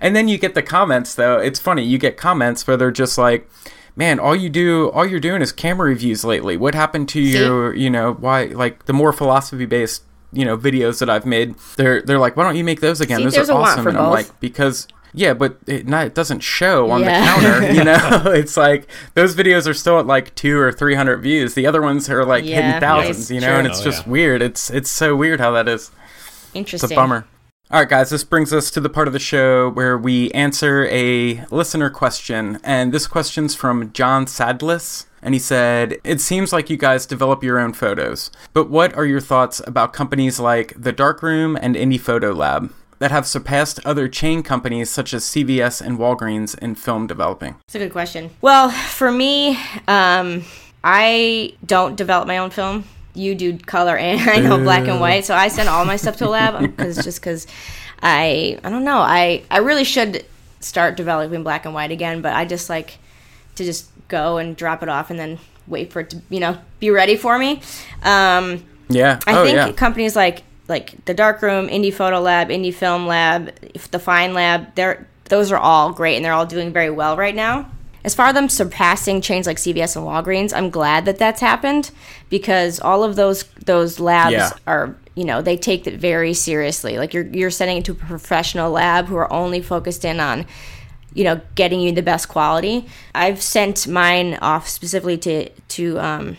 and 0.00 0.16
then 0.16 0.28
you 0.28 0.38
get 0.38 0.54
the 0.54 0.62
comments 0.62 1.14
though. 1.14 1.38
It's 1.38 1.60
funny 1.60 1.84
you 1.84 1.98
get 1.98 2.16
comments 2.16 2.66
where 2.66 2.76
they're 2.76 2.90
just 2.90 3.18
like. 3.18 3.48
Man, 3.96 4.20
all 4.20 4.36
you 4.36 4.48
do, 4.48 4.88
all 4.90 5.04
you're 5.04 5.20
doing 5.20 5.42
is 5.42 5.50
camera 5.50 5.88
reviews 5.88 6.24
lately. 6.24 6.56
What 6.56 6.74
happened 6.74 7.08
to 7.10 7.20
your, 7.20 7.74
you 7.74 7.90
know, 7.90 8.14
why 8.14 8.44
like 8.44 8.86
the 8.86 8.92
more 8.92 9.12
philosophy 9.12 9.66
based, 9.66 10.04
you 10.32 10.44
know, 10.44 10.56
videos 10.56 11.00
that 11.00 11.10
I've 11.10 11.26
made? 11.26 11.56
They're 11.76 12.00
they're 12.00 12.18
like, 12.18 12.36
why 12.36 12.44
don't 12.44 12.56
you 12.56 12.64
make 12.64 12.80
those 12.80 13.00
again? 13.00 13.18
See, 13.18 13.36
those 13.36 13.50
are 13.50 13.60
awesome. 13.60 13.88
and 13.88 13.98
I'm 13.98 14.04
both. 14.04 14.12
like, 14.12 14.40
because 14.40 14.86
yeah, 15.12 15.34
but 15.34 15.58
it, 15.66 15.86
not, 15.86 16.06
it 16.06 16.14
doesn't 16.14 16.40
show 16.40 16.90
on 16.90 17.00
Yeah. 17.00 17.20
the 17.20 17.26
counter. 17.26 17.72
You 17.74 17.84
know, 17.84 18.22
it's 18.34 18.56
like 18.56 18.88
those 19.14 19.34
videos 19.34 19.66
are 19.68 19.74
still 19.74 19.98
at 19.98 20.06
like 20.06 20.34
two 20.34 20.58
or 20.58 20.72
three 20.72 20.94
hundred 20.94 21.18
views. 21.18 21.54
The 21.54 21.66
other 21.66 21.82
ones 21.82 22.08
are 22.10 22.24
like 22.24 22.44
Yeah, 22.44 22.62
hitting 22.62 22.80
thousands. 22.80 23.18
it's 23.22 23.30
You 23.30 23.40
know, 23.40 23.48
true. 23.48 23.56
and 23.58 23.66
it's 23.66 23.80
Oh, 23.80 23.84
just 23.84 24.06
yeah. 24.06 24.12
weird. 24.12 24.42
It's 24.42 24.70
it's 24.70 24.90
so 24.90 25.16
weird 25.16 25.40
how 25.40 25.50
that 25.52 25.68
is. 25.68 25.90
Interesting. 26.54 26.86
It's 26.86 26.92
a 26.92 26.96
bummer. 26.96 27.26
All 27.72 27.78
right, 27.78 27.88
guys, 27.88 28.10
this 28.10 28.24
brings 28.24 28.52
us 28.52 28.68
to 28.72 28.80
the 28.80 28.88
part 28.88 29.06
of 29.06 29.12
the 29.12 29.20
show 29.20 29.70
where 29.70 29.96
we 29.96 30.28
answer 30.32 30.88
a 30.90 31.44
listener 31.52 31.88
question. 31.88 32.58
And 32.64 32.92
this 32.92 33.06
question's 33.06 33.54
from 33.54 33.92
John 33.92 34.26
Sadless. 34.26 35.06
And 35.22 35.34
he 35.34 35.38
said, 35.38 35.98
It 36.02 36.20
seems 36.20 36.52
like 36.52 36.68
you 36.68 36.76
guys 36.76 37.06
develop 37.06 37.44
your 37.44 37.60
own 37.60 37.72
photos. 37.72 38.32
But 38.54 38.70
what 38.70 38.92
are 38.94 39.06
your 39.06 39.20
thoughts 39.20 39.60
about 39.68 39.92
companies 39.92 40.40
like 40.40 40.72
The 40.76 40.90
Darkroom 40.92 41.56
and 41.60 41.76
Indie 41.76 42.00
Photo 42.00 42.32
Lab 42.32 42.72
that 43.00 43.10
have 43.10 43.26
surpassed 43.26 43.80
other 43.84 44.06
chain 44.08 44.42
companies 44.42 44.88
such 44.88 45.12
as 45.12 45.24
CVS 45.24 45.80
and 45.84 45.98
Walgreens 45.98 46.56
in 46.58 46.76
film 46.76 47.06
developing? 47.06 47.56
It's 47.64 47.74
a 47.74 47.78
good 47.78 47.92
question. 47.92 48.30
Well, 48.40 48.70
for 48.70 49.10
me, 49.10 49.58
um, 49.88 50.44
I 50.84 51.54
don't 51.64 51.96
develop 51.96 52.28
my 52.28 52.38
own 52.38 52.50
film. 52.50 52.84
you 53.14 53.34
do 53.34 53.58
color 53.58 53.96
and 53.96 54.20
I 54.30 54.38
know 54.38 54.58
black 54.58 54.86
and 54.86 55.00
white. 55.00 55.24
So 55.24 55.34
I 55.34 55.48
send 55.48 55.68
all 55.68 55.84
my 55.84 55.96
stuff 55.96 56.16
to 56.18 56.28
a 56.28 56.30
lab 56.30 56.60
because 56.76 57.02
just 57.02 57.20
because 57.20 57.46
I 58.02 58.58
I 58.62 58.70
don't 58.70 58.84
know 58.84 58.98
I 58.98 59.42
I 59.50 59.58
really 59.58 59.84
should 59.84 60.24
start 60.60 60.96
developing 60.96 61.42
black 61.42 61.64
and 61.64 61.74
white 61.74 61.90
again, 61.90 62.22
but 62.22 62.34
I 62.34 62.44
just 62.44 62.70
like 62.70 62.98
to 63.56 63.64
just 63.64 63.90
go 64.08 64.38
and 64.38 64.56
drop 64.56 64.82
it 64.82 64.88
off 64.88 65.10
and 65.10 65.18
then 65.18 65.38
wait 65.66 65.92
for 65.92 66.00
it 66.00 66.10
to 66.10 66.22
you 66.28 66.40
know 66.40 66.58
be 66.78 66.90
ready 66.90 67.16
for 67.16 67.38
me. 67.38 67.62
Um, 68.02 68.64
Yeah. 68.88 69.20
I 69.26 69.38
oh, 69.38 69.44
think 69.44 69.56
yeah. 69.56 69.72
companies 69.72 70.14
like 70.16 70.42
like 70.70 71.04
the 71.04 71.12
Darkroom, 71.12 71.68
Indie 71.68 71.92
Photo 71.92 72.20
Lab, 72.20 72.48
Indie 72.48 72.72
Film 72.72 73.06
Lab, 73.06 73.54
the 73.90 73.98
Find 73.98 74.32
Lab, 74.32 74.74
they're 74.76 75.06
those 75.28 75.52
are 75.52 75.58
all 75.58 75.92
great 75.92 76.16
and 76.16 76.24
they're 76.24 76.32
all 76.32 76.46
doing 76.46 76.72
very 76.72 76.90
well 76.90 77.16
right 77.16 77.34
now. 77.34 77.70
As 78.02 78.14
far 78.14 78.28
as 78.28 78.34
them 78.34 78.48
surpassing 78.48 79.20
chains 79.20 79.46
like 79.46 79.58
CVS 79.58 79.94
and 79.94 80.06
Walgreens, 80.06 80.56
I'm 80.56 80.70
glad 80.70 81.04
that 81.04 81.18
that's 81.18 81.40
happened 81.42 81.90
because 82.30 82.80
all 82.80 83.04
of 83.04 83.14
those 83.16 83.44
those 83.66 84.00
labs 84.00 84.32
Yeah. 84.32 84.50
are 84.66 84.96
you 85.14 85.24
know 85.24 85.42
they 85.42 85.56
take 85.58 85.86
it 85.86 86.00
very 86.00 86.32
seriously. 86.32 86.96
Like 86.98 87.12
you're 87.12 87.26
you're 87.26 87.50
sending 87.50 87.76
it 87.76 87.84
to 87.84 87.92
a 87.92 87.96
professional 87.96 88.70
lab 88.70 89.06
who 89.06 89.16
are 89.16 89.30
only 89.30 89.60
focused 89.60 90.04
in 90.04 90.18
on 90.18 90.46
you 91.12 91.24
know 91.24 91.40
getting 91.54 91.80
you 91.80 91.92
the 91.92 92.02
best 92.02 92.28
quality. 92.28 92.86
I've 93.14 93.42
sent 93.42 93.86
mine 93.86 94.38
off 94.40 94.66
specifically 94.68 95.18
to 95.18 95.48
to 95.50 95.98
um, 96.00 96.36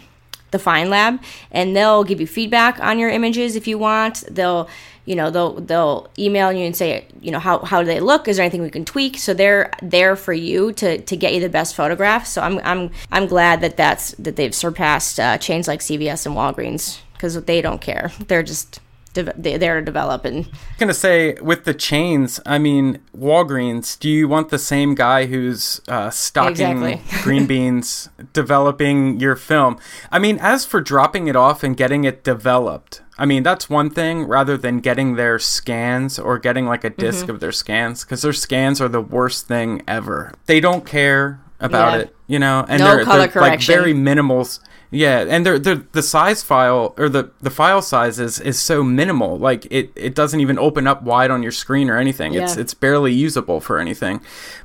the 0.52 0.60
Find 0.60 0.90
Lab, 0.90 1.20
and 1.52 1.76
they'll 1.76 2.04
give 2.04 2.22
you 2.22 2.28
feedback 2.28 2.80
on 2.80 3.00
your 3.00 3.10
images 3.10 3.56
if 3.56 3.68
you 3.68 3.78
want. 3.78 4.24
They'll 4.30 4.70
you 5.06 5.16
know 5.16 5.32
they'll 5.32 5.56
they'll 5.60 6.10
email 6.20 6.52
you 6.52 6.66
and 6.66 6.76
say 6.76 7.08
you 7.20 7.32
know 7.32 7.40
how, 7.40 7.60
how 7.60 7.82
do 7.82 7.88
they 7.88 8.00
look? 8.00 8.28
Is 8.28 8.38
there 8.38 8.44
anything 8.44 8.62
we 8.62 8.70
can 8.70 8.86
tweak? 8.86 9.18
So 9.18 9.34
they're 9.34 9.72
there 9.82 10.16
for 10.16 10.34
you 10.34 10.72
to, 10.74 11.02
to 11.02 11.18
get 11.18 11.34
you 11.34 11.40
the 11.42 11.50
best 11.50 11.76
photographs 11.76 12.30
so 12.30 12.42
i'm 12.42 12.60
i'm 12.64 12.92
i'm 13.12 13.26
glad 13.26 13.62
that 13.62 13.78
that's 13.78 14.12
that 14.12 14.36
they've 14.36 14.54
surpassed 14.54 15.20
uh, 15.20 15.38
chains 15.38 15.68
like 15.68 15.80
cvs 15.80 16.26
and 16.26 16.36
walgreens 16.36 17.00
because 17.22 17.44
they 17.46 17.62
don't 17.62 17.82
care. 17.82 18.12
They're 18.28 18.42
just 18.42 18.80
de- 19.14 19.34
they're 19.38 19.58
there 19.58 19.80
to 19.80 19.86
develop 19.86 20.26
and 20.26 20.46
I'm 20.46 20.52
gonna 20.80 20.94
say 20.94 21.34
with 21.42 21.64
the 21.66 21.74
chains. 21.74 22.40
I 22.46 22.58
mean, 22.58 23.00
Walgreens. 23.18 23.98
Do 24.00 24.10
you 24.10 24.28
want 24.28 24.50
the 24.50 24.60
same 24.60 24.96
guy 24.96 25.26
who's 25.28 25.82
uh, 25.88 26.10
stocking 26.10 26.52
Exactly. 26.84 27.02
green 27.24 27.46
beans, 27.46 28.10
developing 28.34 29.20
your 29.20 29.36
film? 29.36 29.78
I 30.12 30.20
mean, 30.20 30.38
as 30.42 30.66
for 30.66 30.82
dropping 30.82 31.28
it 31.28 31.36
off 31.36 31.64
and 31.64 31.76
getting 31.78 32.04
it 32.04 32.24
developed, 32.24 33.02
I 33.18 33.26
mean 33.26 33.44
that's 33.44 33.70
one 33.70 33.90
thing. 33.90 34.24
Rather 34.26 34.58
than 34.58 34.80
getting 34.80 35.16
their 35.16 35.38
scans 35.40 36.18
or 36.18 36.40
getting 36.40 36.66
like 36.66 36.84
a 36.84 36.90
disk 36.90 37.26
Mm-hmm. 37.26 37.32
of 37.36 37.40
their 37.40 37.52
scans, 37.52 38.04
because 38.04 38.22
their 38.24 38.34
scans 38.34 38.82
are 38.82 38.90
the 38.90 39.02
worst 39.02 39.48
thing 39.48 39.82
ever. 39.88 40.34
They 40.48 40.60
don't 40.60 40.86
care 40.86 41.40
about 41.60 41.94
Yeah. 41.94 42.00
it, 42.06 42.16
you 42.28 42.40
know, 42.40 42.66
and 42.68 42.80
No 42.80 42.86
they're, 42.96 43.06
they're 43.28 43.42
like 43.42 43.62
very 43.62 43.94
minimal. 43.94 44.48
Yeah, 44.94 45.26
and 45.28 45.46
they're, 45.46 45.58
they're 45.58 45.84
the 45.94 46.04
size 46.04 46.44
file 46.44 46.94
or 46.98 47.08
the 47.08 47.32
the 47.40 47.50
file 47.50 47.82
size 47.82 48.20
is, 48.20 48.42
is 48.42 48.60
so 48.60 48.84
minimal. 48.84 49.38
Like 49.38 49.66
it, 49.72 49.90
it 49.96 50.14
doesn't 50.14 50.42
even 50.42 50.60
open 50.60 50.86
up 50.86 51.02
wide 51.02 51.32
on 51.32 51.42
your 51.42 51.54
screen 51.54 51.90
or 51.90 51.98
anything. 51.98 52.34
It's 52.34 52.40
Yeah. 52.40 52.44
it's 52.44 52.58
it's 52.58 52.74
barely 52.74 53.14
usable 53.14 53.62
for 53.62 53.80
anything. 53.80 54.20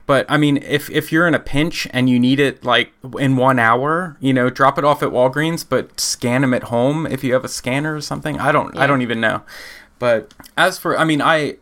But 0.04 0.26
I 0.28 0.36
mean, 0.36 0.56
if 0.56 0.90
if 0.90 1.12
you're 1.12 1.28
in 1.28 1.34
a 1.34 1.38
pinch 1.38 1.86
and 1.92 2.10
you 2.10 2.18
need 2.18 2.40
it 2.40 2.64
like 2.64 2.92
in 3.20 3.36
one 3.36 3.60
hour, 3.60 4.16
you 4.18 4.32
know, 4.32 4.50
drop 4.50 4.78
it 4.78 4.84
off 4.84 5.00
at 5.00 5.10
Walgreens, 5.10 5.64
but 5.68 6.00
scan 6.00 6.40
them 6.40 6.52
at 6.52 6.64
home 6.64 7.06
if 7.06 7.22
you 7.22 7.32
have 7.32 7.44
a 7.44 7.48
scanner 7.48 7.94
or 7.94 8.00
something. 8.00 8.40
I 8.40 8.50
don't 8.50 8.76
I 8.76 8.88
don't 8.88 9.02
even 9.02 9.20
know. 9.20 9.42
But 10.00 10.34
as 10.56 10.76
for 10.76 10.98
I 10.98 11.04
mean, 11.04 11.22
I 11.22 11.58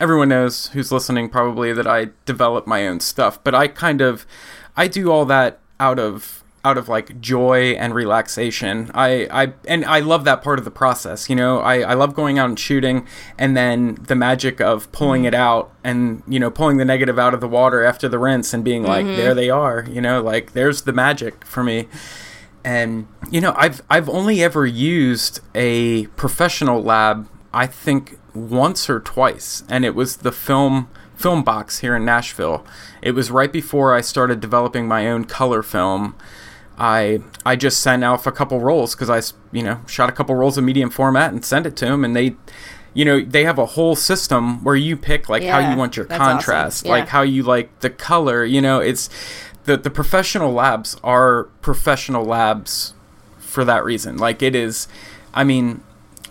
everyone 0.00 0.30
knows 0.30 0.68
who's 0.68 0.90
listening 0.90 1.28
probably 1.28 1.74
that 1.74 1.86
I 1.86 2.08
develop 2.24 2.66
my 2.66 2.88
own 2.88 3.00
stuff, 3.00 3.42
but 3.44 3.54
I 3.54 3.68
kind 3.68 4.00
of 4.00 4.26
I 4.74 4.88
do 4.88 5.10
all 5.12 5.26
that 5.26 5.58
out 5.78 5.98
of 5.98 6.42
out 6.66 6.78
of 6.78 6.88
like 6.88 7.20
joy 7.20 7.72
and 7.72 7.94
relaxation. 7.94 8.90
I, 8.94 9.28
I 9.30 9.52
and 9.66 9.84
I 9.84 10.00
love 10.00 10.24
that 10.24 10.42
part 10.42 10.58
of 10.58 10.64
the 10.64 10.70
process. 10.70 11.30
You 11.30 11.36
know, 11.36 11.60
I, 11.60 11.80
I 11.80 11.94
love 11.94 12.14
going 12.14 12.38
out 12.38 12.48
and 12.48 12.58
shooting 12.58 13.06
and 13.38 13.56
then 13.56 13.98
the 14.06 14.16
magic 14.16 14.60
of 14.60 14.90
pulling 14.92 15.24
it 15.24 15.34
out 15.34 15.72
and, 15.84 16.22
you 16.26 16.40
know, 16.40 16.50
pulling 16.50 16.76
the 16.76 16.84
negative 16.84 17.18
out 17.18 17.34
of 17.34 17.40
the 17.40 17.48
water 17.48 17.84
after 17.84 18.08
the 18.08 18.18
rinse 18.18 18.52
and 18.52 18.64
being 18.64 18.82
like, 18.82 19.06
mm-hmm. 19.06 19.16
there 19.16 19.34
they 19.34 19.50
are, 19.50 19.86
you 19.88 20.00
know, 20.00 20.22
like 20.22 20.52
there's 20.52 20.82
the 20.82 20.92
magic 20.92 21.44
for 21.44 21.62
me. 21.62 21.88
And 22.64 23.06
you 23.30 23.40
know 23.40 23.54
i've 23.56 23.82
i've 23.90 24.08
only 24.08 24.42
ever 24.42 24.66
used 24.66 25.40
a 25.54 26.06
professional 26.08 26.82
lab 26.82 27.28
i 27.52 27.66
think 27.66 28.18
once 28.34 28.90
or 28.90 29.00
twice. 29.00 29.64
And 29.68 29.84
it 29.84 29.94
was 29.94 30.18
the 30.18 30.32
film 30.32 30.88
film 31.16 31.42
box 31.42 31.78
here 31.78 31.96
in 31.96 32.04
nashville. 32.04 32.64
It 33.02 33.12
was 33.12 33.30
right 33.30 33.52
before 33.52 33.94
i 33.94 34.00
started 34.00 34.40
developing 34.40 34.86
my 34.86 35.08
own 35.08 35.24
color 35.24 35.62
film 35.62 36.14
i 36.78 37.18
i 37.44 37.56
just 37.56 37.80
sent 37.80 38.04
off 38.04 38.26
a 38.26 38.32
couple 38.32 38.60
rolls 38.60 38.94
because 38.94 39.08
I 39.10 39.20
you 39.56 39.62
know 39.62 39.80
shot 39.86 40.08
a 40.08 40.12
couple 40.12 40.34
rolls 40.34 40.58
of 40.58 40.64
medium 40.64 40.90
format 40.90 41.32
and 41.32 41.44
sent 41.44 41.64
it 41.66 41.76
to 41.76 41.86
them 41.86 42.04
and 42.04 42.14
they 42.14 42.36
you 42.92 43.04
know 43.04 43.20
they 43.20 43.44
have 43.44 43.58
a 43.58 43.66
whole 43.66 43.96
system 43.96 44.62
where 44.64 44.76
you 44.76 44.96
pick 44.96 45.28
like 45.28 45.42
how 45.42 45.58
you 45.70 45.76
want 45.76 45.96
your 45.96 46.06
that's 46.06 46.20
awesome. 46.20 46.32
contrast 46.38 46.84
Yeah. 46.84 46.92
like 46.92 47.08
how 47.08 47.22
you 47.22 47.42
like 47.42 47.80
the 47.80 47.90
color 47.90 48.44
you 48.44 48.60
know 48.60 48.78
it's 48.80 49.08
the 49.64 49.76
the 49.76 49.90
professional 49.90 50.52
labs 50.52 50.96
are 51.02 51.44
professional 51.62 52.24
labs 52.24 52.94
for 53.38 53.64
that 53.64 53.84
reason 53.84 54.16
like 54.18 54.42
it 54.42 54.54
is 54.54 54.86
i 55.34 55.44
mean 55.44 55.82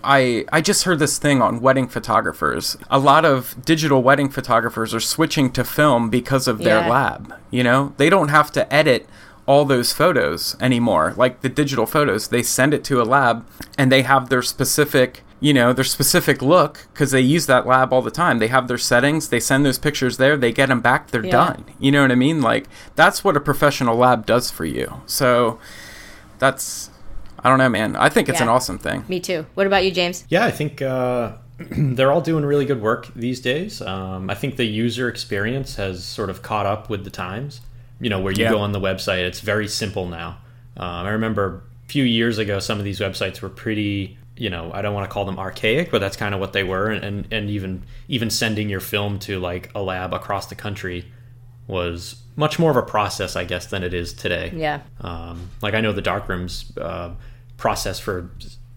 I, 0.08 0.46
I 0.52 0.62
just 0.62 0.84
heard 0.84 1.00
this 1.00 1.18
thing 1.18 1.42
on 1.42 1.62
wedding 1.62 1.88
photographers. 1.88 2.78
A 2.92 3.00
lot 3.00 3.26
of 3.26 3.56
digital 3.66 4.04
wedding 4.04 4.30
photographers 4.30 4.94
are 4.94 5.00
switching 5.00 5.52
to 5.54 5.64
film 5.64 6.12
because 6.12 6.48
of 6.48 6.60
their 6.60 6.82
Yeah. 6.82 6.90
lab. 6.92 7.34
You 7.50 7.64
know, 7.64 7.92
they 7.98 8.12
don't 8.12 8.28
have 8.28 8.52
to 8.52 8.72
edit 8.72 9.08
all 9.48 9.64
those 9.66 9.94
photos 9.94 10.56
anymore. 10.60 11.14
Like 11.16 11.42
the 11.42 11.50
digital 11.50 11.86
photos, 11.86 12.30
they 12.30 12.42
send 12.44 12.74
it 12.74 12.84
to 12.86 13.02
a 13.02 13.04
lab 13.04 13.46
and 13.78 13.92
they 13.92 14.02
have 14.02 14.30
their 14.30 14.42
specific, 14.42 15.22
you 15.40 15.54
know, 15.54 15.72
their 15.72 15.84
specific 15.84 16.42
look 16.42 16.88
because 16.94 17.12
they 17.12 17.22
use 17.22 17.46
that 17.46 17.68
lab 17.68 17.94
all 17.94 18.02
the 18.02 18.10
time. 18.10 18.40
They 18.40 18.48
have 18.48 18.68
their 18.68 18.78
settings, 18.80 19.30
they 19.30 19.40
send 19.40 19.64
those 19.66 19.78
pictures 19.78 20.18
there, 20.18 20.36
they 20.36 20.52
get 20.52 20.70
them 20.70 20.82
back, 20.82 21.12
they're 21.12 21.24
Yeah. 21.26 21.32
done. 21.32 21.66
You 21.80 21.92
know 21.92 22.02
what 22.02 22.12
I 22.12 22.16
mean? 22.16 22.42
Like 22.42 22.66
that's 22.96 23.24
what 23.24 23.38
a 23.38 23.40
professional 23.40 23.96
lab 23.98 24.26
does 24.26 24.50
for 24.50 24.66
you. 24.66 25.02
So 25.06 25.60
that's 26.40 26.90
I 27.44 27.50
don't 27.50 27.60
know, 27.60 27.70
man. 27.70 27.96
I 27.96 28.10
think 28.10 28.28
it's 28.30 28.42
an 28.42 28.50
awesome 28.50 28.80
thing. 28.80 29.06
me 29.08 29.20
too 29.20 29.46
what 29.54 29.68
about 29.68 29.86
you 29.86 29.92
james 29.92 30.26
Yeah, 30.30 30.46
I 30.46 30.52
think 30.52 30.82
uh, 30.82 31.34
they're 31.60 32.12
all 32.12 32.22
doing 32.22 32.44
really 32.46 32.66
good 32.66 32.82
work 32.82 33.10
these 33.16 33.40
days. 33.40 33.80
Um, 33.82 34.30
I 34.32 34.34
think 34.36 34.56
the 34.56 34.66
user 34.66 35.08
experience 35.08 35.76
has 35.76 36.04
sort 36.04 36.32
of 36.32 36.42
caught 36.42 36.66
up 36.66 36.90
with 36.90 37.04
the 37.04 37.12
times. 37.12 37.62
You 38.00 38.10
know, 38.10 38.20
where 38.20 38.34
you 38.34 38.44
Yeah. 38.44 38.52
go 38.52 38.60
on 38.60 38.72
the 38.74 38.80
website, 38.80 39.20
it's 39.26 39.40
very 39.40 39.68
simple 39.68 40.06
now. 40.08 40.38
Um, 40.78 41.06
I 41.06 41.10
remember 41.12 41.64
a 41.86 41.90
few 41.90 42.04
years 42.04 42.38
ago, 42.38 42.60
some 42.60 42.78
of 42.80 42.84
these 42.86 43.00
websites 43.00 43.42
were 43.42 43.50
pretty. 43.50 44.18
You 44.38 44.50
know, 44.50 44.70
I 44.74 44.82
don't 44.82 44.94
want 44.94 45.10
to 45.10 45.14
call 45.14 45.24
them 45.24 45.40
archaic, 45.40 45.92
but 45.92 46.00
that's 46.00 46.18
kind 46.18 46.34
of 46.36 46.42
what 46.42 46.52
they 46.52 46.64
were. 46.64 46.90
And, 46.92 47.06
and 47.06 47.28
and 47.32 47.50
even 47.50 47.84
even 48.10 48.30
sending 48.30 48.68
your 48.70 48.82
film 48.82 49.18
to 49.20 49.40
like 49.40 49.72
a 49.74 49.82
lab 49.82 50.14
across 50.14 50.48
the 50.48 50.56
country 50.56 51.06
was 51.68 52.16
much 52.36 52.60
more 52.60 52.70
of 52.70 52.76
a 52.78 52.82
process, 52.84 53.36
I 53.38 53.46
guess, 53.46 53.66
than 53.68 53.82
it 53.82 53.94
is 53.94 54.12
today. 54.14 54.52
yeah 54.56 54.82
Um, 55.02 55.50
like 55.62 55.74
I 55.74 55.80
know 55.82 55.94
the 55.94 56.02
darkrooms 56.02 56.78
uh, 56.78 57.12
process 57.58 57.98
for 58.00 58.30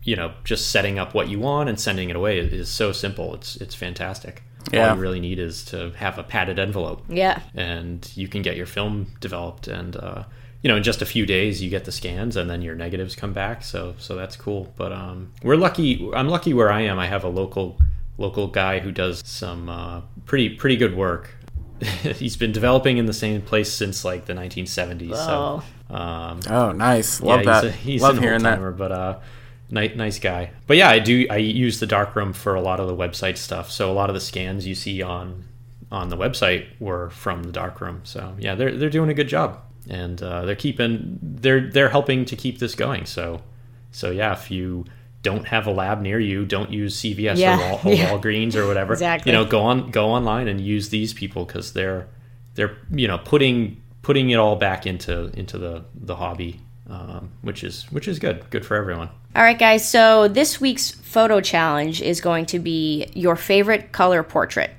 you 0.04 0.14
know 0.14 0.33
just 0.44 0.70
setting 0.70 0.98
up 0.98 1.12
what 1.12 1.28
you 1.28 1.40
want 1.40 1.68
and 1.68 1.78
sending 1.78 2.09
it 2.09 2.14
away 2.16 2.38
is, 2.38 2.52
is 2.52 2.68
so 2.68 2.92
simple. 2.92 3.35
It's 3.35 3.57
it's 3.57 3.74
fantastic. 3.74 4.44
Yeah. 4.72 4.90
All 4.90 4.96
you 4.96 5.02
really 5.02 5.20
need 5.20 5.38
is 5.38 5.64
to 5.66 5.90
have 5.96 6.18
a 6.18 6.22
padded 6.22 6.59
envelope, 6.59 7.04
yeah 7.09 7.40
and 7.54 8.11
you 8.14 8.28
can 8.28 8.42
get 8.42 8.57
your 8.57 8.66
film 8.66 9.07
developed. 9.20 9.68
And 9.68 9.96
uh, 9.96 10.24
you 10.62 10.68
know, 10.68 10.76
in 10.76 10.83
just 10.83 11.02
a 11.02 11.07
few 11.07 11.24
days, 11.26 11.62
you 11.62 11.70
get 11.70 11.85
the 11.85 11.92
scans, 11.92 12.37
and 12.37 12.50
then 12.50 12.62
your 12.62 12.74
negatives 12.74 13.14
come 13.14 13.33
back. 13.33 13.62
So 13.62 13.94
so 13.98 14.16
that's 14.16 14.37
cool. 14.37 14.72
But 14.76 14.92
um, 14.92 15.33
we're 15.42 15.57
lucky. 15.57 16.11
I'm 16.14 16.28
lucky 16.28 16.52
where 16.54 16.70
I 16.70 16.83
am. 16.83 16.98
I 16.98 17.07
have 17.07 17.24
a 17.24 17.28
local 17.28 17.81
local 18.18 18.48
guy 18.48 18.81
who 18.81 18.90
does 18.90 19.22
some 19.24 19.68
uh, 19.68 20.00
pretty 20.26 20.50
pretty 20.50 20.76
good 20.76 20.96
work. 20.96 21.35
He's 22.02 22.37
been 22.37 22.50
developing 22.52 22.98
in 22.98 23.07
the 23.07 23.12
same 23.12 23.40
place 23.40 23.72
since 23.72 24.04
like 24.04 24.26
the 24.26 24.33
1970s. 24.33 25.12
Oh. 25.14 25.62
So 25.88 25.94
um, 25.94 26.40
Oh, 26.50 26.72
nice. 26.72 27.20
Love 27.20 27.44
yeah, 27.44 27.61
that. 27.61 27.64
He's, 27.64 27.72
a, 27.72 27.76
he's 27.76 28.02
Love 28.02 28.16
an 28.16 28.22
hearing 28.22 28.42
that. 28.42 28.59
old-timer, 28.59 28.72
but 28.72 28.92
uh, 28.92 29.18
nice, 29.70 29.94
nice 29.96 30.18
guy. 30.18 30.50
But 30.66 30.76
yeah, 30.76 30.88
I 30.90 30.98
do. 30.98 31.26
I 31.30 31.36
use 31.36 31.80
the 31.80 31.86
darkroom 31.86 32.32
for 32.32 32.54
a 32.54 32.60
lot 32.60 32.80
of 32.80 32.86
the 32.88 32.96
website 32.96 33.36
stuff. 33.36 33.70
So 33.70 33.90
a 33.90 33.94
lot 33.94 34.10
of 34.10 34.14
the 34.14 34.20
scans 34.20 34.66
you 34.66 34.74
see 34.74 35.02
on 35.02 35.44
on 35.90 36.08
the 36.10 36.16
website 36.16 36.66
were 36.80 37.10
from 37.10 37.44
the 37.44 37.52
darkroom. 37.52 38.00
So 38.04 38.34
yeah, 38.38 38.54
they're 38.54 38.76
they're 38.76 38.90
doing 38.90 39.10
a 39.10 39.14
good 39.14 39.28
job, 39.28 39.60
and 39.88 40.22
uh, 40.22 40.44
they're 40.44 40.54
keeping 40.56 41.18
they're 41.22 41.70
they're 41.70 41.88
helping 41.90 42.24
to 42.26 42.36
keep 42.36 42.58
this 42.58 42.74
going. 42.74 43.06
So 43.06 43.42
so 43.90 44.10
yeah, 44.10 44.32
if 44.32 44.50
you 44.50 44.84
don't 45.22 45.46
have 45.48 45.66
a 45.66 45.70
lab 45.72 46.00
near 46.00 46.20
you, 46.20 46.44
don't 46.44 46.70
use 46.70 46.96
CVS 47.00 47.36
Yeah, 47.38 47.56
or, 47.56 47.58
Wal- 47.58 47.80
or 47.86 47.92
yeah. 47.94 48.10
Walgreens 48.12 48.54
or 48.54 48.66
whatever. 48.66 48.92
Exactly. 48.92 49.32
You 49.32 49.38
know, 49.38 49.44
go 49.44 49.60
on 49.62 49.90
go 49.90 50.08
online 50.10 50.46
and 50.48 50.60
use 50.60 50.90
these 50.90 51.12
people 51.12 51.44
because 51.44 51.72
they're 51.72 52.06
they're 52.54 52.76
you 52.90 53.08
know 53.08 53.18
putting 53.18 53.80
putting 54.02 54.30
it 54.30 54.36
all 54.36 54.56
back 54.56 54.86
into 54.86 55.30
into 55.38 55.58
the 55.58 55.84
the 55.94 56.16
hobby, 56.16 56.60
um, 56.88 57.30
which 57.42 57.64
is 57.64 57.84
which 57.90 58.06
is 58.08 58.18
good 58.18 58.48
good 58.50 58.64
for 58.64 58.76
everyone. 58.76 59.08
All 59.37 59.43
right, 59.43 59.59
guys. 59.59 59.89
So 59.89 60.26
this 60.29 60.61
week's 60.61 60.91
photo 60.91 61.41
challenge 61.41 62.03
is 62.03 62.20
going 62.20 62.47
to 62.47 62.59
be 62.59 63.07
your 63.14 63.37
favorite 63.37 63.93
color 63.93 64.22
portrait. 64.22 64.70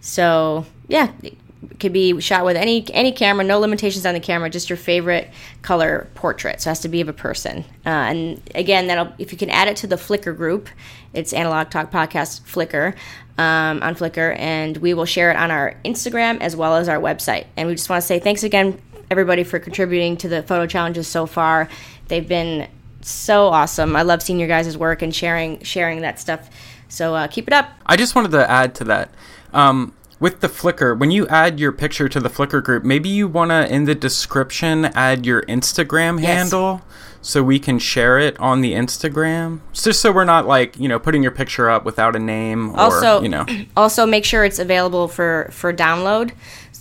So 0.00 0.64
yeah, 0.88 1.10
It 1.22 1.36
could 1.80 1.92
be 1.92 2.20
shot 2.20 2.44
with 2.44 2.56
any 2.56 2.86
any 2.92 3.10
camera, 3.10 3.44
no 3.44 3.58
limitations 3.58 4.06
on 4.06 4.14
the 4.14 4.20
camera, 4.20 4.48
just 4.48 4.70
your 4.70 4.76
favorite 4.76 5.30
color 5.62 6.08
portrait. 6.14 6.60
So 6.60 6.68
it 6.68 6.72
has 6.72 6.80
to 6.80 6.88
be 6.88 7.00
of 7.00 7.08
a 7.08 7.12
person. 7.12 7.64
Uh, 7.84 7.88
and 7.88 8.42
again, 8.54 8.86
that'll 8.86 9.12
if 9.18 9.32
you 9.32 9.38
can 9.38 9.50
add 9.50 9.66
it 9.68 9.76
to 9.78 9.86
the 9.86 9.96
Flickr 9.96 10.36
group, 10.36 10.68
it's 11.12 11.32
Analog 11.32 11.70
Talk 11.70 11.90
Podcast 11.90 12.42
Flickr 12.42 12.94
um, 13.38 13.82
on 13.82 13.96
Flickr, 13.96 14.38
and 14.38 14.76
we 14.76 14.94
will 14.94 15.06
share 15.06 15.30
it 15.30 15.36
on 15.36 15.50
our 15.50 15.74
Instagram 15.84 16.40
as 16.40 16.54
well 16.54 16.76
as 16.76 16.88
our 16.88 16.98
website. 16.98 17.46
And 17.56 17.66
we 17.66 17.74
just 17.74 17.90
want 17.90 18.00
to 18.00 18.06
say 18.06 18.20
thanks 18.20 18.44
again, 18.44 18.80
everybody, 19.10 19.42
for 19.42 19.58
contributing 19.58 20.16
to 20.18 20.28
the 20.28 20.42
photo 20.42 20.66
challenges 20.66 21.08
so 21.08 21.26
far. 21.26 21.68
They've 22.08 22.26
been 22.26 22.68
so 23.00 23.48
awesome. 23.48 23.94
I 23.96 24.02
love 24.02 24.22
seeing 24.22 24.38
your 24.38 24.48
guys' 24.48 24.76
work 24.76 25.02
and 25.02 25.14
sharing 25.14 25.60
sharing 25.62 26.00
that 26.02 26.18
stuff. 26.18 26.48
So 26.88 27.14
uh, 27.14 27.26
keep 27.28 27.46
it 27.46 27.52
up. 27.52 27.70
I 27.86 27.96
just 27.96 28.14
wanted 28.14 28.30
to 28.32 28.48
add 28.50 28.74
to 28.76 28.84
that. 28.84 29.10
Um, 29.52 29.92
with 30.18 30.40
the 30.40 30.48
Flickr, 30.48 30.98
when 30.98 31.10
you 31.10 31.26
add 31.28 31.60
your 31.60 31.72
picture 31.72 32.08
to 32.08 32.20
the 32.20 32.30
Flickr 32.30 32.62
group, 32.62 32.84
maybe 32.84 33.08
you 33.08 33.28
want 33.28 33.50
to, 33.50 33.70
in 33.70 33.84
the 33.84 33.94
description, 33.94 34.86
add 34.86 35.26
your 35.26 35.42
Instagram 35.42 36.20
Yes. 36.22 36.28
handle 36.38 36.80
so 37.20 37.42
we 37.42 37.58
can 37.58 37.78
share 37.78 38.18
it 38.18 38.38
on 38.40 38.60
the 38.62 38.72
Instagram. 38.72 39.60
Just 39.74 40.00
so 40.00 40.10
we're 40.12 40.24
not 40.24 40.46
like, 40.46 40.78
you 40.78 40.88
know, 40.88 40.98
putting 40.98 41.22
your 41.22 41.32
picture 41.32 41.68
up 41.68 41.84
without 41.84 42.16
a 42.16 42.18
name 42.18 42.70
or, 42.70 42.78
Also, 42.80 43.20
you 43.20 43.28
know. 43.28 43.44
also 43.76 44.06
make 44.06 44.24
sure 44.24 44.42
it's 44.44 44.58
available 44.58 45.06
for 45.06 45.48
for 45.52 45.70
download 45.72 46.32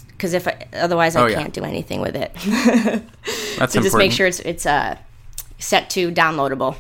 because 0.10 0.34
if 0.34 0.48
I, 0.48 0.68
otherwise 0.74 1.16
I 1.18 1.30
Oh, 1.30 1.34
can't 1.34 1.54
do 1.54 1.64
anything 1.66 2.00
with 2.00 2.16
it. 2.16 2.32
That's 2.46 3.74
so 3.74 3.80
important. 3.80 3.84
just 3.84 3.98
make 3.98 4.12
sure 4.14 4.28
it's 4.28 4.40
it's 4.42 4.66
uh, 4.66 4.98
set 5.60 5.90
to 5.92 6.12
downloadable. 6.12 6.76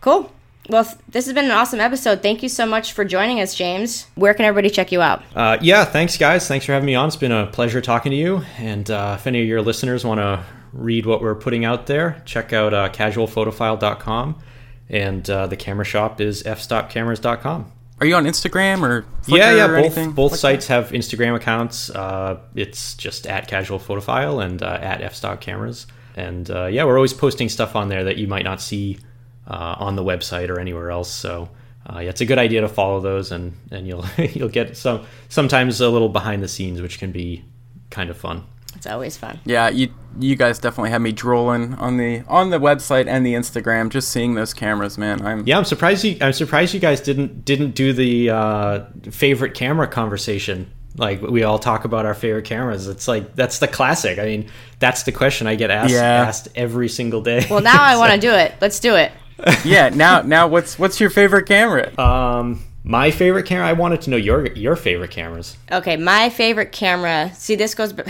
Cool. 0.00 0.30
Well, 0.68 0.84
this 1.08 1.26
has 1.26 1.34
been 1.34 1.44
an 1.44 1.50
awesome 1.50 1.80
episode. 1.80 2.22
Thank 2.22 2.42
you 2.42 2.48
so 2.48 2.64
much 2.64 2.92
for 2.92 3.04
joining 3.04 3.40
us, 3.40 3.54
James. 3.54 4.06
Where 4.14 4.32
can 4.32 4.46
everybody 4.46 4.70
check 4.70 4.92
you 4.92 5.02
out? 5.02 5.22
Uh, 5.34 5.58
yeah, 5.60 5.84
thanks, 5.84 6.16
guys. 6.16 6.48
Thanks 6.48 6.64
for 6.64 6.72
having 6.72 6.86
me 6.86 6.94
on. 6.94 7.08
It's 7.08 7.16
been 7.16 7.32
a 7.32 7.46
pleasure 7.46 7.82
talking 7.82 8.10
to 8.10 8.16
you. 8.16 8.42
And 8.56 8.90
uh, 8.90 9.16
if 9.18 9.26
any 9.26 9.42
of 9.42 9.46
your 9.46 9.60
listeners 9.60 10.04
want 10.06 10.20
to 10.20 10.42
read 10.72 11.04
what 11.04 11.20
we're 11.20 11.34
putting 11.34 11.66
out 11.66 11.86
there, 11.86 12.22
check 12.24 12.54
out 12.54 12.72
uh, 12.72 12.88
casualphotophile.com. 12.88 14.40
And 14.88 15.28
uh, 15.28 15.46
the 15.46 15.56
camera 15.56 15.84
shop 15.84 16.20
is 16.20 16.42
fstopcameras.com. 16.42 17.72
Are 18.00 18.06
you 18.06 18.16
on 18.16 18.24
Instagram 18.24 18.82
or 18.82 19.02
Flickr 19.22 19.36
yeah, 19.38 19.54
yeah. 19.54 19.64
or 19.66 19.76
Both 19.76 19.84
anything? 19.84 20.12
both 20.12 20.32
like 20.32 20.40
sites 20.40 20.66
have 20.66 20.90
Instagram 20.90 21.36
accounts. 21.36 21.90
Uh, 21.90 22.40
it's 22.54 22.94
just 22.94 23.26
at 23.26 23.48
Casual 23.48 23.78
Photophile 23.78 24.44
and 24.44 24.62
uh, 24.62 24.78
at 24.80 25.00
fstopcameras. 25.00 25.40
cameras. 25.40 25.86
And 26.16 26.50
uh, 26.50 26.66
yeah, 26.66 26.84
we're 26.84 26.96
always 26.96 27.12
posting 27.12 27.48
stuff 27.48 27.74
on 27.74 27.88
there 27.88 28.04
that 28.04 28.16
you 28.16 28.28
might 28.28 28.44
not 28.44 28.60
see 28.60 28.98
uh, 29.46 29.76
on 29.78 29.96
the 29.96 30.04
website 30.04 30.48
or 30.48 30.60
anywhere 30.60 30.90
else. 30.90 31.10
So 31.10 31.48
uh, 31.86 31.98
yeah, 31.98 32.10
it's 32.10 32.20
a 32.20 32.26
good 32.26 32.38
idea 32.38 32.62
to 32.62 32.68
follow 32.68 33.00
those, 33.00 33.30
and 33.32 33.54
and 33.70 33.86
you'll 33.86 34.06
you'll 34.18 34.48
get 34.48 34.76
some 34.76 35.06
sometimes 35.28 35.80
a 35.80 35.88
little 35.88 36.08
behind 36.08 36.42
the 36.42 36.48
scenes, 36.48 36.80
which 36.80 36.98
can 36.98 37.12
be 37.12 37.44
kind 37.90 38.10
of 38.10 38.16
fun. 38.16 38.44
It's 38.74 38.86
always 38.86 39.16
fun. 39.16 39.38
Yeah, 39.44 39.68
you 39.68 39.92
you 40.18 40.36
guys 40.36 40.58
definitely 40.58 40.90
had 40.90 41.02
me 41.02 41.12
drooling 41.12 41.74
on 41.74 41.96
the 41.96 42.22
on 42.26 42.50
the 42.50 42.58
website 42.58 43.06
and 43.06 43.24
the 43.24 43.34
Instagram 43.34 43.90
just 43.90 44.08
seeing 44.08 44.34
those 44.34 44.54
cameras, 44.54 44.96
man. 44.98 45.24
I'm 45.24 45.46
Yeah, 45.46 45.58
I'm 45.58 45.64
surprised 45.64 46.04
you. 46.04 46.16
I'm 46.20 46.32
surprised 46.32 46.74
you 46.74 46.80
guys 46.80 47.00
didn't 47.00 47.44
didn't 47.44 47.72
do 47.72 47.92
the 47.92 48.30
uh, 48.30 48.84
favorite 49.10 49.54
camera 49.54 49.86
conversation. 49.86 50.70
Like 50.96 51.20
we 51.22 51.42
all 51.42 51.58
talk 51.58 51.84
about 51.84 52.06
our 52.06 52.14
favorite 52.14 52.44
cameras. 52.44 52.86
It's 52.88 53.08
like 53.08 53.34
that's 53.34 53.58
the 53.58 53.66
classic. 53.68 54.18
I 54.18 54.24
mean, 54.24 54.48
that's 54.78 55.02
the 55.02 55.12
question 55.12 55.46
I 55.46 55.56
get 55.56 55.70
asked 55.70 55.92
Yeah. 55.92 56.02
asked 56.02 56.48
every 56.54 56.88
single 56.88 57.20
day. 57.20 57.46
Well, 57.50 57.62
now 57.62 57.82
I 57.82 57.96
want 58.00 58.12
to 58.12 58.18
do 58.20 58.30
it. 58.32 58.54
Let's 58.60 58.78
do 58.80 58.94
it. 58.94 59.10
yeah. 59.64 59.88
Now 59.88 60.22
now 60.22 60.46
what's 60.46 60.78
what's 60.78 61.00
your 61.00 61.10
favorite 61.10 61.46
camera? 61.46 61.90
Um, 61.98 62.62
my 62.84 63.10
favorite 63.10 63.46
camera. 63.46 63.66
I 63.66 63.72
wanted 63.72 64.02
to 64.02 64.10
know 64.10 64.16
your 64.16 64.46
your 64.52 64.76
favorite 64.76 65.10
cameras. 65.10 65.56
Okay, 65.72 65.96
my 65.96 66.30
favorite 66.30 66.70
camera. 66.70 67.32
See, 67.34 67.54
this 67.56 67.74
goes. 67.74 67.92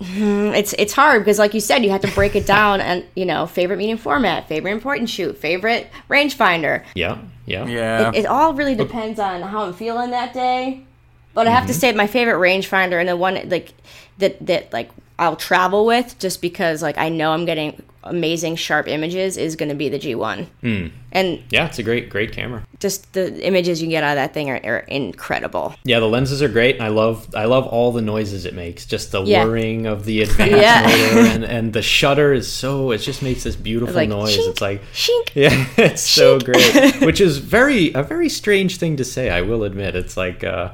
It's 0.00 0.74
it's 0.76 0.92
hard 0.92 1.22
because, 1.22 1.38
like 1.38 1.54
you 1.54 1.60
said, 1.60 1.84
you 1.84 1.90
have 1.90 2.00
to 2.02 2.10
break 2.10 2.34
it 2.34 2.46
down 2.46 2.80
and 2.80 3.04
you 3.14 3.24
know, 3.24 3.46
favorite 3.46 3.76
medium 3.76 3.96
format, 3.96 4.48
favorite 4.48 4.72
important 4.72 5.08
shoot, 5.08 5.38
favorite 5.38 5.88
rangefinder. 6.10 6.84
Yeah, 6.94 7.18
yeah, 7.46 7.64
yeah. 7.66 8.08
It, 8.10 8.16
it 8.16 8.26
all 8.26 8.54
really 8.54 8.74
depends 8.74 9.20
on 9.20 9.40
how 9.42 9.62
I'm 9.66 9.72
feeling 9.72 10.10
that 10.10 10.34
day. 10.34 10.84
But 11.34 11.46
I 11.48 11.50
have 11.50 11.66
to 11.66 11.74
say, 11.74 11.92
my 11.92 12.06
favorite 12.06 12.34
rangefinder 12.40 12.98
and 13.00 13.08
the 13.08 13.16
one 13.16 13.48
like 13.48 13.74
that 14.18 14.44
that 14.46 14.72
like 14.72 14.90
I'll 15.18 15.36
travel 15.36 15.84
with, 15.86 16.18
just 16.18 16.40
because 16.40 16.82
like 16.82 16.96
I 16.98 17.08
know 17.08 17.32
I'm 17.32 17.44
getting 17.44 17.82
amazing 18.06 18.54
sharp 18.54 18.86
images, 18.86 19.36
is 19.38 19.56
going 19.56 19.70
to 19.70 19.74
be 19.74 19.88
the 19.88 19.98
G1. 19.98 20.46
And 21.12 21.42
yeah. 21.50 21.66
It's 21.66 21.78
a 21.78 21.82
great 21.82 22.10
great 22.10 22.32
camera. 22.32 22.62
just 22.78 23.12
the 23.14 23.42
images 23.46 23.80
you 23.82 23.88
get 23.88 24.04
out 24.04 24.10
of 24.10 24.16
that 24.16 24.34
thing 24.34 24.50
are, 24.50 24.60
are 24.64 24.78
incredible. 24.88 25.74
Yeah, 25.84 26.00
the 26.00 26.08
lenses 26.08 26.42
are 26.42 26.48
great, 26.48 26.74
and 26.76 26.84
I 26.84 26.88
love 26.88 27.28
I 27.34 27.44
love 27.46 27.66
all 27.66 27.92
the 27.92 28.02
noises 28.02 28.44
it 28.44 28.54
makes. 28.54 28.84
Just 28.86 29.10
the 29.12 29.22
Yeah. 29.22 29.44
whirring 29.44 29.86
of 29.86 30.04
the 30.04 30.22
advanced 30.26 30.54
Yeah. 30.56 30.82
motor, 30.82 31.28
and 31.30 31.44
and 31.44 31.72
the 31.72 31.82
shutter 31.82 32.32
is 32.32 32.50
so 32.52 32.90
it 32.90 32.98
just 32.98 33.22
makes 33.22 33.44
this 33.44 33.56
beautiful 33.56 33.94
Like, 33.94 34.08
noise. 34.08 34.36
shink, 34.36 34.48
it's 34.50 34.60
like 34.60 34.82
shink. 34.92 35.30
Yeah, 35.34 35.66
it's 35.78 36.02
so 36.02 36.38
great. 36.40 37.00
Which 37.00 37.20
is 37.20 37.38
very 37.38 37.92
a 37.94 38.02
very 38.02 38.28
strange 38.28 38.76
thing 38.78 38.96
to 38.98 39.04
say. 39.04 39.30
I 39.30 39.40
will 39.42 39.64
admit. 39.64 39.94
It's 39.96 40.16
like, 40.16 40.44
uh, 40.44 40.70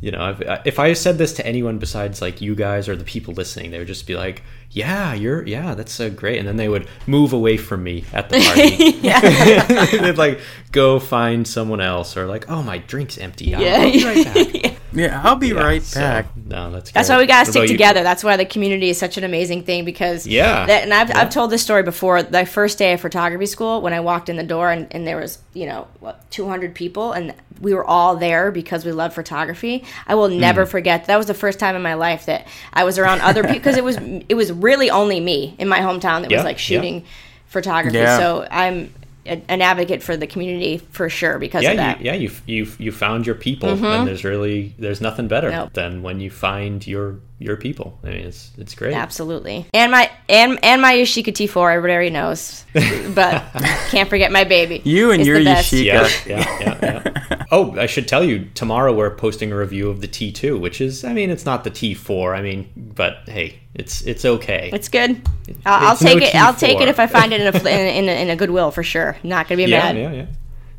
you 0.00 0.10
know, 0.12 0.30
if, 0.30 0.66
if 0.66 0.78
I 0.78 0.92
said 0.92 1.18
this 1.18 1.32
to 1.34 1.46
anyone 1.46 1.78
besides 1.78 2.20
like 2.22 2.40
you 2.40 2.54
guys 2.54 2.88
or 2.88 2.94
the 2.96 3.04
people 3.04 3.34
listening, 3.34 3.70
they 3.72 3.78
would 3.78 3.88
just 3.88 4.06
be 4.06 4.14
like, 4.14 4.42
"Yeah, 4.70 5.12
you're 5.14 5.44
yeah, 5.46 5.74
that's 5.74 5.92
so 5.92 6.08
great," 6.08 6.38
and 6.38 6.46
then 6.46 6.56
they 6.56 6.68
would 6.68 6.86
move 7.06 7.32
away 7.32 7.56
from 7.56 7.82
me 7.82 8.04
at 8.12 8.28
the 8.28 8.38
party. 8.38 9.98
They'd 9.98 10.18
like 10.18 10.40
go 10.72 10.98
find 11.00 11.46
someone 11.48 11.80
else, 11.80 12.16
or 12.16 12.26
like, 12.26 12.48
"Oh, 12.50 12.62
my 12.62 12.78
drink's 12.78 13.18
empty. 13.18 13.54
I'll, 13.54 13.64
I'll 13.64 13.92
be 13.92 14.04
right 14.04 14.24
back." 14.64 14.74
yeah, 14.92 15.20
I'll 15.24 15.36
be 15.36 15.52
right 15.52 15.82
So, 15.82 16.00
back. 16.00 16.36
no, 16.36 16.70
that's 16.70 16.92
That's 16.92 17.08
great. 17.08 17.16
why 17.16 17.20
we 17.20 17.26
gotta 17.26 17.40
What 17.48 17.50
stick 17.50 17.60
about 17.62 17.68
you? 17.70 17.74
together. 17.74 18.02
That's 18.02 18.22
why 18.24 18.36
the 18.36 18.46
community 18.46 18.90
is 18.90 18.98
such 18.98 19.18
an 19.18 19.24
amazing 19.24 19.64
thing 19.64 19.84
because 19.84 20.26
Yeah. 20.26 20.64
That, 20.66 20.84
and 20.84 20.94
I've, 20.94 21.14
I've 21.14 21.30
told 21.30 21.50
this 21.50 21.62
story 21.62 21.82
before. 21.82 22.22
The 22.22 22.46
first 22.46 22.78
day 22.78 22.92
of 22.94 23.00
photography 23.00 23.46
school, 23.46 23.82
when 23.82 23.92
I 23.92 24.00
walked 24.00 24.28
in 24.28 24.36
the 24.36 24.42
door 24.44 24.70
and, 24.70 24.86
and 24.92 25.06
there 25.06 25.16
was 25.18 25.38
you 25.54 25.66
know 25.66 25.88
what 26.00 26.30
200 26.30 26.74
people 26.74 27.12
and 27.12 27.34
we 27.60 27.74
were 27.74 27.84
all 27.84 28.16
there 28.16 28.50
because 28.50 28.84
we 28.84 28.92
love 28.92 29.14
photography. 29.14 29.84
I 30.06 30.14
will 30.14 30.28
never 30.28 30.64
Hmm. 30.64 30.70
forget. 30.70 31.06
That 31.06 31.16
was 31.16 31.26
the 31.26 31.34
first 31.34 31.58
time 31.58 31.74
in 31.76 31.82
my 31.82 31.94
life 31.94 32.26
that 32.26 32.46
I 32.72 32.84
was 32.84 32.98
around 32.98 33.20
other 33.20 33.42
people 33.42 33.54
because 33.58 33.76
it 33.76 33.84
was 33.84 33.96
it 34.28 34.34
was 34.34 34.52
really 34.52 34.90
only 34.90 35.20
me 35.20 35.54
in 35.58 35.68
my 35.68 35.80
hometown 35.80 36.22
that 36.22 36.30
Yeah, 36.30 36.38
was 36.38 36.44
like 36.44 36.56
yeah. 36.56 36.76
shooting 36.78 37.04
photography. 37.46 37.96
Yeah. 37.98 38.18
So 38.18 38.46
I'm 38.50 38.92
a- 39.28 39.42
an 39.48 39.62
advocate 39.62 40.02
for 40.02 40.16
the 40.16 40.26
community 40.26 40.78
for 40.78 41.08
sure 41.08 41.38
because 41.38 41.62
yeah, 41.62 41.70
of 41.70 41.76
that. 41.76 42.00
you, 42.00 42.06
yeah, 42.06 42.14
you 42.14 42.30
you 42.46 42.72
you 42.78 42.92
found 42.92 43.26
your 43.26 43.34
people, 43.34 43.68
and 43.68 43.80
mm-hmm. 43.80 44.04
there's 44.06 44.24
really 44.24 44.74
there's 44.78 45.00
nothing 45.00 45.28
better 45.28 45.50
Nope. 45.50 45.72
than 45.74 46.02
when 46.02 46.20
you 46.20 46.30
find 46.30 46.86
your 46.86 47.20
your 47.38 47.56
people. 47.56 47.98
I 48.02 48.08
mean, 48.08 48.26
it's 48.26 48.52
it's 48.58 48.74
great. 48.74 48.94
Absolutely. 48.94 49.66
And 49.72 49.92
my 49.92 50.10
and 50.28 50.58
and 50.62 50.82
my 50.82 50.94
Yashica 50.94 51.32
T4, 51.32 51.74
everybody 51.74 51.92
already 51.92 52.10
knows. 52.10 52.64
But 53.14 53.42
can't 53.88 54.08
forget 54.08 54.30
my 54.30 54.44
baby. 54.44 54.82
You 54.84 55.10
and 55.10 55.20
It's 55.20 55.26
your 55.26 55.38
the 55.38 55.44
best. 55.44 55.72
Yashica. 55.72 55.84
Yeah, 55.84 56.08
yeah, 56.26 56.58
yeah, 56.60 56.78
yeah. 56.82 57.46
oh, 57.50 57.78
I 57.78 57.86
should 57.86 58.06
tell 58.06 58.22
you, 58.22 58.48
tomorrow 58.54 58.92
we're 58.92 59.14
posting 59.14 59.52
a 59.52 59.56
review 59.56 59.88
of 59.88 60.00
the 60.00 60.08
T2, 60.08 60.60
which 60.60 60.80
is, 60.80 61.04
I 61.04 61.12
mean, 61.12 61.30
it's 61.30 61.44
not 61.44 61.64
the 61.64 61.70
T4. 61.70 62.36
I 62.36 62.42
mean, 62.42 62.70
but 62.76 63.18
hey, 63.26 63.58
it's 63.74 64.02
it's 64.02 64.24
okay. 64.24 64.70
It's 64.72 64.88
good. 64.88 65.22
I'll, 65.64 65.88
I'll 65.88 65.92
It's 65.94 66.02
no 66.02 66.14
take 66.14 66.22
it. 66.22 66.34
I'll 66.34 66.54
take 66.54 66.80
it 66.80 66.88
if 66.88 66.98
I 66.98 67.06
find 67.06 67.32
it 67.32 67.40
in 67.40 67.46
a, 67.46 67.52
fl- 67.58 67.66
in, 67.68 67.74
a, 67.78 67.98
in, 67.98 68.08
a, 68.08 68.22
in 68.22 68.30
a 68.30 68.36
Goodwill 68.36 68.70
for 68.70 68.82
sure. 68.82 69.16
Not 69.22 69.48
gonna 69.48 69.64
be 69.64 69.70
yeah, 69.70 69.92
mad. 69.92 69.96
yeah, 69.96 70.12
yeah, 70.12 70.26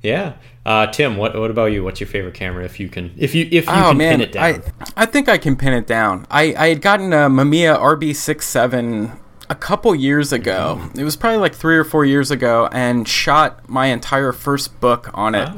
yeah. 0.02 0.34
Uh, 0.66 0.88
Tim, 0.88 1.18
what 1.18 1.36
what 1.40 1.50
about 1.50 1.68
you? 1.72 1.84
What's 1.84 2.00
your 2.00 2.08
favorite 2.08 2.34
camera? 2.34 2.66
If 2.66 2.80
you 2.80 2.90
can, 2.90 3.14
if 3.18 3.34
you 3.34 3.46
if 3.46 3.66
you 3.66 3.72
Oh 3.72 3.90
can 3.90 3.98
man, 3.98 4.20
pin 4.20 4.22
it 4.22 4.32
down. 4.34 4.44
I 4.44 5.04
I 5.04 5.06
think 5.06 5.30
I 5.30 5.38
can 5.38 5.56
pin 5.56 5.74
it 5.74 5.88
down. 5.88 6.28
I 6.30 6.54
I 6.58 6.68
had 6.70 6.82
gotten 6.82 7.14
a 7.14 7.30
Mamiya 7.30 7.78
RB67 7.80 9.18
a 9.50 9.56
couple 9.56 9.96
years 9.96 10.32
ago. 10.32 10.90
It 10.96 11.04
was 11.04 11.16
probably 11.16 11.40
like 11.40 11.56
three 11.56 11.78
or 11.78 11.84
four 11.84 12.06
years 12.06 12.30
ago, 12.32 12.70
and 12.72 13.08
shot 13.08 13.68
my 13.70 13.88
entire 13.88 14.32
first 14.32 14.80
book 14.80 15.10
on 15.14 15.36
it. 15.36 15.50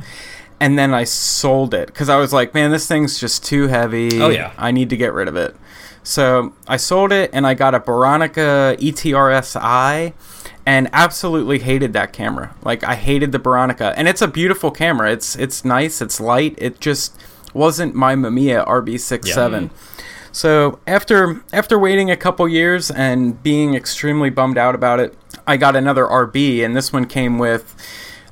And 0.60 0.78
then 0.78 0.94
I 0.94 1.06
sold 1.06 1.74
it 1.74 1.88
because 1.88 2.08
I 2.08 2.18
was 2.18 2.32
like, 2.32 2.54
man, 2.54 2.70
this 2.70 2.88
thing's 2.88 3.20
just 3.20 3.44
too 3.44 3.68
heavy. 3.68 4.22
Oh, 4.22 4.30
yeah. 4.30 4.54
I 4.60 4.70
need 4.70 4.92
to 4.92 4.96
get 4.98 5.12
rid 5.12 5.28
of 5.28 5.36
it. 5.36 5.56
So 6.04 6.54
I 6.68 6.78
sold 6.78 7.12
it 7.12 7.30
and 7.34 7.46
I 7.46 7.54
got 7.54 7.76
a 7.76 7.80
Bronica 7.80 8.78
ETRSI 8.80 10.14
and 10.66 10.90
absolutely 10.94 11.60
hated 11.60 11.94
that 11.94 12.14
camera. 12.14 12.56
Like 12.64 12.84
I 12.84 12.96
hated 12.96 13.32
the 13.32 13.40
Bronica 13.40 13.94
and 13.96 14.08
it's 14.08 14.22
a 14.22 14.28
beautiful 14.28 14.72
camera. 14.72 15.12
It's 15.12 15.36
it's 15.36 15.64
nice, 15.66 16.02
it's 16.02 16.20
light. 16.20 16.56
It 16.58 16.80
just 16.80 17.16
wasn't 17.54 17.96
my 17.96 18.16
Mamiya 18.16 18.66
RB67. 18.68 19.70
So 20.32 20.80
after 20.88 21.44
after 21.52 21.78
waiting 21.78 22.10
a 22.10 22.18
couple 22.18 22.48
years 22.48 22.90
and 22.90 23.42
being 23.44 23.76
extremely 23.76 24.30
bummed 24.30 24.58
out 24.58 24.76
about 24.76 25.00
it, 25.00 25.16
I 25.46 25.58
got 25.58 25.76
another 25.76 26.06
RB 26.06 26.64
and 26.64 26.76
this 26.76 26.94
one 26.94 27.06
came 27.06 27.38
with 27.38 27.76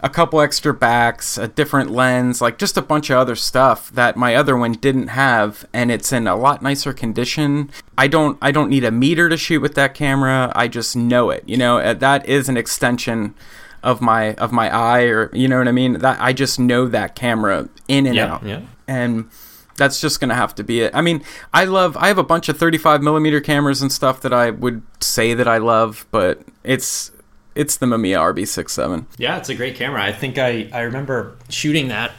a 0.01 0.09
couple 0.09 0.39
extra 0.41 0.73
backs, 0.73 1.37
a 1.37 1.47
different 1.47 1.91
lens, 1.91 2.41
like 2.41 2.57
just 2.57 2.77
a 2.77 2.81
bunch 2.81 3.09
of 3.09 3.17
other 3.17 3.35
stuff 3.35 3.91
that 3.91 4.15
my 4.15 4.35
other 4.35 4.55
one 4.57 4.71
didn't 4.73 5.07
have 5.09 5.65
and 5.73 5.91
it's 5.91 6.11
in 6.13 6.25
a 6.27 6.35
lot 6.35 6.61
nicer 6.61 6.93
condition. 6.93 7.69
I 7.97 8.07
don't 8.07 8.37
I 8.41 8.51
don't 8.51 8.69
need 8.69 8.83
a 8.83 8.91
meter 8.91 9.27
to 9.29 9.37
shoot 9.37 9.61
with 9.61 9.75
that 9.75 9.93
camera. 9.93 10.51
I 10.55 10.67
just 10.67 10.95
know 10.95 11.29
it. 11.31 11.43
You 11.47 11.57
know, 11.57 11.79
uh, 11.79 11.93
that 11.95 12.27
is 12.27 12.47
an 12.49 12.55
extension 12.57 13.35
of 13.83 14.01
my 14.01 14.33
of 14.35 14.51
my 14.51 14.73
eye 14.73 15.03
or 15.03 15.29
you 15.33 15.47
know 15.47 15.57
what 15.57 15.67
I 15.67 15.71
mean? 15.73 15.93
That 15.99 16.17
I 16.21 16.33
just 16.33 16.59
know 16.59 16.87
that 16.87 17.15
camera 17.15 17.67
in 17.87 18.05
and 18.05 18.15
Yeah, 18.15 18.33
out. 18.35 18.43
yeah. 18.43 18.61
And 18.87 19.29
That's 19.77 20.01
just 20.01 20.19
gonna 20.19 20.35
have 20.35 20.53
to 20.55 20.63
be 20.63 20.81
it. 20.81 20.93
I 20.93 20.99
mean, 21.01 21.23
I 21.53 21.63
love. 21.63 21.95
I 21.95 22.07
have 22.07 22.17
a 22.17 22.23
bunch 22.23 22.49
of 22.49 22.57
35 22.57 23.01
millimeter 23.01 23.39
cameras 23.39 23.81
and 23.81 23.89
stuff 23.91 24.19
that 24.21 24.33
I 24.33 24.49
would 24.49 24.81
say 25.01 25.33
that 25.33 25.47
I 25.47 25.57
love, 25.57 26.05
but 26.11 26.41
it's 26.65 27.11
it's 27.59 27.75
the 27.75 27.85
Mamiya 27.85 28.33
RB67. 28.33 29.05
Yeah, 29.17 29.37
it's 29.37 29.49
a 29.49 29.53
great 29.53 29.75
camera. 29.75 30.01
I 30.01 30.13
think 30.13 30.37
I 30.37 30.69
I 30.71 30.81
remember 30.81 31.35
shooting 31.49 31.89
that 31.89 32.11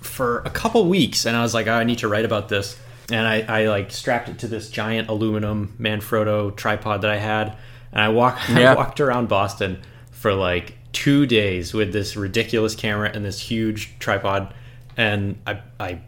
for 0.00 0.38
a 0.44 0.50
couple 0.50 0.86
weeks, 0.86 1.26
and 1.26 1.36
I 1.36 1.42
was 1.42 1.52
like, 1.52 1.66
oh, 1.66 1.72
I 1.72 1.82
need 1.82 1.98
to 1.98 2.08
write 2.08 2.24
about 2.24 2.48
this. 2.48 2.78
And 3.10 3.26
I, 3.26 3.40
I 3.40 3.66
like 3.66 3.90
strapped 3.90 4.28
it 4.28 4.38
to 4.38 4.46
this 4.46 4.70
giant 4.70 5.08
aluminum 5.08 5.74
Manfrotto 5.80 6.54
tripod 6.56 7.02
that 7.02 7.10
I 7.10 7.16
had, 7.16 7.56
and 7.90 8.00
I 8.00 8.08
walked 8.10 8.48
Yeah. 8.48 8.72
I 8.72 8.76
walked 8.76 9.00
around 9.00 9.28
Boston 9.28 9.82
for 10.12 10.32
like 10.32 10.78
two 10.92 11.26
days 11.26 11.74
with 11.74 11.92
this 11.92 12.16
ridiculous 12.16 12.76
camera 12.76 13.10
and 13.12 13.24
this 13.24 13.40
huge 13.40 13.98
tripod, 13.98 14.54
and 14.96 15.40
I 15.44 15.60
I 15.80 16.02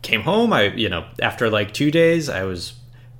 came 0.00 0.22
home. 0.22 0.54
I 0.54 0.68
you 0.68 0.88
know 0.88 1.04
after 1.20 1.50
like 1.50 1.74
two 1.74 1.90
days, 1.90 2.30
I 2.30 2.44
was 2.44 2.72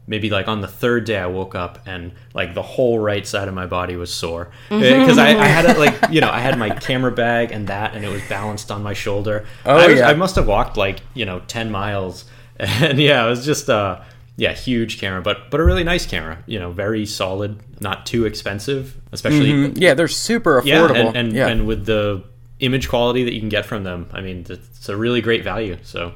maybe 0.07 0.31
like 0.31 0.47
on 0.49 0.61
the 0.61 0.69
third 0.69 1.05
day 1.05 1.19
I 1.19 1.27
woke 1.27 1.55
up 1.55 1.81
and 1.87 2.13
like 2.35 2.55
the 2.55 2.63
whole 2.63 2.99
right 2.99 3.27
side 3.27 3.49
of 3.49 3.55
my 3.55 3.67
body 3.67 3.97
was 3.97 4.13
sore 4.15 4.51
because 4.69 5.19
I, 5.19 5.29
I 5.31 5.47
had 5.47 5.65
it 5.65 5.79
like 5.79 5.95
you 6.11 6.21
know 6.21 6.31
I 6.31 6.41
had 6.41 6.59
my 6.59 6.71
camera 6.71 7.13
bag 7.13 7.51
and 7.53 7.67
that 7.69 7.95
and 7.95 8.05
it 8.05 8.09
was 8.09 8.23
balanced 8.29 8.71
on 8.71 8.83
my 8.83 8.93
shoulder. 8.95 9.47
Oh, 9.65 9.77
I 9.77 9.87
was, 9.89 9.99
yeah. 9.99 10.09
I 10.09 10.15
must 10.15 10.37
have 10.37 10.47
walked 10.47 10.77
like 10.77 11.01
you 11.15 11.25
know 11.25 11.41
ten 11.49 11.71
miles 11.71 12.25
and 12.59 12.99
yeah 12.99 13.25
it 13.27 13.29
was 13.29 13.45
just 13.45 13.69
uh 13.69 14.01
yeah 14.39 14.53
huge 14.53 14.99
camera 15.01 15.23
but 15.23 15.51
but 15.51 15.61
a 15.61 15.65
really 15.65 15.85
nice 15.85 16.05
camera 16.07 16.43
you 16.47 16.59
know 16.59 16.71
very 16.71 17.05
solid 17.07 17.59
not 17.81 18.07
too 18.07 18.25
expensive 18.27 18.95
especially 19.13 19.51
Mm, 19.51 19.73
Yeah, 19.79 19.95
they're 19.95 20.09
super 20.09 20.63
yeah 20.65 20.77
affordable. 20.81 21.07
and 21.09 21.17
and, 21.17 21.33
yeah. 21.33 21.49
and 21.49 21.67
with 21.67 21.87
the 21.87 22.23
image 22.61 22.89
quality 22.89 23.25
that 23.25 23.33
you 23.35 23.41
can 23.41 23.49
get 23.49 23.67
from 23.67 23.83
them 23.85 24.09
I 24.13 24.21
mean 24.21 24.47
it's 24.49 24.89
a 24.89 24.97
really 24.97 25.21
great 25.21 25.43
value 25.45 25.77
so. 25.83 26.13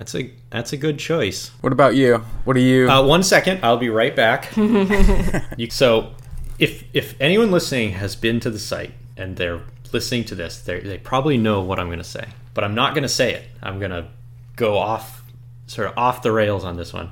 That's 0.00 0.14
a 0.14 0.30
that's 0.48 0.72
a 0.72 0.78
good 0.78 0.98
choice. 0.98 1.50
what 1.60 1.74
about 1.74 1.94
you? 1.94 2.24
What 2.44 2.56
are 2.56 2.60
you? 2.60 2.90
Uh, 2.90 3.04
one 3.04 3.22
second, 3.22 3.60
I'll 3.62 3.76
be 3.76 3.90
right 3.90 4.16
back. 4.16 4.48
you, 4.56 5.68
so, 5.68 6.14
if 6.58 6.84
if 6.94 7.14
anyone 7.20 7.50
listening 7.50 7.92
has 7.92 8.16
been 8.16 8.40
to 8.40 8.50
the 8.50 8.58
site 8.58 8.94
and 9.18 9.36
they're 9.36 9.60
listening 9.92 10.24
to 10.24 10.34
this, 10.34 10.58
they 10.62 10.80
they 10.80 10.96
probably 10.96 11.36
know 11.36 11.60
what 11.60 11.78
I'm 11.78 11.88
going 11.88 11.98
to 11.98 12.04
say, 12.04 12.28
but 12.54 12.64
I'm 12.64 12.74
not 12.74 12.94
going 12.94 13.02
to 13.02 13.10
say 13.10 13.34
it. 13.34 13.44
I'm 13.62 13.78
going 13.78 13.90
to 13.90 14.08
go 14.56 14.78
off, 14.78 15.22
sort 15.66 15.88
of 15.88 15.98
off 15.98 16.22
the 16.22 16.32
rails 16.32 16.64
on 16.64 16.78
this 16.78 16.94
one. 16.94 17.10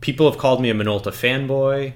People 0.00 0.30
have 0.30 0.38
called 0.38 0.62
me 0.62 0.70
a 0.70 0.74
Minolta 0.74 1.10
fanboy 1.10 1.92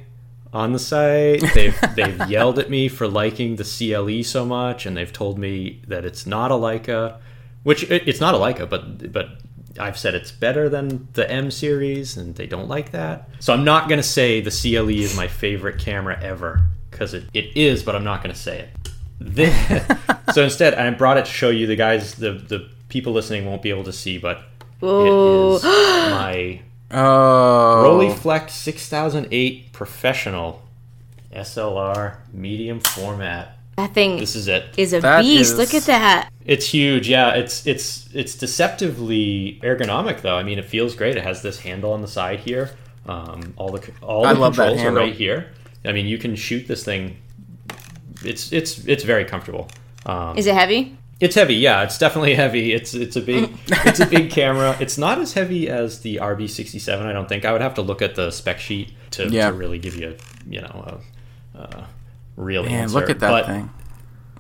on 0.53 0.73
the 0.73 0.81
site. 0.81 1.45
They've 1.55 1.81
they've 1.95 2.29
yelled 2.29 2.59
at 2.59 2.69
me 2.69 2.89
for 2.89 3.07
liking 3.07 3.55
the 3.55 3.65
CLE 3.65 4.25
so 4.25 4.45
much, 4.45 4.87
and 4.87 4.97
they've 4.97 5.13
told 5.13 5.39
me 5.39 5.83
that 5.87 6.05
it's 6.05 6.27
not 6.27 6.51
a 6.51 6.55
Leica, 6.55 7.19
which 7.63 7.85
it, 7.85 8.09
it's 8.09 8.21
not 8.21 8.35
a 8.35 8.39
Leica, 8.39 8.69
but 8.69 9.13
but 9.13 9.39
I've 9.79 9.99
said 9.99 10.15
it's 10.15 10.31
better 10.31 10.69
than 10.69 11.09
the 11.15 11.31
M 11.31 11.51
series, 11.51 12.17
and 12.17 12.35
they 12.35 12.47
don't 12.47 12.69
like 12.69 12.93
that. 12.93 13.29
So 13.41 13.53
I'm 13.53 13.65
not 13.65 13.89
gonna 13.89 14.03
say 14.03 14.41
the 14.41 14.51
CLE 14.51 14.91
is 14.91 15.17
my 15.17 15.29
favorite 15.29 15.79
camera 15.79 16.19
ever 16.23 16.65
because 16.91 17.15
it, 17.15 17.25
it 17.33 17.57
is, 17.57 17.83
but 17.83 17.95
I'm 17.95 18.05
not 18.05 18.23
gonna 18.23 18.35
say 18.35 18.61
it. 18.61 18.71
This, 19.19 19.87
so 20.35 20.45
instead, 20.45 20.75
I 20.75 20.91
brought 20.91 21.17
it 21.17 21.27
to 21.27 21.31
show 21.31 21.51
you 21.51 21.67
the 21.67 21.77
guys, 21.77 22.15
the 22.15 22.33
the 22.33 22.69
people 22.89 23.13
listening 23.13 23.47
won't 23.47 23.63
be 23.63 23.71
able 23.71 23.85
to 23.85 23.93
see, 23.93 24.19
but 24.19 24.43
Ooh. 24.83 25.55
it 25.55 25.57
is 25.57 25.63
my 25.65 26.61
oh, 26.91 27.85
Rolleiflex 27.87 28.51
6008 28.51 29.73
professional 29.73 30.63
SLR 31.33 32.17
medium 32.33 32.81
format. 32.81 33.59
That 33.83 33.95
thing 33.95 34.19
This 34.19 34.37
is 34.37 34.49
it. 34.49 34.65
is 34.77 34.93
a 34.93 35.01
That 35.01 35.23
beast. 35.23 35.53
is- 35.53 35.59
Look 35.59 35.75
at 35.75 35.83
that. 35.85 36.29
It's 36.45 36.67
huge. 36.67 37.09
Yeah, 37.09 37.31
it's 37.35 37.67
it's 37.67 38.09
it's 38.15 38.35
deceptively 38.35 39.61
ergonomic 39.63 40.21
though. 40.23 40.37
I 40.37 40.43
mean, 40.43 40.59
it 40.59 40.65
feels 40.65 40.95
great. 40.95 41.17
It 41.17 41.23
has 41.23 41.43
this 41.43 41.59
handle 41.61 41.93
on 41.93 42.01
the 42.03 42.09
side 42.09 42.41
here. 42.41 42.71
Um, 43.07 43.55
all 43.57 43.71
the 43.71 43.91
all 44.03 44.23
the 44.23 44.29
I 44.29 44.33
love 44.33 44.55
controls 44.57 44.81
are 44.83 44.93
right 44.93 45.15
here. 45.15 45.51
I 45.85 45.93
mean, 45.93 46.07
you 46.07 46.19
can 46.19 46.35
shoot 46.37 46.67
this 46.69 46.85
thing. 46.85 47.17
It's 48.25 48.53
it's 48.53 48.79
it's 48.87 49.05
very 49.05 49.25
comfortable. 49.25 49.69
Um, 50.07 50.37
Is 50.37 50.47
it 50.47 50.55
heavy? 50.55 50.97
it's 51.21 51.37
heavy, 51.37 51.55
yeah. 51.55 51.83
It's 51.85 51.99
definitely 51.99 52.35
heavy. 52.45 52.73
It's 52.73 52.95
it's 52.95 53.17
a 53.17 53.21
big 53.21 53.51
it's 53.69 54.01
a 54.01 54.07
big 54.07 54.31
camera. 54.31 54.77
It's 54.81 54.99
not 54.99 55.19
as 55.21 55.33
heavy 55.33 55.69
as 55.69 56.01
the 56.01 56.17
RB67. 56.17 57.03
I 57.03 57.13
don't 57.13 57.29
think. 57.29 57.45
I 57.45 57.53
would 57.53 57.63
have 57.63 57.75
to 57.75 57.83
look 57.83 58.03
at 58.03 58.15
the 58.17 58.31
spec 58.31 58.59
sheet 58.61 58.93
to, 59.13 59.29
Yeah. 59.29 59.51
to 59.51 59.57
really 59.57 59.79
give 59.79 59.95
you 59.97 60.17
you 60.49 60.61
know 60.61 61.01
a, 61.55 61.59
a 61.59 61.87
real 62.37 62.63
man, 62.65 62.73
answer. 62.85 62.95
look 62.99 63.11
at 63.11 63.21
that 63.21 63.31
But, 63.31 63.47
thing. 63.47 63.71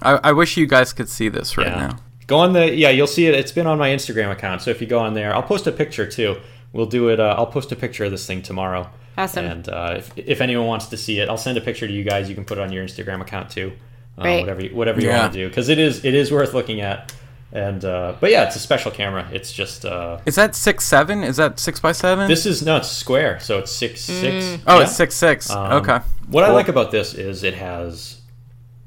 I, 0.00 0.12
I 0.24 0.32
wish 0.32 0.56
you 0.56 0.66
guys 0.66 0.92
could 0.92 1.08
see 1.08 1.28
this 1.28 1.56
right 1.56 1.66
Yeah. 1.68 1.76
now. 1.88 1.98
Go 2.26 2.38
on 2.38 2.52
the 2.52 2.74
yeah, 2.74 2.90
you'll 2.90 3.06
see 3.06 3.26
it. 3.26 3.34
It's 3.34 3.52
been 3.52 3.66
on 3.66 3.78
my 3.78 3.90
Instagram 3.90 4.30
account. 4.30 4.62
So 4.62 4.70
if 4.70 4.80
you 4.80 4.86
go 4.86 4.98
on 4.98 5.14
there, 5.14 5.34
I'll 5.34 5.42
post 5.42 5.66
a 5.66 5.72
picture 5.72 6.06
too. 6.06 6.36
We'll 6.72 6.86
do 6.86 7.08
it. 7.08 7.20
Uh, 7.20 7.34
I'll 7.36 7.46
post 7.46 7.70
a 7.72 7.76
picture 7.76 8.04
of 8.04 8.10
this 8.10 8.26
thing 8.26 8.42
tomorrow. 8.42 8.88
Awesome. 9.18 9.44
And 9.44 9.68
uh, 9.68 9.94
if, 9.98 10.12
if 10.16 10.40
anyone 10.40 10.66
wants 10.66 10.86
to 10.86 10.96
see 10.96 11.18
it, 11.20 11.28
I'll 11.28 11.36
send 11.36 11.58
a 11.58 11.60
picture 11.60 11.86
to 11.86 11.92
you 11.92 12.02
guys. 12.04 12.28
You 12.30 12.34
can 12.34 12.44
put 12.46 12.56
it 12.58 12.62
on 12.62 12.72
your 12.72 12.82
Instagram 12.84 13.20
account 13.20 13.50
too. 13.50 13.72
Uh, 14.16 14.22
Great. 14.22 14.40
Whatever 14.40 14.62
you, 14.64 14.74
whatever 14.74 15.00
you 15.00 15.08
Yeah. 15.08 15.20
want 15.20 15.32
to 15.34 15.38
do, 15.40 15.48
because 15.48 15.68
it 15.68 15.78
is 15.78 16.04
it 16.04 16.14
is 16.14 16.30
worth 16.32 16.54
looking 16.54 16.80
at. 16.80 17.12
And 17.52 17.84
uh, 17.84 18.14
but 18.18 18.30
yeah, 18.30 18.44
it's 18.44 18.56
a 18.56 18.58
special 18.58 18.90
camera. 18.90 19.28
It's 19.30 19.52
just 19.52 19.84
uh, 19.84 20.18
Is 20.24 20.36
that 20.36 20.54
six 20.54 20.84
seven? 20.84 21.22
Is 21.22 21.36
that 21.36 21.60
six 21.60 21.80
by 21.80 21.92
seven? 21.92 22.26
this 22.26 22.46
is 22.46 22.62
no, 22.62 22.78
it's 22.78 22.88
square, 22.88 23.38
so 23.40 23.58
it's 23.58 23.70
six 23.70 24.00
six. 24.00 24.58
oh, 24.66 24.78
yeah. 24.78 24.84
it's 24.84 24.96
six 24.96 25.14
six. 25.14 25.50
Um, 25.50 25.72
okay. 25.72 25.98
What 26.28 26.44
I 26.44 26.50
like 26.50 26.68
about 26.68 26.90
this 26.90 27.12
is 27.12 27.44
it 27.44 27.54
has 27.54 28.22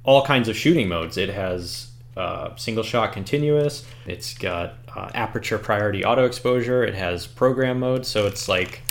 all 0.04 0.26
kinds 0.26 0.50
of 0.50 0.58
shooting 0.58 0.88
modes. 0.88 1.16
It 1.16 1.30
has 1.30 1.92
uh, 2.18 2.56
single 2.56 2.84
shot 2.84 3.14
continuous. 3.14 3.86
It's 4.08 4.34
got 4.34 4.74
uh, 4.96 5.12
aperture 5.14 5.60
priority 5.60 6.04
auto 6.04 6.26
exposure. 6.26 6.84
It 6.84 6.96
has 6.96 7.28
program 7.28 7.80
mode. 7.80 8.04
So 8.06 8.26
it's 8.26 8.48
like 8.48 8.82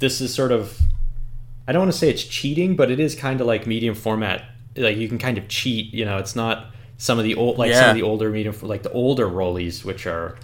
this 0.00 0.20
is 0.20 0.34
sort 0.34 0.50
of 0.50 0.80
I 1.68 1.72
don't 1.72 1.82
want 1.82 1.92
to 1.92 1.98
say 1.98 2.10
it's 2.10 2.24
cheating, 2.24 2.74
but 2.74 2.90
it 2.90 2.98
is 2.98 3.14
kind 3.14 3.40
of 3.40 3.46
like 3.46 3.66
medium 3.66 3.94
format. 3.94 4.44
Like 4.76 4.96
you 4.96 5.08
can 5.08 5.18
kind 5.18 5.38
of 5.38 5.46
cheat. 5.46 5.94
You 5.94 6.04
know, 6.04 6.18
it's 6.18 6.34
not 6.34 6.74
some 7.04 7.18
of 7.18 7.24
the 7.24 7.34
old 7.34 7.58
like 7.58 7.70
some 7.74 7.90
of 7.90 7.96
the 7.96 8.02
older 8.02 8.30
medium 8.30 8.54
like 8.62 8.82
the 8.82 8.92
older 8.92 9.26
Rolleis, 9.28 9.84
which 9.84 10.06
are 10.06 10.36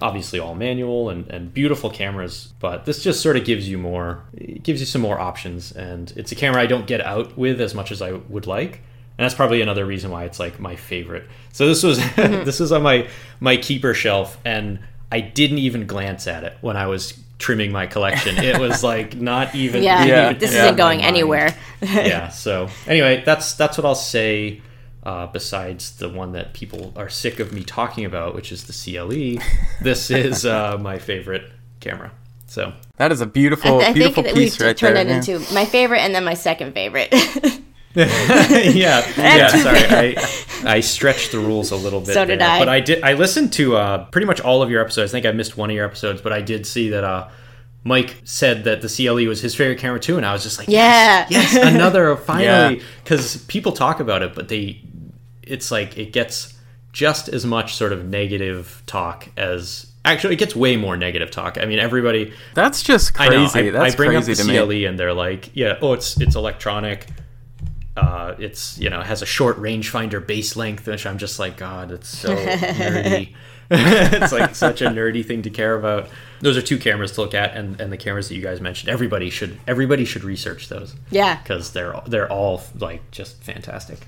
obviously 0.00 0.38
all 0.38 0.54
manual 0.54 1.10
and, 1.10 1.26
and 1.28 1.52
beautiful 1.54 1.88
cameras 1.90 2.52
but 2.58 2.84
this 2.84 3.02
just 3.02 3.20
sort 3.22 3.36
of 3.36 3.44
gives 3.44 3.66
you 3.66 3.78
more 3.78 4.22
it 4.34 4.62
gives 4.62 4.78
you 4.78 4.84
some 4.86 5.00
more 5.00 5.18
options 5.18 5.72
and 5.72 6.12
it's 6.16 6.30
a 6.32 6.34
camera 6.34 6.60
i 6.60 6.66
don't 6.66 6.86
get 6.86 7.00
out 7.00 7.36
with 7.38 7.58
as 7.62 7.74
much 7.74 7.90
as 7.90 8.02
i 8.02 8.12
would 8.12 8.46
like 8.46 8.72
and 9.16 9.24
that's 9.24 9.34
probably 9.34 9.62
another 9.62 9.86
reason 9.86 10.10
why 10.10 10.24
it's 10.24 10.38
like 10.38 10.60
my 10.60 10.76
favorite 10.76 11.24
so 11.50 11.66
this 11.66 11.82
was 11.82 11.98
mm-hmm. 12.16 12.44
this 12.44 12.60
is 12.60 12.72
on 12.72 12.82
my 12.82 13.08
my 13.40 13.56
keeper 13.56 13.94
shelf 13.94 14.36
and 14.44 14.78
i 15.10 15.18
didn't 15.18 15.58
even 15.58 15.86
glance 15.86 16.26
at 16.26 16.44
it 16.44 16.58
when 16.60 16.76
i 16.76 16.86
was 16.86 17.18
trimming 17.38 17.72
my 17.72 17.86
collection 17.86 18.36
it 18.36 18.58
was 18.60 18.82
like 18.92 19.16
not 19.16 19.54
even 19.54 19.82
Yeah. 19.82 20.04
Yeah. 20.04 20.24
even 20.26 20.38
This 20.38 20.52
enter 20.52 20.64
isn't 20.64 20.76
going 20.76 21.02
anywhere. 21.02 21.56
yeah. 21.82 22.28
So 22.28 22.68
anyway, 22.86 23.22
that's 23.24 23.54
that's 23.54 23.76
what 23.76 23.84
I'll 23.84 23.94
say. 23.94 24.60
Uh, 25.06 25.24
besides 25.28 25.98
the 25.98 26.08
one 26.08 26.32
that 26.32 26.52
people 26.52 26.92
are 26.96 27.08
sick 27.08 27.38
of 27.38 27.52
me 27.52 27.62
talking 27.62 28.04
about, 28.04 28.34
which 28.34 28.50
is 28.50 28.64
the 28.64 28.72
CLE, 28.72 29.40
this 29.80 30.10
is 30.10 30.44
uh, 30.44 30.76
my 30.80 30.98
favorite 30.98 31.44
camera. 31.78 32.10
So 32.48 32.72
That 32.96 33.12
is 33.12 33.20
a 33.20 33.26
beautiful, 33.26 33.78
I 33.78 33.84
think 33.84 33.94
beautiful 33.94 34.22
that 34.24 34.34
we've 34.34 34.46
piece 34.50 34.60
right 34.60 34.76
turned 34.76 34.96
there. 34.96 35.06
it 35.06 35.08
yeah. 35.08 35.36
into 35.36 35.54
my 35.54 35.64
favorite 35.64 36.00
and 36.00 36.12
then 36.12 36.24
my 36.24 36.34
second 36.34 36.72
favorite. 36.72 37.08
yeah, 37.94 39.06
yeah. 39.16 39.46
Sorry, 39.48 39.84
I 39.88 40.16
I 40.64 40.80
stretched 40.80 41.30
the 41.30 41.38
rules 41.38 41.70
a 41.70 41.76
little 41.76 42.00
bit. 42.00 42.14
So 42.14 42.24
did 42.24 42.40
there. 42.40 42.48
I. 42.50 42.58
But 42.58 42.68
I 42.68 42.80
did. 42.80 43.02
I 43.04 43.12
listened 43.14 43.52
to 43.54 43.76
uh, 43.76 44.04
pretty 44.06 44.26
much 44.26 44.40
all 44.40 44.60
of 44.60 44.70
your 44.70 44.82
episodes. 44.82 45.12
I 45.12 45.12
think 45.12 45.24
I 45.26 45.32
missed 45.32 45.56
one 45.56 45.70
of 45.70 45.76
your 45.76 45.86
episodes, 45.86 46.20
but 46.20 46.32
I 46.32 46.42
did 46.42 46.66
see 46.66 46.90
that 46.90 47.04
uh, 47.04 47.28
Mike 47.84 48.16
said 48.24 48.64
that 48.64 48.82
the 48.82 48.88
CLE 48.88 49.28
was 49.28 49.40
his 49.40 49.54
favorite 49.54 49.78
camera 49.78 50.00
too, 50.00 50.16
and 50.16 50.26
I 50.26 50.32
was 50.32 50.42
just 50.42 50.58
like, 50.58 50.66
Yeah. 50.68 51.26
yes, 51.30 51.54
yes 51.54 51.74
another 51.74 52.16
finally, 52.30 52.78
Yeah. 52.78 52.84
because 53.04 53.36
people 53.44 53.70
talk 53.72 54.00
about 54.00 54.22
it, 54.22 54.34
but 54.34 54.48
they, 54.48 54.82
it's 55.46 55.70
like 55.70 55.96
it 55.96 56.12
gets 56.12 56.54
just 56.92 57.28
as 57.28 57.44
much 57.44 57.74
sort 57.74 57.92
of 57.92 58.04
negative 58.04 58.82
talk 58.86 59.28
as. 59.36 59.86
Actually, 60.04 60.34
it 60.34 60.38
gets 60.38 60.54
way 60.54 60.76
more 60.76 60.96
negative 60.96 61.30
talk. 61.32 61.58
I 61.60 61.64
mean, 61.64 61.80
everybody. 61.80 62.32
That's 62.54 62.82
just 62.82 63.14
crazy. 63.14 63.58
I 63.58 63.62
know. 63.62 63.68
I, 63.68 63.70
That's 63.70 63.94
I 63.94 63.96
bring 63.96 64.10
crazy 64.10 64.32
up 64.32 64.38
to 64.38 64.44
the 64.44 64.52
me. 64.52 64.82
CLE 64.82 64.88
and 64.88 64.98
they're 64.98 65.12
like, 65.12 65.50
yeah, 65.54 65.78
oh, 65.82 65.94
it's 65.94 66.20
it's 66.20 66.36
electronic. 66.36 67.06
Uh, 67.96 68.34
it's 68.38 68.78
you 68.78 68.90
know 68.90 69.00
has 69.00 69.22
a 69.22 69.26
short 69.26 69.58
rangefinder 69.58 70.24
base 70.24 70.54
length, 70.54 70.86
which 70.86 71.06
I'm 71.06 71.18
just 71.18 71.38
like, 71.38 71.56
God, 71.56 71.90
it's 71.90 72.08
so 72.08 72.36
nerdy. 72.36 73.34
it's 73.70 74.32
like 74.32 74.54
such 74.54 74.80
a 74.80 74.86
nerdy 74.86 75.26
thing 75.26 75.42
to 75.42 75.50
care 75.50 75.74
about. 75.74 76.08
Those 76.40 76.56
are 76.56 76.62
two 76.62 76.78
cameras 76.78 77.12
to 77.12 77.22
look 77.22 77.34
at, 77.34 77.56
and, 77.56 77.80
and 77.80 77.90
the 77.90 77.96
cameras 77.96 78.28
that 78.28 78.36
you 78.36 78.42
guys 78.42 78.60
mentioned. 78.60 78.90
Everybody 78.90 79.28
should 79.28 79.58
everybody 79.66 80.04
should 80.04 80.22
research 80.22 80.68
those 80.68 80.94
yeah. 81.10 81.42
because 81.42 81.72
they're 81.72 82.00
they're 82.06 82.30
all 82.30 82.62
like 82.78 83.10
just 83.10 83.42
fantastic. 83.42 83.98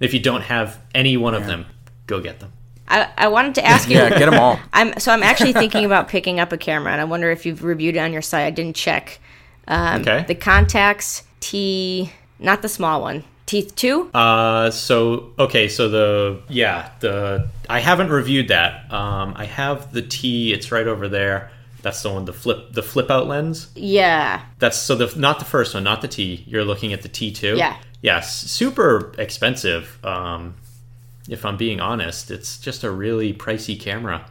If 0.00 0.12
you 0.14 0.20
don't 0.20 0.42
have 0.42 0.80
any 0.94 1.16
one 1.16 1.34
of 1.34 1.46
them, 1.46 1.66
go 2.06 2.20
get 2.20 2.40
them. 2.40 2.52
I, 2.88 3.08
I 3.16 3.28
wanted 3.28 3.54
to 3.56 3.64
ask 3.64 3.88
you. 3.88 3.96
Yeah, 3.96 4.10
get 4.10 4.30
them 4.30 4.38
all. 4.38 4.60
I'm 4.72 4.98
so 5.00 5.10
I'm 5.12 5.22
actually 5.22 5.52
thinking 5.52 5.84
about 5.84 6.08
picking 6.08 6.38
up 6.38 6.52
a 6.52 6.56
camera, 6.58 6.92
and 6.92 7.00
I 7.00 7.04
wonder 7.04 7.30
if 7.30 7.44
you've 7.44 7.64
reviewed 7.64 7.96
it 7.96 7.98
on 7.98 8.12
your 8.12 8.22
site. 8.22 8.46
I 8.46 8.50
didn't 8.50 8.76
check. 8.76 9.18
Um, 9.66 10.02
Okay. 10.02 10.24
The 10.28 10.34
Contax 10.36 11.22
T, 11.40 12.12
not 12.38 12.62
the 12.62 12.68
small 12.68 13.00
one, 13.00 13.24
T2. 13.48 14.14
Uh, 14.14 14.70
so 14.70 15.32
okay, 15.38 15.68
so 15.68 15.88
the 15.88 16.40
yeah 16.48 16.90
the 17.00 17.48
I 17.68 17.80
haven't 17.80 18.10
reviewed 18.10 18.48
that. 18.48 18.92
Um, 18.92 19.32
I 19.36 19.46
have 19.46 19.92
the 19.92 20.02
T. 20.02 20.52
It's 20.52 20.70
right 20.70 20.86
over 20.86 21.08
there. 21.08 21.50
That's 21.86 22.02
the 22.02 22.10
one 22.10 22.24
the 22.24 22.32
flip 22.32 22.72
the 22.72 22.82
flip 22.82 23.12
out 23.12 23.28
lens. 23.28 23.68
Yeah. 23.76 24.40
That's 24.58 24.76
so 24.76 24.96
the 24.96 25.16
not 25.16 25.38
the 25.38 25.44
first 25.44 25.72
one, 25.72 25.84
not 25.84 26.02
the 26.02 26.08
T. 26.08 26.42
You're 26.48 26.64
looking 26.64 26.92
at 26.92 27.02
the 27.02 27.08
T2. 27.08 27.56
Yeah. 27.56 27.76
Yeah, 28.02 28.16
s- 28.16 28.40
super 28.50 29.12
expensive. 29.18 29.96
Um, 30.04 30.56
if 31.28 31.44
I'm 31.44 31.56
being 31.56 31.80
honest, 31.80 32.32
it's 32.32 32.58
just 32.58 32.82
a 32.82 32.90
really 32.90 33.32
pricey 33.32 33.78
camera. 33.78 34.26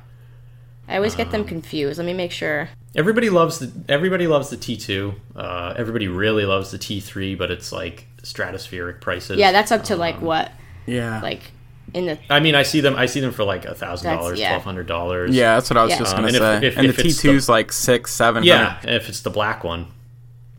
I 0.90 0.98
always 0.98 1.16
get 1.16 1.32
them 1.32 1.42
Um, 1.44 1.48
confused. 1.48 1.98
Let 1.98 2.06
me 2.06 2.12
make 2.14 2.34
sure. 2.34 2.68
Everybody 2.94 3.30
loves 3.30 3.60
the 3.60 3.72
everybody 3.88 4.28
loves 4.28 4.50
the 4.50 4.58
T2. 4.58 5.16
Uh, 5.34 5.74
everybody 5.78 6.10
really 6.10 6.44
loves 6.44 6.72
the 6.72 6.78
T3, 6.78 7.38
but 7.38 7.52
it's 7.52 7.72
like 7.72 8.06
stratospheric 8.22 9.00
prices. 9.00 9.38
Yeah, 9.38 9.54
that's 9.54 9.72
up 9.72 9.86
to 9.86 9.96
like 9.96 10.22
what? 10.22 10.52
Yeah. 10.88 11.22
Like 11.22 11.54
in 11.96 12.06
the 12.06 12.20
I 12.30 12.40
mean, 12.40 12.54
I 12.56 12.64
see 12.64 12.82
them. 12.82 12.96
I 12.96 13.06
see 13.08 13.20
them 13.22 13.32
for 13.32 13.44
like 13.44 13.66
a 13.66 13.74
thousand 13.74 14.12
dollars, 14.16 14.40
twelve 14.40 14.64
hundred 14.64 14.86
dollars. 14.88 15.36
yeah, 15.36 15.56
that's 15.56 15.70
what 15.70 15.78
I 15.78 15.84
was 15.84 15.92
Yeah. 15.92 15.98
just 16.00 16.14
Um, 16.16 16.22
gonna 16.26 16.28
and 16.28 16.62
say. 16.62 16.68
if- 16.68 16.78
and 16.78 16.88
if 16.88 16.98
the 16.98 17.08
it's 17.08 17.22
T 17.22 17.30
2's 17.30 17.50
like 17.50 17.72
six, 17.72 18.12
seven. 18.14 18.44
Yeah, 18.44 18.78
and 18.84 18.92
if 18.96 19.10
it's 19.10 19.22
the 19.22 19.30
black 19.30 19.64
one, 19.64 19.88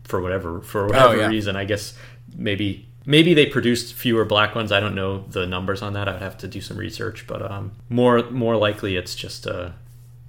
for 0.03 0.21
whatever 0.21 0.61
for 0.61 0.87
whatever 0.87 1.13
Oh, 1.15 1.19
yeah. 1.19 1.27
reason, 1.27 1.55
I 1.55 1.65
guess 1.65 1.93
maybe 2.35 2.87
maybe 3.05 3.33
they 3.33 3.45
produced 3.45 3.93
fewer 3.93 4.25
black 4.25 4.55
ones. 4.55 4.71
I 4.71 4.79
don't 4.79 4.95
know 4.95 5.25
the 5.29 5.45
numbers 5.45 5.81
on 5.81 5.93
that. 5.93 6.07
I'd 6.09 6.21
have 6.21 6.37
to 6.39 6.47
do 6.47 6.59
some 6.61 6.75
research, 6.77 7.25
but 7.27 7.41
um, 7.49 7.71
more 7.89 8.29
more 8.31 8.55
likely 8.57 8.95
it's 8.97 9.15
just 9.15 9.45
a 9.45 9.73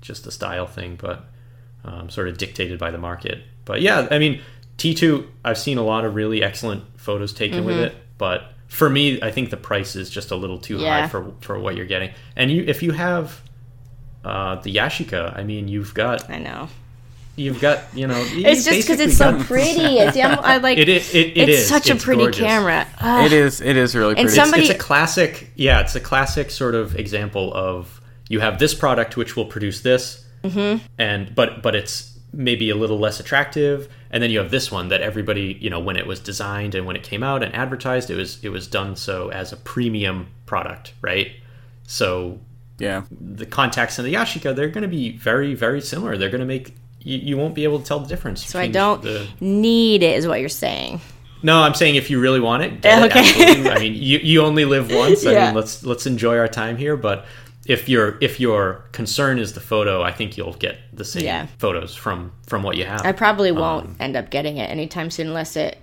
just 0.01 0.27
a 0.27 0.31
style 0.31 0.67
thing, 0.67 0.97
but 1.01 1.25
um, 1.85 2.09
sort 2.11 2.29
of 2.29 2.39
dictated 2.39 2.79
by 2.79 2.91
the 2.91 2.99
market. 2.99 3.43
But 3.65 3.81
yeah, 3.83 4.07
I 4.11 4.19
mean 4.19 4.41
T 4.77 4.95
two, 4.95 5.29
I've 5.45 5.59
seen 5.59 5.79
a 5.79 5.83
lot 5.85 6.05
of 6.05 6.15
really 6.15 6.43
excellent 6.43 6.85
photos 6.97 7.33
taken 7.33 7.65
with 7.65 7.79
it, 7.79 7.97
but 8.19 8.53
for 8.69 8.89
me, 8.91 9.21
I 9.23 9.31
think 9.31 9.51
the 9.51 9.57
price 9.57 9.97
is 9.97 10.09
just 10.11 10.31
a 10.31 10.37
little 10.37 10.59
too 10.59 10.77
Yeah. 10.79 11.03
high 11.03 11.09
for 11.09 11.33
for 11.41 11.59
what 11.59 11.75
you're 11.77 11.87
getting. 11.87 12.11
And 12.37 12.51
you 12.51 12.65
if 12.67 12.83
you 12.83 12.93
have 12.93 13.41
uh, 14.25 14.57
the 14.57 14.75
Yashica, 14.75 15.37
I 15.37 15.43
mean, 15.45 15.69
you've 15.69 15.95
got 15.95 16.29
I 16.31 16.39
know. 16.39 16.69
you've 17.37 17.61
got 17.61 17.81
you 17.95 18.07
know 18.07 18.21
It's 18.29 18.65
just 18.65 18.87
because 18.87 19.01
it's 19.01 19.17
so 19.17 19.39
pretty. 19.43 19.81
It's 19.99 20.17
I'm, 20.17 20.39
I 20.41 20.59
like. 20.59 20.77
It 20.79 20.89
is- 20.89 21.15
it- 21.15 21.37
it 21.37 21.49
it's 21.49 21.61
is. 21.63 21.69
such 21.69 21.89
a 21.89 21.97
pretty 21.97 22.23
gorgeous. 22.23 22.45
camera. 22.45 22.87
Ugh. 23.01 23.27
It 23.27 23.33
is. 23.33 23.61
It 23.61 23.77
is 23.77 23.95
really 23.95 24.17
And 24.17 24.27
pretty. 24.27 24.35
somebody- 24.35 24.63
it's 24.65 24.71
a 24.75 24.79
classic 24.79 25.51
yeah 25.57 25.81
it's 25.81 25.95
a 25.95 26.01
classic 26.01 26.51
sort 26.51 26.75
of 26.75 26.97
example 26.97 27.53
of 27.55 28.01
you 28.29 28.41
have 28.41 28.59
this 28.59 28.75
product 28.75 29.17
which 29.17 29.37
will 29.37 29.47
produce 29.47 29.81
this 29.81 30.25
Mm-hmm. 30.45 30.85
and 30.99 31.35
but 31.35 31.63
but 31.63 31.75
it's 31.75 32.18
maybe 32.33 32.71
a 32.71 32.75
little 32.75 32.99
less 32.99 33.21
attractive 33.21 33.89
and 34.11 34.23
then 34.23 34.31
you 34.31 34.39
have 34.39 34.51
this 34.51 34.71
one 34.71 34.89
that 34.89 35.01
everybody 35.01 35.57
you 35.61 35.71
know 35.71 35.81
when 35.81 35.97
it 35.97 36.07
was 36.07 36.21
designed 36.21 36.75
and 36.75 36.87
when 36.87 36.95
it 36.97 37.03
came 37.03 37.23
out 37.23 37.43
and 37.43 37.55
advertised 37.55 38.11
it 38.11 38.17
was 38.17 38.39
it 38.45 38.51
was 38.51 38.67
done 38.67 38.95
so 38.95 39.31
as 39.31 39.53
a 39.53 39.57
premium 39.57 40.27
product 40.47 40.93
right 41.01 41.33
so 41.87 42.39
yeah. 42.79 43.03
the 43.11 43.47
Contax 43.47 43.99
and 43.99 44.07
the 44.07 44.15
Yashica 44.15 44.55
they're 44.55 44.69
going 44.69 44.83
to 44.83 44.89
be 44.89 45.17
very 45.17 45.55
very 45.55 45.81
similar 45.81 46.17
they're 46.19 46.29
going 46.31 46.41
to 46.41 46.47
make 46.47 46.75
you, 47.01 47.19
you 47.19 47.37
won't 47.37 47.55
be 47.55 47.65
able 47.65 47.79
to 47.79 47.85
tell 47.85 48.01
the 48.01 48.09
difference 48.09 48.45
so 48.45 48.59
I 48.59 48.69
don't 48.69 49.03
the, 49.03 49.27
need 49.41 50.03
it, 50.03 50.17
is 50.17 50.27
what 50.27 50.41
you're 50.41 50.49
saying. 50.49 51.01
no, 51.43 51.61
I'm 51.63 51.75
saying 51.75 51.95
if 51.95 52.11
you 52.11 52.21
really 52.21 52.41
want 52.41 52.65
it, 52.65 52.83
get 52.83 53.03
it, 53.05 53.07
Okay. 53.11 53.21
absolutely. 53.21 53.71
I 53.71 53.79
mean, 53.79 53.95
you, 53.95 54.19
you 54.19 54.43
only 54.43 54.65
live 54.65 54.91
once. 54.93 55.25
I 55.25 55.33
Yeah. 55.33 55.47
mean, 55.47 55.55
let's 55.55 55.85
let's 55.85 56.07
enjoy 56.07 56.37
our 56.37 56.49
time 56.49 56.77
here. 56.77 56.97
But 56.97 57.25
if 57.69 57.89
your 57.89 58.19
if 58.21 58.41
your 58.41 58.83
concern 58.93 59.39
is 59.39 59.53
the 59.53 59.61
photo, 59.61 60.03
I 60.03 60.11
think 60.11 60.37
you'll 60.37 60.55
get 60.55 60.79
the 60.93 61.05
same 61.05 61.25
Yeah. 61.25 61.47
photos 61.59 61.95
from 61.95 62.33
from 62.47 62.63
what 62.65 62.77
you 62.77 62.85
have. 62.87 63.05
I 63.07 63.13
probably 63.13 63.53
won't 63.53 63.87
Um, 63.87 63.97
end 64.01 64.17
up 64.17 64.31
getting 64.31 64.57
it 64.57 64.69
anytime 64.71 65.11
soon 65.11 65.29
unless 65.29 65.55
it 65.55 65.79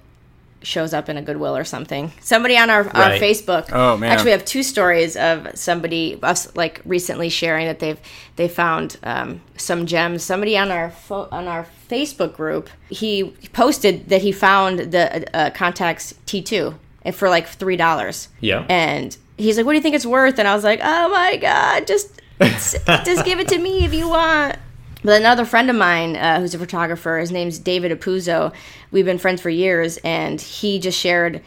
shows 0.64 0.96
up 0.96 1.10
in 1.10 1.16
a 1.18 1.22
Goodwill 1.22 1.56
or 1.56 1.64
something. 1.64 2.12
Somebody 2.22 2.58
on 2.58 2.72
our, 2.72 2.88
our 2.96 3.12
Facebook. 3.20 3.70
Oh, 3.72 3.98
man. 3.98 4.12
Actually, 4.12 4.26
we 4.26 4.32
have 4.32 4.46
two 4.46 4.64
stories 4.64 5.16
of 5.16 5.48
somebody 5.54 6.18
us 6.24 6.56
like 6.56 6.82
recently 6.86 7.30
sharing 7.30 7.68
that 7.68 7.78
they've 7.80 8.00
they 8.36 8.48
found 8.48 8.98
um, 9.04 9.42
some 9.58 9.86
gems. 9.86 10.24
Somebody 10.24 10.58
on 10.58 10.72
our 10.72 10.90
fo- 10.90 11.28
on 11.32 11.48
our 11.48 11.68
Facebook 11.88 12.34
group 12.36 12.68
he 12.90 13.36
posted 13.54 14.10
that 14.10 14.24
he 14.24 14.32
found 14.32 14.80
the 14.80 15.38
uh, 15.38 15.52
Contax 15.52 16.16
T2 16.26 16.74
and 17.04 17.14
for 17.14 17.30
like 17.30 17.48
three 17.48 17.78
dollars. 17.78 18.30
Yeah. 18.42 18.66
And 18.68 19.16
he's 19.38 19.58
like, 19.58 19.66
"What 19.66 19.74
do 19.74 19.78
you 19.78 19.82
think 19.84 19.96
it's 19.96 20.06
worth?" 20.06 20.40
And 20.40 20.48
I 20.48 20.56
was 20.56 20.64
like, 20.64 20.80
"Oh 20.84 21.10
my 21.10 21.38
god, 21.38 21.88
just 21.88 22.22
just 22.42 23.26
give 23.26 23.40
it 23.40 23.48
to 23.50 23.58
me 23.58 23.86
if 23.86 23.94
you 23.94 24.10
want." 24.10 24.58
But 25.04 25.20
another 25.22 25.46
friend 25.46 25.70
of 25.70 25.76
mine 25.76 26.16
uh, 26.16 26.40
who's 26.40 26.56
a 26.56 26.60
photographer, 26.60 27.20
his 27.20 27.32
name's 27.32 27.60
David 27.60 27.92
Apuzzo. 27.92 28.54
We've 28.92 29.06
been 29.06 29.20
friends 29.20 29.40
for 29.42 29.50
years, 29.52 29.98
and 30.04 30.42
he 30.42 30.80
just 30.80 31.00
shared 31.00 31.42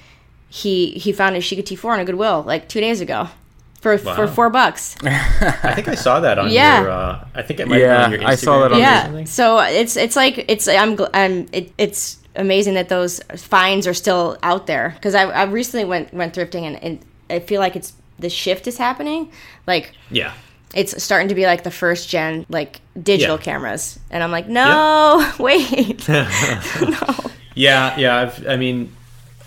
he 0.48 0.92
he 0.92 1.12
found 1.12 1.34
a 1.36 1.40
Yashica 1.40 1.62
T4 1.62 1.84
on 1.94 2.00
a 2.00 2.04
Goodwill 2.04 2.42
like 2.46 2.68
two 2.68 2.80
days 2.80 3.00
ago 3.00 3.28
for 3.80 3.98
for 3.98 4.26
four 4.28 4.48
bucks. 4.48 4.96
I 5.02 5.72
think 5.74 5.88
I 5.88 5.94
saw 5.94 6.20
that 6.20 6.38
on 6.38 6.50
Yeah. 6.50 6.80
your. 6.82 6.90
Uh, 6.90 7.24
I 7.34 7.42
think 7.42 7.58
it 7.60 7.68
might 7.68 7.80
Yeah, 7.80 7.96
been 7.96 8.04
on 8.04 8.10
your 8.12 8.20
Instagram. 8.20 8.26
I 8.28 8.34
saw 8.36 8.58
that 8.60 8.72
on 8.72 8.78
or 8.78 8.80
yeah. 8.80 9.02
something. 9.04 9.26
So 9.26 9.58
it's 9.58 9.96
it's 9.96 10.14
like 10.16 10.44
it's 10.48 10.68
I'm 10.68 10.96
gl- 10.96 11.10
I'm 11.12 11.48
it, 11.52 11.72
it's 11.78 12.18
amazing 12.36 12.74
that 12.74 12.88
those 12.88 13.20
finds 13.36 13.86
are 13.88 13.94
still 13.94 14.38
out 14.44 14.66
there 14.68 14.90
because 14.94 15.14
I 15.16 15.24
I 15.24 15.44
recently 15.44 15.84
went 15.84 16.14
went 16.14 16.32
thrifting 16.34 16.62
and, 16.62 16.82
and 16.82 16.98
I 17.30 17.40
feel 17.40 17.60
like 17.60 17.76
it's 17.76 17.92
the 18.18 18.30
shift 18.30 18.66
is 18.66 18.76
happening 18.78 19.30
like 19.66 19.92
Yeah. 20.10 20.32
it's 20.74 21.00
starting 21.02 21.28
to 21.28 21.34
be 21.34 21.46
like 21.46 21.62
the 21.62 21.70
first 21.70 22.08
gen 22.08 22.46
like 22.48 22.80
digital 23.00 23.36
Yeah. 23.36 23.42
cameras 23.42 23.98
and 24.10 24.22
i'm 24.24 24.32
like 24.32 24.48
no 24.48 25.32
wait 25.38 26.08
no. 26.08 27.16
Yeah, 27.54 27.98
yeah. 27.98 28.16
I've, 28.18 28.46
I 28.46 28.56
mean, 28.56 28.94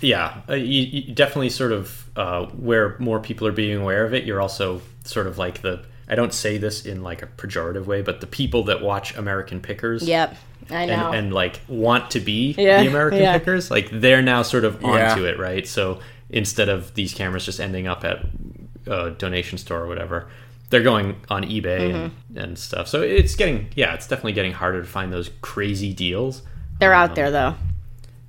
yeah. 0.02 0.42
Uh, 0.50 0.56
you, 0.56 0.82
you 0.82 1.14
definitely 1.14 1.50
sort 1.50 1.72
of 1.72 2.10
uh, 2.18 2.46
where 2.48 2.98
more 3.00 3.22
people 3.22 3.48
are 3.48 3.54
being 3.54 3.78
aware 3.80 4.04
of 4.06 4.14
it. 4.14 4.26
You're 4.26 4.42
also 4.42 4.82
sort 5.06 5.28
of 5.28 5.38
like 5.38 5.62
the. 5.62 5.86
I 6.10 6.16
don't 6.16 6.34
say 6.34 6.58
this 6.58 6.86
in 6.86 7.04
like 7.04 7.22
a 7.22 7.28
pejorative 7.28 7.86
way, 7.86 8.02
but 8.02 8.20
the 8.20 8.28
people 8.28 8.64
that 8.66 8.82
watch 8.82 9.16
American 9.16 9.62
Pickers. 9.62 10.06
yep 10.08 10.36
i 10.70 10.86
know 10.86 11.08
and, 11.08 11.16
and 11.16 11.34
like 11.34 11.60
want 11.68 12.12
to 12.12 12.20
be 12.20 12.54
Yeah, 12.58 12.84
the 12.84 12.90
American 12.90 13.22
yeah. 13.22 13.38
pickers, 13.38 13.72
like 13.72 13.90
they're 13.92 14.22
now 14.22 14.42
sort 14.42 14.66
of 14.66 14.82
Yeah. 14.82 15.12
onto 15.14 15.24
it, 15.26 15.40
right? 15.40 15.66
So 15.66 16.02
instead 16.32 16.70
of 16.70 16.94
these 16.96 17.14
cameras 17.14 17.46
just 17.46 17.60
ending 17.60 17.88
up 17.88 18.04
at 18.04 18.26
a 18.88 19.12
donation 19.12 19.58
store 19.60 19.82
or 19.82 19.88
whatever, 19.88 20.28
they're 20.72 20.82
going 20.84 21.16
on 21.30 21.44
eBay 21.44 21.62
Mm-hmm. 21.92 21.96
and, 21.96 22.38
and 22.38 22.58
stuff. 22.58 22.88
So 22.88 23.02
it's 23.02 23.36
getting, 23.36 23.68
yeah, 23.76 23.94
it's 23.94 24.08
definitely 24.08 24.34
getting 24.34 24.54
harder 24.54 24.82
to 24.82 24.88
find 24.88 25.12
those 25.14 25.30
crazy 25.42 25.94
deals. 25.94 26.42
they're 26.80 26.94
out 26.94 27.14
there 27.16 27.30
though 27.30 27.56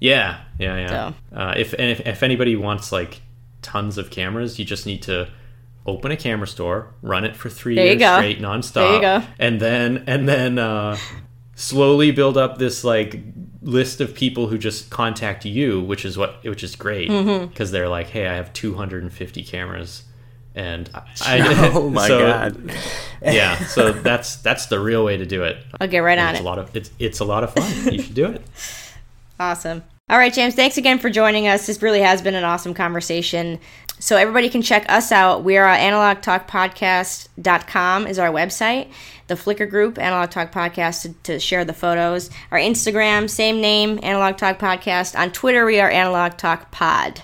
Yeah, 0.00 0.40
yeah, 0.58 0.76
yeah. 0.78 1.12
Uh, 1.34 1.54
if, 1.56 1.72
and 1.74 1.90
if 1.90 2.00
if 2.06 2.22
anybody 2.22 2.56
wants 2.56 2.90
like 2.92 3.22
tons 3.62 3.96
of 3.98 4.10
cameras, 4.10 4.58
you 4.58 4.64
just 4.64 4.84
need 4.84 5.00
to 5.02 5.28
open 5.86 6.10
a 6.10 6.16
camera 6.16 6.46
store, 6.46 6.92
run 7.02 7.24
it 7.24 7.36
for 7.36 7.48
three 7.48 7.76
There 7.76 7.86
years 7.86 8.02
straight, 8.02 8.40
nonstop. 8.40 8.74
There 8.74 8.94
you 8.96 9.00
go. 9.00 9.22
And 9.38 9.60
then 9.60 10.04
and 10.08 10.28
then 10.28 10.58
uh, 10.58 10.96
slowly 11.54 12.10
build 12.10 12.36
up 12.36 12.58
this 12.58 12.82
like 12.84 13.20
list 13.62 14.00
of 14.00 14.14
people 14.14 14.48
who 14.48 14.58
just 14.58 14.90
contact 14.90 15.44
you, 15.44 15.80
which 15.80 16.04
is 16.04 16.18
what 16.18 16.42
which 16.44 16.62
is 16.64 16.74
great 16.76 17.08
because 17.08 17.26
Mm-hmm. 17.26 17.72
they're 17.72 17.88
like, 17.88 18.08
hey, 18.08 18.26
I 18.26 18.34
have 18.34 18.52
250 18.52 19.42
cameras. 19.44 20.02
And 20.54 20.90
I, 20.94 21.70
Oh 21.74 21.88
my 22.00 22.08
so- 22.08 22.18
god. 22.18 22.72
yeah, 23.22 23.56
so 23.66 23.92
that's 23.92 24.36
that's 24.36 24.66
the 24.66 24.78
real 24.80 25.04
way 25.04 25.16
to 25.16 25.24
do 25.24 25.44
it. 25.44 25.56
i'll 25.80 25.88
get 25.88 26.00
right 26.00 26.18
on 26.18 26.30
It's 26.30 26.40
it 26.40 26.42
a 26.42 26.44
lot 26.46 26.58
of 26.58 26.76
it's 26.76 26.90
it's 26.98 27.20
a 27.20 27.24
lot 27.24 27.44
of 27.44 27.54
fun. 27.54 27.92
You 27.94 28.02
should 28.02 28.14
do 28.14 28.26
it. 28.26 28.42
Awesome. 29.40 29.82
All 30.10 30.18
right, 30.18 30.32
James, 30.34 30.54
thanks 30.54 30.76
again 30.76 30.98
for 30.98 31.08
joining 31.08 31.46
us. 31.48 31.66
This 31.66 31.80
really 31.80 32.00
has 32.02 32.20
been 32.20 32.34
an 32.34 32.44
awesome 32.44 32.74
conversation. 32.74 33.58
So 34.02 34.16
everybody 34.16 34.48
can 34.48 34.62
check 34.62 34.84
us 34.88 35.12
out. 35.12 35.44
We 35.44 35.56
are 35.58 35.64
at 35.64 35.78
analogtalkpodcast.com 35.78 38.08
is 38.08 38.18
our 38.18 38.30
website. 38.30 38.90
The 39.28 39.34
Flickr 39.34 39.70
group, 39.70 39.96
Analog 39.96 40.30
Talk 40.30 40.50
Podcast, 40.50 41.02
to, 41.02 41.12
to 41.22 41.38
share 41.38 41.64
the 41.64 41.72
photos. 41.72 42.28
Our 42.50 42.58
Instagram, 42.58 43.30
same 43.30 43.60
name, 43.60 44.00
Analog 44.02 44.38
Talk 44.38 44.58
Podcast. 44.58 45.16
On 45.16 45.30
Twitter, 45.30 45.64
we 45.64 45.78
are 45.78 45.88
Analog 45.88 46.36
Talk 46.36 46.72
Pod. 46.72 47.22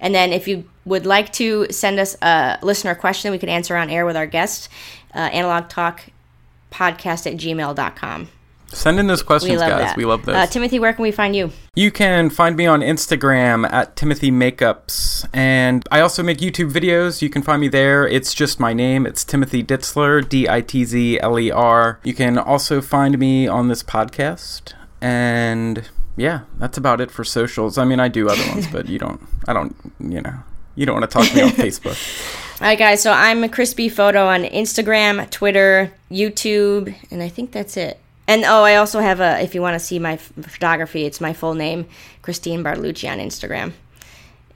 And 0.00 0.12
then 0.12 0.32
if 0.32 0.48
you 0.48 0.68
would 0.84 1.06
like 1.06 1.32
to 1.34 1.68
send 1.70 2.00
us 2.00 2.16
a 2.20 2.58
listener 2.62 2.96
question 2.96 3.30
we 3.30 3.38
could 3.38 3.48
answer 3.48 3.76
on 3.76 3.88
air 3.88 4.04
with 4.04 4.16
our 4.16 4.26
guest, 4.26 4.68
uh, 5.14 5.30
Podcast 5.30 7.30
at 7.30 7.36
gmail.com. 7.36 8.28
Send 8.68 8.98
in 9.00 9.06
those 9.06 9.22
questions, 9.22 9.52
We 9.54 9.58
guys. 9.58 9.80
that. 9.80 9.96
We 9.96 10.04
love 10.04 10.24
those. 10.26 10.36
Uh, 10.36 10.46
Timothy, 10.46 10.78
where 10.78 10.92
can 10.92 11.02
we 11.02 11.10
find 11.10 11.34
you? 11.34 11.50
You 11.74 11.90
can 11.90 12.28
find 12.28 12.54
me 12.56 12.66
on 12.66 12.80
Instagram 12.80 13.70
at 13.72 13.96
Timothy 13.96 14.30
Makeups, 14.30 15.26
and 15.32 15.86
I 15.90 16.00
also 16.00 16.22
make 16.22 16.38
YouTube 16.38 16.70
videos. 16.70 17.22
You 17.22 17.30
can 17.30 17.42
find 17.42 17.60
me 17.60 17.68
there. 17.68 18.06
It's 18.06 18.34
just 18.34 18.60
my 18.60 18.72
name. 18.72 19.06
It's 19.06 19.24
Timothy 19.24 19.64
Ditzler, 19.64 20.26
D 20.28 20.48
I 20.48 20.60
T 20.60 20.84
Z 20.84 21.18
L 21.20 21.38
E 21.38 21.50
R. 21.50 21.98
You 22.04 22.14
can 22.14 22.36
also 22.38 22.80
find 22.80 23.18
me 23.18 23.48
on 23.48 23.68
this 23.68 23.82
podcast, 23.82 24.74
and 25.00 25.88
yeah, 26.16 26.40
that's 26.58 26.76
about 26.76 27.00
it 27.00 27.10
for 27.10 27.24
socials. 27.24 27.78
I 27.78 27.84
mean, 27.84 28.00
I 28.00 28.08
do 28.08 28.28
other 28.28 28.46
ones, 28.50 28.66
but 28.66 28.86
you 28.88 28.98
don't. 28.98 29.20
I 29.46 29.52
don't. 29.54 29.74
You 29.98 30.20
know, 30.20 30.34
you 30.74 30.84
don't 30.84 31.00
want 31.00 31.10
to 31.10 31.18
talk 31.18 31.26
to 31.28 31.34
me 31.34 31.42
on 31.42 31.48
Facebook. 31.52 31.96
All 32.60 32.66
right, 32.66 32.78
guys. 32.78 33.02
So 33.02 33.12
I'm 33.12 33.44
a 33.44 33.48
crispy 33.48 33.88
photo 33.88 34.26
on 34.26 34.42
Instagram, 34.44 35.30
Twitter, 35.30 35.92
YouTube, 36.10 36.94
and 37.10 37.22
I 37.22 37.28
think 37.28 37.52
that's 37.52 37.76
it. 37.76 37.98
And 38.28 38.44
oh, 38.44 38.62
I 38.62 38.76
also 38.76 39.00
have 39.00 39.18
a. 39.20 39.42
If 39.42 39.54
you 39.54 39.62
want 39.62 39.74
to 39.74 39.80
see 39.80 39.98
my 39.98 40.16
photography, 40.18 41.04
it's 41.06 41.20
my 41.20 41.32
full 41.32 41.54
name, 41.54 41.88
Christine 42.22 42.62
Bartolucci 42.62 43.10
on 43.10 43.18
Instagram. 43.18 43.72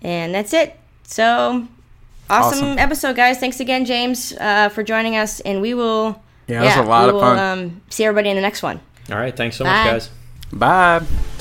And 0.02 0.34
that's 0.34 0.52
it. 0.52 0.78
So 1.04 1.66
awesome, 2.30 2.64
Awesome. 2.64 2.78
episode, 2.78 3.16
guys. 3.16 3.38
Thanks 3.38 3.60
again, 3.60 3.84
James, 3.84 4.32
uh, 4.38 4.68
for 4.68 4.82
joining 4.82 5.16
us, 5.16 5.40
and 5.40 5.60
we 5.60 5.74
will. 5.74 6.22
Yeah, 6.48 6.62
it 6.62 6.66
was 6.66 6.76
a 6.76 6.82
lot 6.88 7.04
we 7.04 7.08
of 7.08 7.14
will, 7.14 7.20
fun. 7.22 7.38
Um, 7.38 7.80
see 7.88 8.04
everybody 8.04 8.28
in 8.28 8.36
the 8.36 8.42
next 8.42 8.62
one. 8.62 8.78
All 9.10 9.16
right. 9.16 9.34
Thanks 9.34 9.56
so 9.56 9.64
Bye. 9.64 9.84
much, 9.84 9.92
guys. 9.92 10.10
Bye. 10.52 11.31